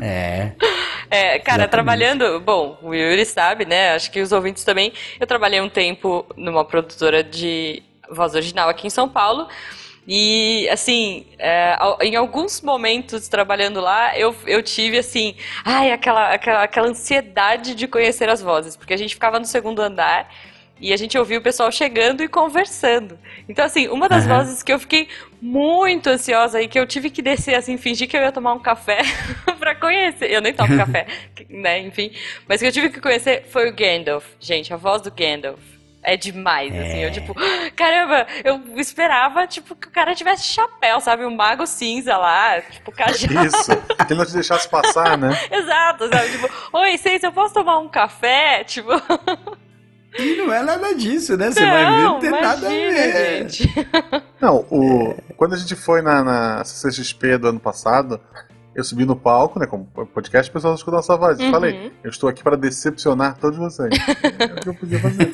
É, 0.00 0.04
é. 0.04 0.52
É, 1.10 1.38
cara, 1.38 1.62
Exatamente. 1.62 1.70
trabalhando. 1.70 2.40
Bom, 2.40 2.78
o 2.82 2.94
Yuri 2.94 3.24
sabe, 3.24 3.64
né? 3.64 3.94
Acho 3.94 4.10
que 4.10 4.20
os 4.20 4.30
ouvintes 4.30 4.62
também. 4.62 4.92
Eu 5.18 5.26
trabalhei 5.26 5.58
um 5.58 5.68
tempo 5.68 6.26
numa 6.36 6.66
produtora 6.66 7.24
de 7.24 7.82
voz 8.10 8.34
original 8.34 8.68
aqui 8.68 8.86
em 8.86 8.90
São 8.90 9.08
Paulo. 9.08 9.48
E, 10.06 10.68
assim, 10.70 11.26
é, 11.38 11.76
em 12.02 12.16
alguns 12.16 12.60
momentos 12.60 13.28
trabalhando 13.28 13.80
lá, 13.80 14.18
eu, 14.18 14.34
eu 14.46 14.62
tive, 14.62 14.98
assim, 14.98 15.34
ai, 15.64 15.92
aquela, 15.92 16.32
aquela, 16.32 16.62
aquela 16.62 16.88
ansiedade 16.88 17.74
de 17.74 17.86
conhecer 17.86 18.28
as 18.28 18.42
vozes. 18.42 18.76
Porque 18.76 18.94
a 18.94 18.96
gente 18.96 19.14
ficava 19.14 19.38
no 19.38 19.44
segundo 19.46 19.80
andar 19.80 20.30
e 20.80 20.92
a 20.92 20.96
gente 20.96 21.16
ouvia 21.18 21.38
o 21.38 21.42
pessoal 21.42 21.70
chegando 21.72 22.22
e 22.22 22.28
conversando. 22.28 23.18
Então, 23.48 23.64
assim, 23.64 23.88
uma 23.88 24.08
das 24.08 24.24
Aham. 24.26 24.38
vozes 24.38 24.62
que 24.62 24.72
eu 24.72 24.78
fiquei 24.78 25.08
muito 25.40 26.08
ansiosa 26.08 26.60
e 26.60 26.68
que 26.68 26.78
eu 26.78 26.86
tive 26.86 27.10
que 27.10 27.22
descer, 27.22 27.54
assim, 27.54 27.76
fingir 27.76 28.08
que 28.08 28.16
eu 28.16 28.20
ia 28.20 28.32
tomar 28.32 28.52
um 28.52 28.58
café 28.58 28.98
pra 29.58 29.74
conhecer. 29.74 30.30
Eu 30.30 30.40
nem 30.40 30.52
tomo 30.52 30.74
café, 30.78 31.06
né, 31.48 31.80
enfim. 31.80 32.12
Mas 32.46 32.60
que 32.60 32.66
eu 32.66 32.72
tive 32.72 32.90
que 32.90 33.00
conhecer 33.00 33.44
foi 33.50 33.68
o 33.68 33.74
Gandalf. 33.74 34.24
Gente, 34.40 34.72
a 34.72 34.76
voz 34.76 35.02
do 35.02 35.10
Gandalf. 35.10 35.58
É 36.00 36.16
demais, 36.16 36.72
assim. 36.74 36.98
Eu, 36.98 37.10
tipo, 37.10 37.34
caramba, 37.76 38.26
eu 38.44 38.62
esperava, 38.76 39.46
tipo, 39.46 39.74
que 39.74 39.88
o 39.88 39.90
cara 39.90 40.14
tivesse 40.14 40.44
chapéu, 40.44 41.00
sabe? 41.00 41.24
Um 41.24 41.34
mago 41.34 41.66
cinza 41.66 42.16
lá, 42.16 42.60
tipo, 42.62 42.92
cajado. 42.92 43.44
Isso, 43.44 43.76
que 44.06 44.12
ele 44.12 44.18
não 44.18 44.24
te 44.24 44.32
deixasse 44.32 44.68
passar, 44.68 45.18
né? 45.18 45.28
Exato, 45.50 46.08
sabe? 46.08 46.30
Tipo, 46.30 46.48
oi, 46.72 46.96
Seis, 46.98 47.22
eu 47.22 47.32
posso 47.32 47.52
tomar 47.52 47.78
um 47.78 47.88
café? 47.88 48.62
Tipo, 48.64 48.90
E 50.18 50.36
não 50.36 50.52
é 50.52 50.62
nada 50.62 50.94
disso, 50.94 51.36
né? 51.36 51.50
Você 51.50 51.60
não, 51.60 51.70
vai 51.70 51.84
ver, 51.96 52.02
não 52.02 52.18
tem 52.20 52.30
nada 52.30 52.68
a 52.68 52.72
imagina, 52.74 52.92
ver. 52.92 53.48
gente. 53.48 53.74
Não, 54.40 54.56
o, 54.70 55.14
quando 55.36 55.54
a 55.54 55.56
gente 55.58 55.74
foi 55.74 56.00
na, 56.00 56.22
na 56.22 56.64
CCXP 56.64 57.38
do 57.38 57.48
ano 57.48 57.58
passado, 57.60 58.20
eu 58.74 58.84
subi 58.84 59.04
no 59.04 59.16
palco, 59.16 59.58
né, 59.58 59.66
como 59.66 59.84
podcast, 59.86 60.48
o 60.48 60.52
pessoal 60.52 60.74
escutou 60.74 60.94
nossa 60.94 61.16
voz. 61.16 61.38
Eu 61.40 61.46
Uhum. 61.46 61.50
falei, 61.52 61.92
eu 62.04 62.10
estou 62.10 62.28
aqui 62.28 62.42
para 62.42 62.56
decepcionar 62.56 63.36
todos 63.38 63.58
vocês. 63.58 63.90
É 64.38 64.44
o 64.44 64.54
que 64.60 64.68
eu 64.68 64.74
podia 64.74 65.00
fazer. 65.00 65.28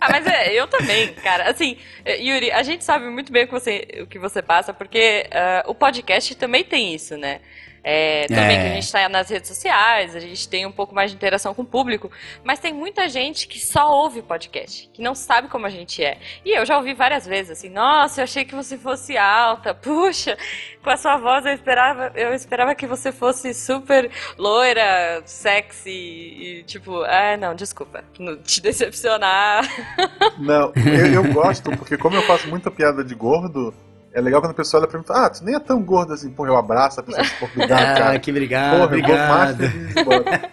Ah, 0.00 0.08
mas 0.10 0.26
é, 0.26 0.52
eu 0.52 0.66
também, 0.68 1.14
cara. 1.14 1.50
Assim, 1.50 1.76
eh, 2.04 2.20
Yuri, 2.22 2.50
a 2.52 2.62
gente 2.62 2.84
sabe 2.84 3.08
muito 3.08 3.32
bem 3.32 3.44
o 3.44 3.46
que 3.46 3.52
você, 3.52 3.88
o 4.02 4.06
que 4.06 4.18
você 4.18 4.42
passa, 4.42 4.74
porque 4.74 5.26
ah, 5.32 5.64
o 5.66 5.74
podcast 5.74 6.34
também 6.36 6.62
tem 6.64 6.94
isso, 6.94 7.16
né? 7.16 7.40
É, 7.84 8.26
também 8.28 8.56
É. 8.56 8.60
que 8.62 8.66
a 8.68 8.74
gente 8.74 8.92
tá 8.92 9.08
nas 9.08 9.28
redes 9.28 9.48
sociais, 9.48 10.14
a 10.14 10.20
gente 10.20 10.48
tem 10.48 10.64
um 10.64 10.70
pouco 10.72 10.94
mais 10.94 11.10
de 11.10 11.16
interação 11.16 11.52
com 11.52 11.62
o 11.62 11.66
público, 11.66 12.10
mas 12.44 12.60
tem 12.60 12.72
muita 12.72 13.08
gente 13.08 13.48
que 13.48 13.58
só 13.58 13.90
ouve 13.90 14.22
podcast, 14.22 14.88
que 14.92 15.02
não 15.02 15.14
sabe 15.14 15.48
como 15.48 15.66
a 15.66 15.70
gente 15.70 16.02
é. 16.02 16.18
E 16.44 16.56
eu 16.56 16.64
já 16.64 16.76
ouvi 16.76 16.94
várias 16.94 17.26
vezes 17.26 17.50
assim, 17.58 17.68
nossa, 17.68 18.20
eu 18.20 18.24
achei 18.24 18.44
que 18.44 18.54
você 18.54 18.78
fosse 18.78 19.16
alta, 19.16 19.74
puxa, 19.74 20.36
com 20.82 20.90
a 20.90 20.96
sua 20.96 21.16
voz 21.16 21.44
eu 21.44 21.52
esperava, 21.52 22.12
eu 22.14 22.32
esperava 22.32 22.74
que 22.74 22.86
você 22.86 23.10
fosse 23.10 23.52
super 23.52 24.10
loira, 24.38 25.22
sexy, 25.24 25.90
e 25.90 26.62
tipo, 26.64 27.02
ah, 27.02 27.36
não, 27.36 27.54
desculpa, 27.54 28.04
não 28.18 28.36
te 28.36 28.60
decepcionar. 28.60 29.62
Não, 30.38 30.72
eu, 30.76 31.24
eu 31.24 31.32
gosto, 31.32 31.70
porque 31.76 31.96
como 31.96 32.16
eu 32.16 32.22
faço 32.22 32.48
muita 32.48 32.70
piada 32.70 33.04
de 33.04 33.14
gordo, 33.14 33.72
é 34.14 34.20
legal 34.20 34.40
quando 34.40 34.50
a 34.52 34.54
pessoa 34.54 34.80
olha 34.82 34.88
e 34.88 34.90
pergunta, 34.90 35.12
ah, 35.14 35.30
tu 35.30 35.44
nem 35.44 35.54
é 35.54 35.58
tão 35.60 35.82
gordo 35.82 36.12
assim, 36.12 36.30
porra, 36.30 36.50
eu 36.50 36.56
abraço 36.56 37.00
a 37.00 37.02
pessoa, 37.02 37.24
pô, 37.40 37.46
obrigado, 37.46 37.80
Ah, 37.96 37.98
cara. 37.98 38.18
que 38.18 38.30
obrigado, 38.30 38.70
Porra, 38.80 38.96
eu 38.96 39.02
vou 39.06 39.16
mais 39.16 39.50
obrigado. 39.52 39.98
embora. 40.00 40.50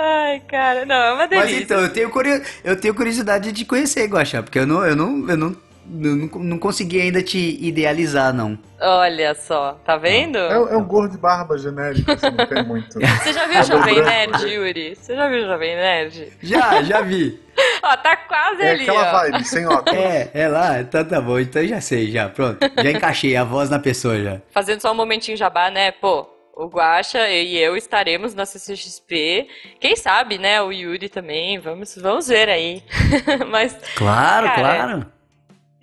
Ai, 0.00 0.40
cara, 0.48 0.86
não, 0.86 0.94
é 0.94 1.12
uma 1.12 1.26
Mas 1.28 1.28
delícia. 1.46 1.62
então, 1.64 1.80
eu 1.80 1.92
tenho, 1.92 2.10
curio- 2.10 2.40
eu 2.62 2.80
tenho 2.80 2.94
curiosidade 2.94 3.50
de 3.50 3.64
conhecer 3.64 4.06
Guaxá, 4.06 4.42
porque 4.42 4.58
eu 4.58 4.66
não, 4.66 4.84
eu 4.86 4.94
não, 4.94 5.28
eu 5.28 5.36
não, 5.36 5.48
eu 5.48 5.56
não, 5.88 6.28
não 6.40 6.58
consegui 6.58 7.00
ainda 7.00 7.22
te 7.22 7.58
idealizar, 7.64 8.32
não. 8.32 8.58
Olha 8.80 9.34
só, 9.34 9.72
tá 9.84 9.96
vendo? 9.96 10.38
É, 10.38 10.52
é 10.54 10.76
um 10.76 10.84
gordo 10.84 11.12
de 11.12 11.18
barba 11.18 11.58
genérico, 11.58 12.10
assim, 12.12 12.30
não 12.30 12.46
tem 12.46 12.62
muito. 12.64 12.98
Você 13.22 13.32
já 13.32 13.46
viu 13.46 13.60
o 13.60 13.64
Jovem 13.64 14.02
Nerd, 14.02 14.46
Yuri? 14.46 14.94
Você 14.96 15.14
já 15.16 15.28
viu 15.28 15.44
o 15.44 15.46
Jovem 15.46 15.74
Nerd? 15.76 16.32
Já, 16.42 16.82
já 16.82 17.00
vi. 17.00 17.40
Ó, 17.82 17.96
tá 17.96 18.16
quase 18.16 18.62
É 18.62 18.70
ali, 18.70 18.82
aquela 18.82 19.08
ó. 19.08 19.12
vibe, 19.12 19.44
sem 19.44 19.66
óculos. 19.66 19.98
É, 19.98 20.30
é 20.32 20.48
lá, 20.48 20.80
então 20.80 21.04
tá 21.04 21.20
bom, 21.20 21.38
então 21.40 21.60
eu 21.62 21.68
já 21.68 21.80
sei, 21.80 22.10
já, 22.10 22.28
pronto. 22.28 22.58
Já 22.82 22.90
encaixei 22.90 23.34
a 23.36 23.42
voz 23.42 23.68
na 23.68 23.78
pessoa 23.80 24.20
já. 24.22 24.40
Fazendo 24.50 24.80
só 24.80 24.92
um 24.92 24.94
momentinho 24.94 25.36
jabá, 25.36 25.68
né? 25.70 25.90
Pô, 25.90 26.28
o 26.54 26.66
Guaxa 26.66 27.28
e 27.28 27.56
eu 27.56 27.76
estaremos 27.76 28.34
na 28.34 28.44
CCXP. 28.46 29.48
Quem 29.80 29.96
sabe, 29.96 30.38
né? 30.38 30.60
O 30.62 30.70
Yuri 30.72 31.08
também. 31.08 31.58
Vamos, 31.58 31.96
vamos 31.96 32.28
ver 32.28 32.48
aí. 32.48 32.82
Mas, 33.50 33.76
Claro, 33.96 34.46
Cara, 34.48 34.60
claro. 34.60 35.06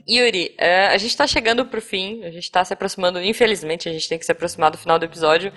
Yuri, 0.07 0.53
é, 0.57 0.87
a 0.87 0.97
gente 0.97 1.15
tá 1.17 1.25
chegando 1.25 1.65
pro 1.65 1.81
fim. 1.81 2.23
A 2.23 2.31
gente 2.31 2.49
tá 2.51 2.63
se 2.63 2.73
aproximando. 2.73 3.21
Infelizmente, 3.21 3.89
a 3.89 3.91
gente 3.91 4.07
tem 4.07 4.19
que 4.19 4.25
se 4.25 4.31
aproximar 4.31 4.71
do 4.71 4.77
final 4.77 4.99
do 4.99 5.05
episódio. 5.05 5.51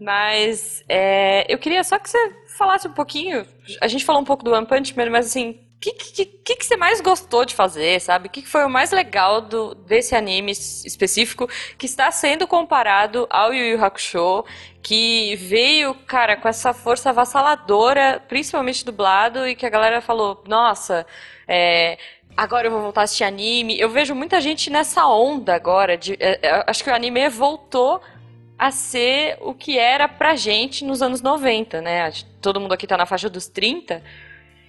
Mas 0.00 0.82
é, 0.88 1.44
eu 1.52 1.58
queria 1.58 1.84
só 1.84 1.98
que 1.98 2.08
você 2.08 2.18
falasse 2.56 2.88
um 2.88 2.92
pouquinho. 2.92 3.46
A 3.80 3.88
gente 3.88 4.04
falou 4.04 4.22
um 4.22 4.24
pouco 4.24 4.42
do 4.44 4.52
One 4.52 4.66
Punch 4.66 4.96
Man, 4.96 5.10
mas 5.10 5.26
assim, 5.26 5.50
o 5.76 5.80
que, 5.80 5.92
que, 5.92 6.24
que, 6.24 6.56
que 6.56 6.64
você 6.64 6.76
mais 6.76 7.00
gostou 7.02 7.44
de 7.44 7.54
fazer, 7.54 8.00
sabe? 8.00 8.28
O 8.28 8.30
que, 8.30 8.42
foi 8.46 8.64
o 8.64 8.68
mais 8.70 8.90
legal 8.92 9.42
do, 9.42 9.74
desse 9.74 10.14
anime 10.14 10.52
es- 10.52 10.84
específico 10.86 11.48
que 11.78 11.84
está 11.86 12.10
sendo 12.10 12.46
comparado 12.46 13.26
ao 13.30 13.52
Yu 13.52 13.64
Yu 13.76 13.84
Hakusho, 13.84 14.44
que 14.82 15.36
veio, 15.36 15.94
cara, 16.06 16.36
com 16.36 16.48
essa 16.48 16.72
força 16.72 17.10
avassaladora, 17.10 18.22
principalmente 18.26 18.84
dublado, 18.84 19.46
e 19.46 19.54
que 19.54 19.66
a 19.66 19.70
galera 19.70 20.00
falou, 20.00 20.42
nossa, 20.46 21.06
é, 21.46 21.98
agora 22.36 22.66
eu 22.66 22.70
vou 22.70 22.80
voltar 22.80 23.02
a 23.02 23.04
assistir 23.04 23.24
anime. 23.24 23.78
Eu 23.78 23.90
vejo 23.90 24.14
muita 24.14 24.40
gente 24.40 24.70
nessa 24.70 25.06
onda 25.06 25.54
agora. 25.54 25.96
De, 25.96 26.16
é, 26.20 26.38
é, 26.42 26.64
acho 26.66 26.82
que 26.82 26.90
o 26.90 26.94
anime 26.94 27.28
voltou 27.28 28.00
a 28.58 28.70
ser 28.70 29.38
o 29.40 29.54
que 29.54 29.78
era 29.78 30.06
pra 30.06 30.36
gente 30.36 30.84
nos 30.84 31.00
anos 31.00 31.22
90, 31.22 31.80
né? 31.80 32.12
Todo 32.42 32.60
mundo 32.60 32.72
aqui 32.74 32.86
tá 32.86 32.96
na 32.96 33.06
faixa 33.06 33.28
dos 33.30 33.48
30. 33.48 34.02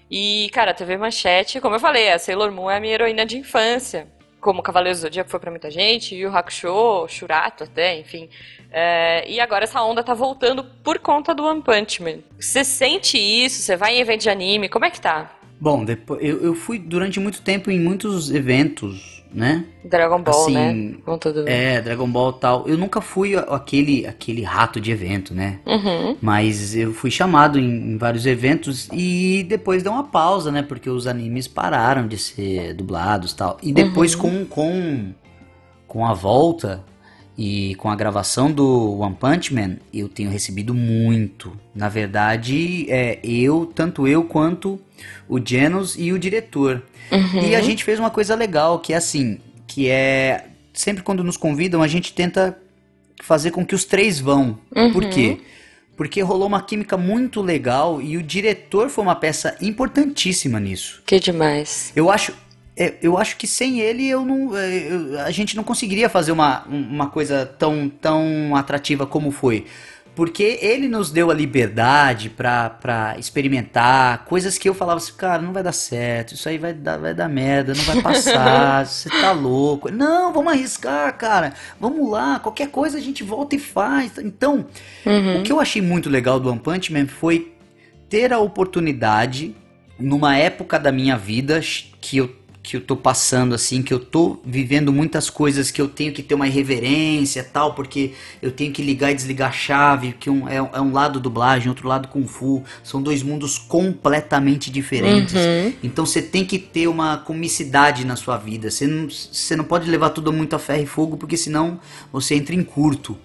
E, 0.10 0.50
cara, 0.54 0.72
a 0.72 0.74
TV 0.74 0.98
Manchete, 0.98 1.60
como 1.62 1.76
eu 1.76 1.80
falei, 1.80 2.12
a 2.12 2.20
Sailor 2.20 2.52
Moon 2.52 2.70
é 2.70 2.78
a 2.78 2.80
minha 2.80 2.94
heroína 2.94 3.26
de 3.26 3.38
infância. 3.38 4.08
Como 4.40 4.64
Cavaleiros 4.64 5.00
do 5.00 5.04
Zodíaco 5.04 5.30
foi 5.30 5.40
pra 5.40 5.52
muita 5.52 5.70
gente, 5.70 6.16
e 6.16 6.26
o 6.26 6.36
Hakusho, 6.36 7.08
Shurato 7.08 7.64
até, 7.64 7.98
enfim. 8.00 8.30
É, 8.72 9.24
e 9.30 9.40
agora 9.40 9.66
essa 9.66 9.82
onda 9.84 10.04
tá 10.04 10.14
voltando 10.14 10.64
por 10.64 10.98
conta 11.00 11.34
do 11.36 11.46
One 11.46 11.62
Punch 11.62 12.02
Man. 12.02 12.20
Você 12.40 12.64
sente 12.64 13.18
isso? 13.18 13.62
Você 13.62 13.76
vai 13.76 13.96
em 13.96 14.00
evento 14.00 14.22
de 14.22 14.30
anime? 14.30 14.68
Como 14.68 14.86
é 14.86 14.90
que 14.90 15.00
tá? 15.00 15.32
Bom, 15.62 15.86
depois, 15.86 16.20
eu, 16.24 16.42
eu 16.42 16.56
fui 16.56 16.80
durante 16.80 17.20
muito 17.20 17.44
tempo 17.44 17.70
em 17.70 17.80
muitos 17.80 18.32
eventos, 18.32 19.24
né? 19.32 19.64
Dragon 19.86 20.20
Ball, 20.20 20.42
Assim, 20.42 20.54
né? 20.54 20.96
Conta 21.06 21.32
do... 21.32 21.48
É, 21.48 21.80
Dragon 21.80 22.10
Ball 22.10 22.34
tal. 22.34 22.68
Eu 22.68 22.80
nunca 22.80 23.00
fui 23.00 23.36
aquele, 23.38 24.08
aquele 24.08 24.42
rato 24.42 24.82
de 24.82 24.90
evento, 24.90 25.36
né? 25.36 25.60
Uhum. 25.68 26.18
Mas 26.20 26.76
eu 26.76 26.92
fui 26.92 27.12
chamado 27.12 27.60
em, 27.60 27.94
em 27.94 27.98
vários 27.98 28.26
eventos 28.26 28.90
e 28.92 29.46
depois 29.48 29.84
deu 29.84 29.92
uma 29.92 30.06
pausa, 30.06 30.52
né? 30.52 30.64
Porque 30.64 30.90
os 30.90 31.06
animes 31.06 31.48
pararam 31.48 32.08
de 32.08 32.18
ser 32.18 32.74
dublados 32.74 33.32
e 33.32 33.36
tal. 33.36 33.58
E 33.62 33.72
depois 33.72 34.16
com, 34.16 34.44
com, 34.46 35.14
com 35.86 36.08
a 36.08 36.14
volta 36.16 36.84
e 37.38 37.76
com 37.76 37.88
a 37.90 37.96
gravação 37.96 38.52
do 38.52 39.00
One 39.00 39.16
Punch 39.16 39.54
Man, 39.54 39.78
eu 39.94 40.10
tenho 40.10 40.32
recebido 40.32 40.74
muito. 40.74 41.56
Na 41.74 41.88
verdade, 41.88 42.88
é 42.90 43.20
eu, 43.24 43.72
tanto 43.76 44.08
eu 44.08 44.24
quanto 44.24 44.80
o 45.28 45.40
Genos 45.44 45.96
e 45.98 46.12
o 46.12 46.20
diretor. 46.20 46.82
E 47.44 47.56
a 47.56 47.62
gente 47.62 47.84
fez 47.84 48.00
uma 48.00 48.10
coisa 48.10 48.36
legal, 48.36 48.80
que 48.80 48.94
é 48.94 48.96
assim, 48.98 49.40
que 49.68 49.90
é 49.90 50.46
sempre 50.74 51.04
quando 51.04 51.24
nos 51.24 51.36
convidam, 51.38 51.82
a 51.84 51.88
gente 51.88 52.14
tenta 52.14 52.58
fazer 53.22 53.52
com 53.52 53.66
que 53.66 53.76
os 53.76 53.84
três 53.86 54.20
vão. 54.20 54.58
Por 54.94 55.06
quê? 55.10 55.40
Porque 55.98 56.22
rolou 56.22 56.48
uma 56.48 56.62
química 56.64 56.98
muito 56.98 57.42
legal 57.42 58.02
e 58.02 58.18
o 58.18 58.24
diretor 58.24 58.90
foi 58.90 59.04
uma 59.04 59.16
peça 59.16 59.56
importantíssima 59.62 60.60
nisso. 60.60 61.02
Que 61.06 61.20
demais. 61.20 61.92
Eu 61.96 62.10
acho, 62.10 62.34
é, 62.76 62.96
eu 63.02 63.18
acho 63.18 63.38
que 63.38 63.46
sem 63.46 63.80
ele 63.82 64.08
eu 64.08 64.26
não, 64.26 64.58
é, 64.58 64.78
eu- 64.92 65.20
a 65.20 65.30
gente 65.32 65.56
não 65.56 65.64
conseguiria 65.64 66.10
fazer 66.10 66.32
uma, 66.32 66.66
um- 66.68 66.82
uma 66.90 67.08
coisa 67.10 67.46
tão, 67.46 67.90
tão 67.90 68.56
atrativa 68.56 69.06
como 69.06 69.30
foi. 69.32 69.66
Porque 70.14 70.60
ele 70.62 70.90
nos 70.90 71.10
deu 71.10 71.32
a 71.32 71.34
liberdade 71.34 72.30
pra, 72.30 72.70
pra 72.70 73.16
experimentar 73.18 74.26
coisas 74.26 74.58
que 74.58 74.68
eu 74.68 74.74
falava 74.74 74.98
assim, 74.98 75.14
cara, 75.14 75.42
não 75.42 75.54
vai 75.54 75.64
dar 75.64 75.72
certo, 75.72 76.34
isso 76.34 76.50
aí 76.50 76.58
vai 76.58 76.74
dar, 76.74 76.98
vai 76.98 77.14
dar 77.14 77.30
merda, 77.30 77.74
não 77.74 77.84
vai 77.84 78.02
passar, 78.02 78.84
você 78.88 79.10
tá 79.10 79.32
louco. 79.32 79.90
Não, 79.90 80.34
vamos 80.34 80.52
arriscar, 80.52 81.18
cara, 81.18 81.54
vamos 81.80 82.10
lá, 82.10 82.40
qualquer 82.40 82.70
coisa 82.70 82.98
a 82.98 83.02
gente 83.02 83.24
volta 83.24 83.56
e 83.56 83.60
faz. 83.60 84.18
Então, 84.18 84.66
o 85.40 85.44
que 85.44 85.52
eu 85.52 85.62
achei 85.62 85.82
muito 85.82 86.10
legal 86.10 86.40
do 86.40 86.50
One 86.50 86.60
Punch 86.60 86.92
Man 86.92 87.08
foi 87.08 87.54
ter 88.10 88.34
a 88.34 88.40
oportunidade 88.40 89.56
numa 89.98 90.36
época 90.36 90.78
da 90.78 90.92
minha 90.92 91.18
vida 91.18 91.62
que 92.02 92.18
eu 92.18 92.28
que 92.72 92.78
eu 92.78 92.82
tô 92.82 92.96
passando 92.96 93.54
assim, 93.54 93.84
que 93.84 93.94
eu 93.94 94.00
tô 94.00 94.40
vivendo 94.46 94.94
muitas 94.94 95.30
coisas 95.30 95.70
que 95.70 95.82
eu 95.82 95.90
tenho 95.90 96.14
que 96.14 96.24
ter 96.24 96.36
uma 96.36 96.48
irreverência 96.48 97.44
tal, 97.44 97.74
porque 97.74 98.14
eu 98.42 98.50
tenho 98.50 98.72
que 98.72 98.82
ligar 98.82 99.12
e 99.12 99.14
desligar 99.14 99.50
a 99.50 99.52
chave, 99.52 100.14
que 100.18 100.30
um, 100.30 100.48
é, 100.48 100.56
é 100.56 100.80
um 100.80 100.94
lado 100.94 101.20
dublagem, 101.20 101.68
outro 101.68 101.86
lado 101.86 102.08
kung 102.08 102.26
fu, 102.26 102.64
são 102.82 103.02
dois 103.02 103.24
mundos 103.24 103.58
completamente 103.58 104.72
diferentes. 104.72 105.34
Então 105.84 106.06
você 106.06 106.22
tem 106.22 106.46
que 106.46 106.58
ter 106.58 106.88
uma 106.88 107.18
comicidade 107.18 108.06
na 108.06 108.16
sua 108.16 108.38
vida, 108.38 108.72
você 108.72 108.88
não, 108.88 109.10
você 109.10 109.54
não 109.58 109.66
pode 109.66 109.90
levar 109.90 110.12
tudo 110.12 110.32
muito 110.32 110.56
a 110.56 110.60
ferro 110.60 110.84
e 110.84 110.88
fogo, 110.88 111.18
porque 111.18 111.36
senão 111.36 111.78
você 112.10 112.36
entra 112.36 112.56
em 112.56 112.64
curto. 112.64 113.18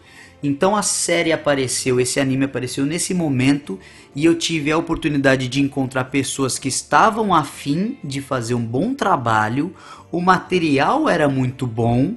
Então 0.46 0.76
a 0.76 0.82
série 0.82 1.32
apareceu, 1.32 1.98
esse 1.98 2.20
anime 2.20 2.44
apareceu 2.44 2.86
nesse 2.86 3.12
momento 3.12 3.80
e 4.14 4.24
eu 4.24 4.36
tive 4.36 4.70
a 4.70 4.78
oportunidade 4.78 5.48
de 5.48 5.60
encontrar 5.60 6.04
pessoas 6.04 6.56
que 6.56 6.68
estavam 6.68 7.34
afim 7.34 7.98
de 8.04 8.20
fazer 8.20 8.54
um 8.54 8.64
bom 8.64 8.94
trabalho, 8.94 9.74
o 10.12 10.20
material 10.20 11.08
era 11.08 11.28
muito 11.28 11.66
bom 11.66 12.14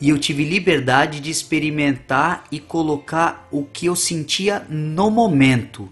e 0.00 0.08
eu 0.08 0.18
tive 0.18 0.44
liberdade 0.44 1.20
de 1.20 1.30
experimentar 1.30 2.44
e 2.50 2.58
colocar 2.58 3.46
o 3.52 3.64
que 3.64 3.86
eu 3.86 3.94
sentia 3.94 4.66
no 4.68 5.08
momento. 5.08 5.88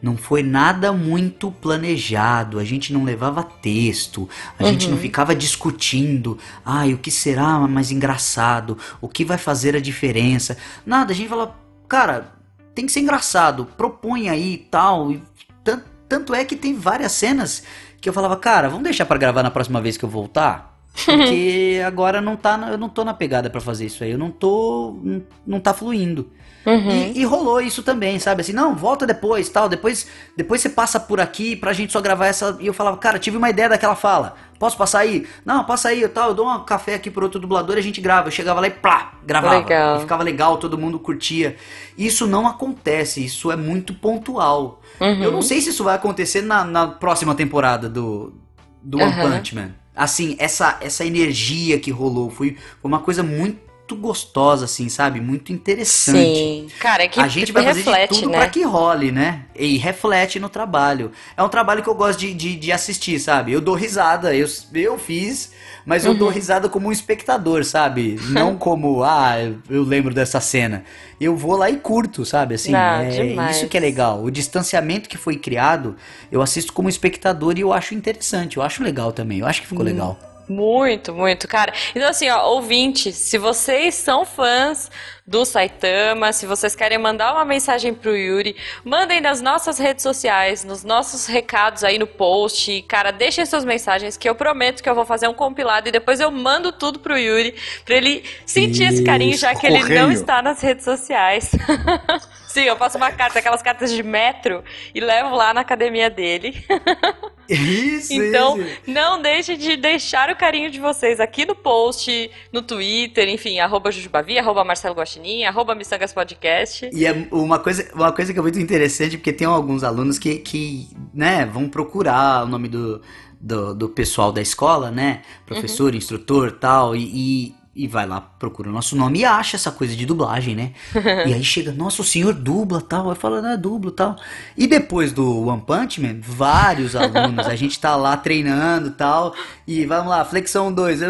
Não 0.00 0.16
foi 0.16 0.44
nada 0.44 0.92
muito 0.92 1.50
planejado, 1.50 2.58
a 2.60 2.64
gente 2.64 2.92
não 2.92 3.02
levava 3.02 3.42
texto, 3.42 4.28
a 4.56 4.62
gente 4.64 4.86
não 4.88 4.96
ficava 4.96 5.34
discutindo, 5.34 6.38
ai, 6.64 6.94
o 6.94 6.98
que 6.98 7.10
será 7.10 7.58
mais 7.66 7.90
engraçado, 7.90 8.78
o 9.00 9.08
que 9.08 9.24
vai 9.24 9.36
fazer 9.38 9.74
a 9.74 9.80
diferença. 9.80 10.56
Nada, 10.86 11.12
a 11.12 11.16
gente 11.16 11.28
fala, 11.28 11.52
cara, 11.88 12.32
tem 12.74 12.86
que 12.86 12.92
ser 12.92 13.00
engraçado, 13.00 13.64
propõe 13.76 14.28
aí 14.28 14.54
e 14.54 14.58
tal. 14.58 15.10
E 15.10 15.20
tan- 15.64 15.82
tanto 16.08 16.32
é 16.32 16.44
que 16.44 16.54
tem 16.54 16.74
várias 16.76 17.10
cenas 17.12 17.64
que 18.00 18.08
eu 18.08 18.12
falava, 18.12 18.36
cara, 18.36 18.68
vamos 18.68 18.84
deixar 18.84 19.04
pra 19.04 19.18
gravar 19.18 19.42
na 19.42 19.50
próxima 19.50 19.80
vez 19.80 19.96
que 19.96 20.04
eu 20.04 20.08
voltar? 20.08 20.78
Porque 21.04 21.80
agora 21.86 22.20
não 22.20 22.36
tá, 22.36 22.68
eu 22.70 22.78
não 22.78 22.88
tô 22.88 23.04
na 23.04 23.14
pegada 23.14 23.50
pra 23.50 23.60
fazer 23.60 23.86
isso 23.86 24.04
aí, 24.04 24.12
eu 24.12 24.18
não 24.18 24.30
tô, 24.30 24.96
não 25.44 25.58
tá 25.58 25.74
fluindo. 25.74 26.30
E, 26.70 27.20
e 27.20 27.24
rolou 27.24 27.60
isso 27.60 27.82
também, 27.82 28.18
sabe? 28.18 28.42
Assim, 28.42 28.52
não, 28.52 28.74
volta 28.74 29.06
depois, 29.06 29.48
tal. 29.48 29.68
Depois, 29.68 30.06
depois 30.36 30.60
você 30.60 30.68
passa 30.68 31.00
por 31.00 31.20
aqui 31.20 31.56
pra 31.56 31.72
gente 31.72 31.92
só 31.92 32.00
gravar 32.00 32.26
essa. 32.26 32.56
E 32.60 32.66
eu 32.66 32.74
falava, 32.74 32.96
cara, 32.96 33.18
tive 33.18 33.36
uma 33.36 33.48
ideia 33.48 33.68
daquela 33.68 33.94
fala. 33.94 34.34
Posso 34.58 34.76
passar 34.76 35.00
aí? 35.00 35.26
Não, 35.44 35.64
passa 35.64 35.88
aí, 35.88 36.06
tal. 36.08 36.30
Eu 36.30 36.34
dou 36.34 36.48
um 36.48 36.64
café 36.64 36.94
aqui 36.94 37.10
pro 37.10 37.24
outro 37.24 37.40
dublador 37.40 37.76
e 37.76 37.78
a 37.78 37.82
gente 37.82 38.00
grava. 38.00 38.28
Eu 38.28 38.32
chegava 38.32 38.60
lá 38.60 38.66
e 38.66 38.70
plá, 38.70 39.12
gravava. 39.24 39.58
Legal. 39.58 39.96
E 39.98 40.00
ficava 40.00 40.22
legal, 40.22 40.58
todo 40.58 40.76
mundo 40.76 40.98
curtia. 40.98 41.56
Isso 41.96 42.26
não 42.26 42.46
acontece, 42.46 43.24
isso 43.24 43.52
é 43.52 43.56
muito 43.56 43.94
pontual. 43.94 44.82
Eu 45.22 45.30
não 45.30 45.42
sei 45.42 45.60
se 45.60 45.70
isso 45.70 45.84
vai 45.84 45.94
acontecer 45.94 46.42
na, 46.42 46.64
na 46.64 46.88
próxima 46.88 47.34
temporada 47.34 47.88
do, 47.88 48.34
do 48.82 48.98
One. 48.98 49.12
Punch 49.12 49.54
Man. 49.54 49.70
Assim, 49.94 50.36
essa, 50.38 50.76
essa 50.80 51.04
energia 51.04 51.78
que 51.78 51.90
rolou 51.90 52.30
foi, 52.30 52.56
foi 52.80 52.88
uma 52.88 53.00
coisa 53.00 53.22
muito 53.22 53.67
gostosa, 53.96 54.64
assim, 54.66 54.88
sabe? 54.88 55.20
Muito 55.20 55.52
interessante. 55.52 56.38
Sim. 56.38 56.66
Cara, 56.78 57.04
é 57.04 57.08
que 57.08 57.20
a 57.20 57.28
gente 57.28 57.52
vai 57.52 57.62
fazer 57.64 57.80
reflete, 57.80 58.14
de 58.14 58.20
tudo 58.20 58.30
né? 58.30 58.38
pra 58.38 58.48
que 58.48 58.62
role, 58.62 59.10
né? 59.12 59.44
E 59.54 59.76
reflete 59.76 60.38
no 60.40 60.48
trabalho. 60.48 61.10
É 61.36 61.42
um 61.42 61.48
trabalho 61.48 61.82
que 61.82 61.88
eu 61.88 61.94
gosto 61.94 62.18
de, 62.20 62.32
de, 62.34 62.56
de 62.56 62.72
assistir, 62.72 63.18
sabe? 63.18 63.52
Eu 63.52 63.60
dou 63.60 63.74
risada, 63.74 64.34
eu, 64.34 64.46
eu 64.74 64.98
fiz, 64.98 65.52
mas 65.84 66.04
eu 66.04 66.12
Uhum. 66.12 66.18
dou 66.18 66.28
risada 66.28 66.68
como 66.68 66.88
um 66.88 66.92
espectador, 66.92 67.64
sabe? 67.64 68.18
Não 68.28 68.56
como, 68.56 69.02
ah, 69.02 69.40
eu- 69.40 69.58
eu 69.70 69.82
lembro 69.82 70.14
dessa 70.14 70.40
cena. 70.40 70.84
Eu 71.20 71.36
vou 71.36 71.56
lá 71.56 71.68
e 71.70 71.76
curto, 71.78 72.24
sabe? 72.24 72.54
Assim, 72.54 72.72
Não, 72.72 73.00
é 73.00 73.08
demais. 73.10 73.56
isso 73.56 73.68
que 73.68 73.76
é 73.76 73.80
legal. 73.80 74.22
O 74.22 74.30
distanciamento 74.30 75.08
que 75.08 75.16
foi 75.18 75.36
criado, 75.36 75.96
eu 76.30 76.40
assisto 76.40 76.72
como 76.72 76.88
espectador 76.88 77.58
e 77.58 77.62
eu 77.62 77.72
acho 77.72 77.94
interessante. 77.94 78.56
Eu 78.56 78.62
acho 78.62 78.82
legal 78.82 79.12
também. 79.12 79.38
Eu 79.40 79.46
acho 79.46 79.60
que 79.62 79.66
ficou 79.66 79.82
Hum. 79.82 79.88
legal. 79.88 80.18
Muito, 80.48 81.12
muito, 81.12 81.46
cara. 81.46 81.72
Então, 81.94 82.08
assim, 82.08 82.28
ó, 82.30 82.48
ouvintes, 82.48 83.14
se 83.16 83.36
vocês 83.36 83.94
são 83.94 84.24
fãs 84.24 84.90
do 85.26 85.44
Saitama, 85.44 86.32
se 86.32 86.46
vocês 86.46 86.74
querem 86.74 86.96
mandar 86.96 87.34
uma 87.34 87.44
mensagem 87.44 87.92
pro 87.92 88.16
Yuri, 88.16 88.56
mandem 88.82 89.20
nas 89.20 89.42
nossas 89.42 89.78
redes 89.78 90.02
sociais, 90.02 90.64
nos 90.64 90.82
nossos 90.82 91.26
recados 91.26 91.84
aí 91.84 91.98
no 91.98 92.06
post. 92.06 92.80
Cara, 92.88 93.10
deixem 93.10 93.44
suas 93.44 93.62
mensagens 93.62 94.16
que 94.16 94.26
eu 94.26 94.34
prometo 94.34 94.82
que 94.82 94.88
eu 94.88 94.94
vou 94.94 95.04
fazer 95.04 95.28
um 95.28 95.34
compilado 95.34 95.88
e 95.88 95.92
depois 95.92 96.18
eu 96.18 96.30
mando 96.30 96.72
tudo 96.72 96.98
pro 96.98 97.18
Yuri 97.18 97.54
pra 97.84 97.96
ele 97.96 98.24
sentir 98.46 98.84
esse 98.84 99.04
carinho, 99.04 99.36
já 99.36 99.54
que 99.54 99.66
ele 99.66 99.80
não 99.80 99.86
correio. 99.86 100.12
está 100.12 100.40
nas 100.40 100.62
redes 100.62 100.84
sociais. 100.84 101.50
Sim, 102.58 102.64
eu 102.64 102.76
faço 102.76 102.96
uma 102.96 103.12
carta, 103.12 103.38
aquelas 103.38 103.62
cartas 103.62 103.92
de 103.92 104.02
metro, 104.02 104.64
e 104.92 104.98
levo 104.98 105.36
lá 105.36 105.54
na 105.54 105.60
academia 105.60 106.10
dele. 106.10 106.64
Isso, 107.48 108.12
Então, 108.12 108.60
isso. 108.60 108.80
não 108.86 109.22
deixe 109.22 109.56
de 109.56 109.74
deixar 109.76 110.28
o 110.28 110.36
carinho 110.36 110.70
de 110.70 110.78
vocês 110.78 111.18
aqui 111.18 111.46
no 111.46 111.54
post, 111.54 112.30
no 112.52 112.60
Twitter, 112.60 113.26
enfim, 113.28 113.58
arroba 113.58 113.90
Jujubavi, 113.90 114.38
arroba 114.38 114.64
Marcelo 114.64 114.94
Guaxinim, 114.94 115.44
arroba 115.44 115.74
Missangas 115.74 116.12
Podcast. 116.12 116.90
E 116.92 117.06
é 117.06 117.26
uma 117.30 117.58
coisa, 117.58 117.88
uma 117.94 118.12
coisa 118.12 118.34
que 118.34 118.38
é 118.38 118.42
muito 118.42 118.60
interessante, 118.60 119.16
porque 119.16 119.32
tem 119.32 119.46
alguns 119.46 119.82
alunos 119.82 120.18
que, 120.18 120.40
que 120.40 120.90
né, 121.14 121.46
vão 121.46 121.70
procurar 121.70 122.44
o 122.44 122.48
nome 122.48 122.68
do, 122.68 123.00
do, 123.40 123.74
do 123.74 123.88
pessoal 123.88 124.30
da 124.30 124.42
escola, 124.42 124.90
né? 124.90 125.22
Professor, 125.46 125.94
instrutor 125.94 126.52
tal, 126.52 126.94
e, 126.94 127.04
e, 127.04 127.54
e 127.78 127.86
vai 127.86 128.04
lá, 128.06 128.20
procura 128.20 128.68
o 128.68 128.72
nosso 128.72 128.96
nome 128.96 129.20
e 129.20 129.24
acha 129.24 129.56
essa 129.56 129.70
coisa 129.70 129.94
de 129.94 130.04
dublagem, 130.04 130.56
né? 130.56 130.72
e 131.24 131.32
aí 131.32 131.44
chega, 131.44 131.70
nossa, 131.70 132.02
o 132.02 132.04
senhor 132.04 132.34
dubla 132.34 132.80
tal, 132.80 133.08
aí 133.08 133.16
fala, 133.16 133.40
não, 133.40 133.50
é 133.50 133.56
dublo 133.56 133.92
tal. 133.92 134.16
E 134.56 134.66
depois 134.66 135.12
do 135.12 135.46
One 135.46 135.62
Punch 135.64 136.00
Man, 136.00 136.18
vários 136.20 136.96
alunos, 136.96 137.46
a 137.46 137.54
gente 137.54 137.78
tá 137.78 137.94
lá 137.94 138.16
treinando 138.16 138.90
tal, 138.90 139.32
e 139.64 139.86
vamos 139.86 140.08
lá, 140.08 140.24
flexão 140.24 140.72
2, 140.72 141.00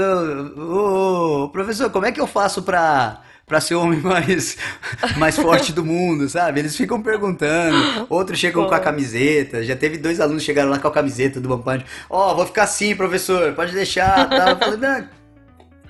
ô, 0.58 1.48
professor, 1.50 1.88
como 1.88 2.04
é 2.04 2.12
que 2.12 2.20
eu 2.20 2.26
faço 2.26 2.62
pra 2.62 3.22
pra 3.46 3.62
ser 3.62 3.76
o 3.76 3.80
homem 3.80 3.98
mais, 4.00 4.58
mais 5.16 5.36
forte 5.36 5.72
do 5.72 5.82
mundo, 5.82 6.28
sabe? 6.28 6.60
Eles 6.60 6.76
ficam 6.76 7.00
perguntando. 7.00 8.06
Outros 8.10 8.38
chegam 8.38 8.68
com 8.68 8.74
a 8.74 8.78
camiseta. 8.78 9.64
Já 9.64 9.74
teve 9.74 9.96
dois 9.96 10.20
alunos 10.20 10.42
que 10.42 10.46
chegaram 10.46 10.70
lá 10.70 10.78
com 10.78 10.86
a 10.86 10.92
camiseta 10.92 11.40
do 11.40 11.50
One 11.50 11.62
Punch. 11.62 11.86
Ó, 12.10 12.34
vou 12.34 12.44
ficar 12.44 12.64
assim, 12.64 12.94
professor, 12.94 13.54
pode 13.54 13.72
deixar. 13.72 14.28
Tá? 14.28 14.50
Eu 14.50 14.58
falei, 14.58 14.76
não, 14.76 15.08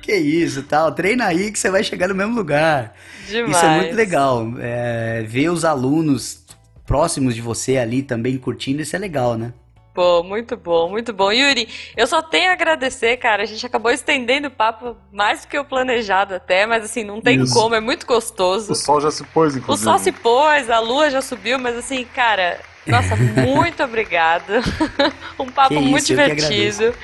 Que 0.03 0.15
isso, 0.15 0.63
tal. 0.63 0.93
Treina 0.93 1.27
aí 1.27 1.51
que 1.51 1.59
você 1.59 1.71
vai 1.71 1.83
chegar 1.83 2.09
no 2.09 2.15
mesmo 2.15 2.35
lugar. 2.35 2.95
Demais. 3.29 3.57
Isso 3.57 3.67
é 3.67 3.77
muito 3.77 3.95
legal. 3.95 4.47
É, 4.59 5.23
ver 5.27 5.51
os 5.51 5.65
alunos 5.65 6.45
próximos 6.87 7.35
de 7.35 7.43
você 7.43 7.77
ali 7.77 8.03
também 8.03 8.39
curtindo, 8.39 8.81
isso 8.81 8.97
é 8.97 8.99
legal, 8.99 9.37
né? 9.37 9.53
Pô, 9.99 10.23
muito 10.23 10.57
bom, 10.57 10.89
muito 10.89 11.13
bom. 11.13 11.33
Yuri, 11.33 11.69
eu 11.97 12.07
só 12.07 12.23
tenho 12.23 12.51
a 12.51 12.53
agradecer, 12.53 13.17
cara. 13.17 13.43
A 13.43 13.47
gente 13.47 13.67
acabou 13.67 13.91
estendendo 13.91 14.47
o 14.47 14.51
papo 14.51 14.97
mais 15.13 15.43
do 15.43 15.49
que 15.49 15.59
o 15.59 15.65
planejado 15.65 16.37
até, 16.37 16.65
mas 16.67 16.85
assim, 16.85 17.03
não 17.03 17.21
tem 17.21 17.43
Isso. 17.43 17.53
como, 17.53 17.75
é 17.75 17.81
muito 17.81 18.07
gostoso. 18.07 18.71
O 18.71 18.77
sol 18.77 19.01
já 19.01 19.11
se 19.11 19.25
pôs, 19.25 19.57
O 19.57 19.59
inclusive. 19.59 19.85
sol 19.85 19.99
se 19.99 20.13
pôs, 20.13 20.71
a 20.71 20.79
lua 20.79 21.11
já 21.11 21.21
subiu, 21.21 21.59
mas 21.59 21.77
assim, 21.77 22.07
cara, 22.15 22.61
nossa, 22.87 23.17
muito 23.45 23.83
obrigada. 23.83 24.61
um 25.37 25.51
papo 25.51 25.75
isso, 25.75 25.83
muito 25.83 26.13
eu 26.13 26.17
que 26.17 26.35
divertido. 26.37 26.95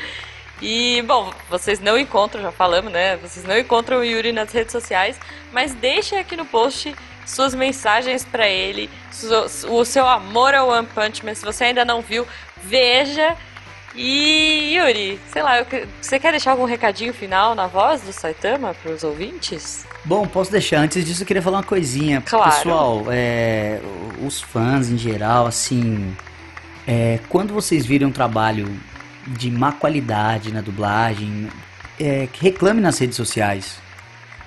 E, 0.63 1.03
bom, 1.03 1.33
vocês 1.51 1.81
não 1.81 1.99
encontram, 1.99 2.43
já 2.43 2.53
falamos, 2.53 2.93
né? 2.93 3.17
Vocês 3.17 3.45
não 3.45 3.59
encontram 3.59 3.99
o 3.99 4.05
Yuri 4.05 4.33
nas 4.33 4.53
redes 4.53 4.73
sociais, 4.73 5.19
mas 5.53 5.75
deixem 5.75 6.19
aqui 6.19 6.37
no 6.37 6.45
post 6.45 6.95
suas 7.27 7.55
mensagens 7.55 8.25
pra 8.25 8.47
ele, 8.47 8.91
o 9.69 9.85
seu 9.85 10.07
amor 10.07 10.55
ao 10.55 10.69
One 10.69 10.87
Punch 10.87 11.25
Man. 11.25 11.35
Se 11.35 11.45
você 11.45 11.65
ainda 11.65 11.85
não 11.85 12.01
viu, 12.01 12.27
veja. 12.63 13.37
E, 13.97 14.75
Yuri, 14.77 15.21
sei 15.33 15.43
lá, 15.43 15.59
eu 15.59 15.67
você 16.01 16.19
quer 16.19 16.33
deixar 16.33 16.51
algum 16.51 16.65
recadinho 16.65 17.15
final 17.15 17.55
na 17.55 17.67
voz 17.67 18.03
do 18.03 18.13
Saitama 18.13 18.75
pros 18.75 19.05
ouvintes? 19.05 19.87
Bom, 20.05 20.27
posso 20.27 20.51
deixar. 20.51 20.79
Antes 20.79 21.05
disso, 21.05 21.23
eu 21.23 21.27
queria 21.27 21.41
falar 21.41 21.59
uma 21.59 21.65
coisinha. 21.65 22.21
Claro. 22.21 22.51
Pessoal, 22.51 23.05
é, 23.11 23.81
os 24.25 24.41
fãs 24.41 24.91
em 24.91 24.99
geral, 24.99 25.47
assim, 25.47 26.15
é, 26.87 27.21
quando 27.29 27.55
vocês 27.55 27.87
virem 27.87 28.07
um 28.07 28.13
trabalho 28.13 28.69
de 29.27 29.51
má 29.51 29.73
qualidade 29.73 30.53
na 30.53 30.61
dublagem, 30.61 31.49
é, 31.99 32.29
reclame 32.41 32.81
nas 32.81 32.99
redes 32.99 33.17
sociais. 33.17 33.79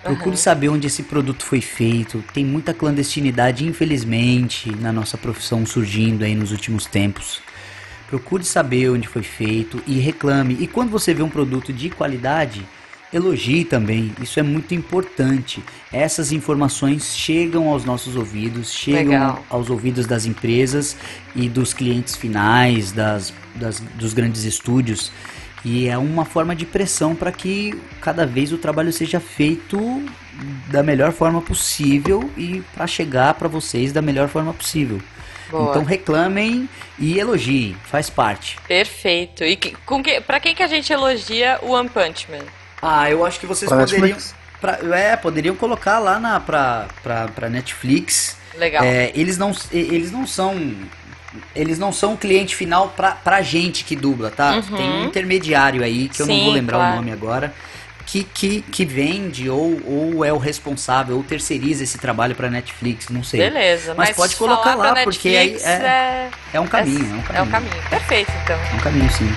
Procure 0.04 0.30
Aham. 0.30 0.38
saber 0.38 0.70
onde 0.70 0.88
esse 0.88 1.04
produto 1.04 1.44
foi 1.44 1.60
feito. 1.60 2.24
Tem 2.34 2.46
muita 2.46 2.74
clandestinidade, 2.74 3.66
infelizmente, 3.66 4.74
na 4.76 4.92
nossa 4.92 5.18
profissão 5.18 5.66
surgindo 5.66 6.24
aí 6.24 6.36
nos 6.36 6.52
últimos 6.52 6.86
tempos. 6.86 7.42
Procure 8.08 8.44
saber 8.44 8.90
onde 8.90 9.08
foi 9.08 9.24
feito 9.24 9.82
e 9.86 10.00
reclame. 10.00 10.56
E 10.62 10.68
quando 10.68 10.90
você 10.90 11.14
vê 11.14 11.22
um 11.22 11.30
produto 11.30 11.74
de 11.74 11.90
qualidade, 11.90 12.66
elogie 13.14 13.64
também. 13.66 14.14
Isso 14.22 14.39
é 14.39 14.43
muito 14.43 14.74
importante. 14.74 15.64
Essas 15.91 16.32
informações 16.32 17.16
chegam 17.16 17.70
aos 17.70 17.86
nossos 17.86 18.16
ouvidos, 18.16 18.72
chegam 18.74 19.12
Legal. 19.14 19.45
aos 19.49 19.70
ouvidos 19.70 20.05
das 20.05 20.26
empresas 20.26 20.95
e 21.36 21.47
dos 21.47 21.74
clientes 21.74 22.16
finais, 22.16 22.91
das, 22.91 23.34
das- 23.55 23.80
dos 23.80 24.14
grandes 24.14 24.43
estúdios. 24.43 25.12
E 25.66 25.88
é 25.88 25.97
uma 25.97 26.24
forma 26.24 26.55
de 26.55 26.66
pressão 26.66 27.16
para 27.16 27.32
que 27.32 27.74
cada 27.99 28.26
vez 28.26 28.53
o 28.53 28.58
trabalho 28.58 28.93
seja 28.93 29.20
feito 29.20 30.03
da 30.70 30.84
melhor 30.84 31.12
forma 31.12 31.41
possível 31.41 32.30
e 32.38 32.62
para 32.76 32.86
chegar 32.86 33.34
para 33.34 33.47
vocês 33.47 33.91
da 33.91 34.01
melhor 34.01 34.28
forma 34.28 34.53
possível. 34.53 35.01
Boa. 35.49 35.70
Então 35.72 35.84
reclamem 35.84 36.70
e 36.99 37.18
elogiem, 37.18 37.76
faz 37.86 38.10
parte. 38.10 38.58
Perfeito. 38.68 39.43
E 39.43 39.55
que, 39.55 39.72
com 39.86 40.03
que, 40.03 40.20
pra 40.22 40.39
quem 40.39 40.53
que 40.53 40.62
a 40.62 40.68
gente 40.68 40.91
elogia 40.93 41.58
o 41.64 41.72
One 41.72 41.89
Punch 41.89 42.28
Man? 42.30 42.43
Ah, 42.82 43.10
eu 43.10 43.26
acho 43.26 43.40
que 43.40 43.46
vocês 43.46 43.68
Pra 43.70 43.80
poderiam, 43.80 44.08
Netflix. 44.08 44.36
pra- 44.62 44.80
é, 44.98 45.16
poderiam 45.16 45.56
colocar 45.56 46.00
lá 46.00 46.20
na 46.20 46.40
pra, 46.40 46.86
pra, 47.04 47.28
pra 47.28 47.50
Netflix. 47.50 48.38
Legal. 48.56 48.84
É, 48.84 49.12
eles 49.16 49.38
não 49.38 49.52
eles 49.72 50.12
não 50.12 50.26
são 50.26 50.56
eles 51.56 51.78
não 51.78 51.92
são 51.92 52.14
o 52.14 52.18
cliente 52.18 52.56
final 52.56 52.90
pra, 52.90 53.12
pra 53.12 53.42
gente 53.42 53.84
que 53.84 53.96
dubla, 53.96 54.32
tá? 54.32 54.54
Uhum. 54.56 54.78
Tem 54.78 54.90
um 54.90 55.06
intermediário 55.06 55.84
aí 55.84 56.10
que 56.10 56.22
eu 56.22 56.26
não 56.28 56.34
Sim, 56.36 56.44
vou 56.46 56.54
lembrar 56.54 56.78
claro. 56.78 56.94
o 56.94 56.96
nome 56.98 57.12
agora. 57.12 57.54
Que, 58.06 58.24
que, 58.24 58.62
que 58.62 58.86
vende 58.86 59.50
ou, 59.50 59.82
ou 59.86 60.24
é 60.26 60.32
o 60.32 60.38
responsável 60.38 61.18
ou 61.18 61.24
terceiriza 61.24 61.84
esse 61.84 61.98
trabalho 61.98 62.34
pra 62.36 62.50
Netflix, 62.50 63.10
não 63.10 63.22
sei. 63.22 63.42
Beleza, 63.42 63.94
Mas 63.96 64.10
mas, 64.10 64.18
pode 64.18 64.36
colocar 64.38 64.76
lá, 64.76 65.04
porque 65.04 65.28
aí 65.28 65.52
Netflix 65.52 65.66
é- 65.66 65.84
é, 65.86 66.30
É 66.54 66.60
um 66.62 66.68
caminho, 66.68 67.00
é 67.02 67.18
um 67.18 67.22
caminho. 67.22 67.38
é 67.38 67.42
um 67.44 67.48
caminho. 67.52 67.90
Perfeito, 67.90 68.32
então. 68.44 68.56
É 68.56 68.76
um 68.76 68.80
caminho, 68.80 69.12
sim. 69.12 69.30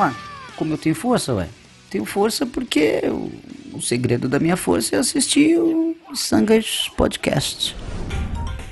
Ué, 0.00 0.14
como 0.56 0.72
eu 0.72 0.78
tenho 0.78 0.94
força, 0.94 1.34
ué? 1.34 1.46
Tenho 1.90 2.06
força 2.06 2.46
porque 2.46 3.02
o, 3.04 3.76
o 3.76 3.82
segredo 3.82 4.30
da 4.30 4.38
minha 4.38 4.56
força 4.56 4.96
é 4.96 4.98
assistir 4.98 5.58
o 5.58 5.94
Sangas 6.14 6.88
Podcast. 6.96 7.76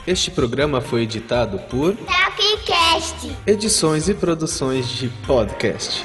Este 0.06 0.30
programa 0.30 0.80
foi 0.80 1.02
editado 1.02 1.58
por 1.68 1.94
Tapcast. 1.94 3.36
Edições 3.46 4.08
e 4.08 4.14
Produções 4.14 4.88
de 4.88 5.08
Podcast. 5.26 6.02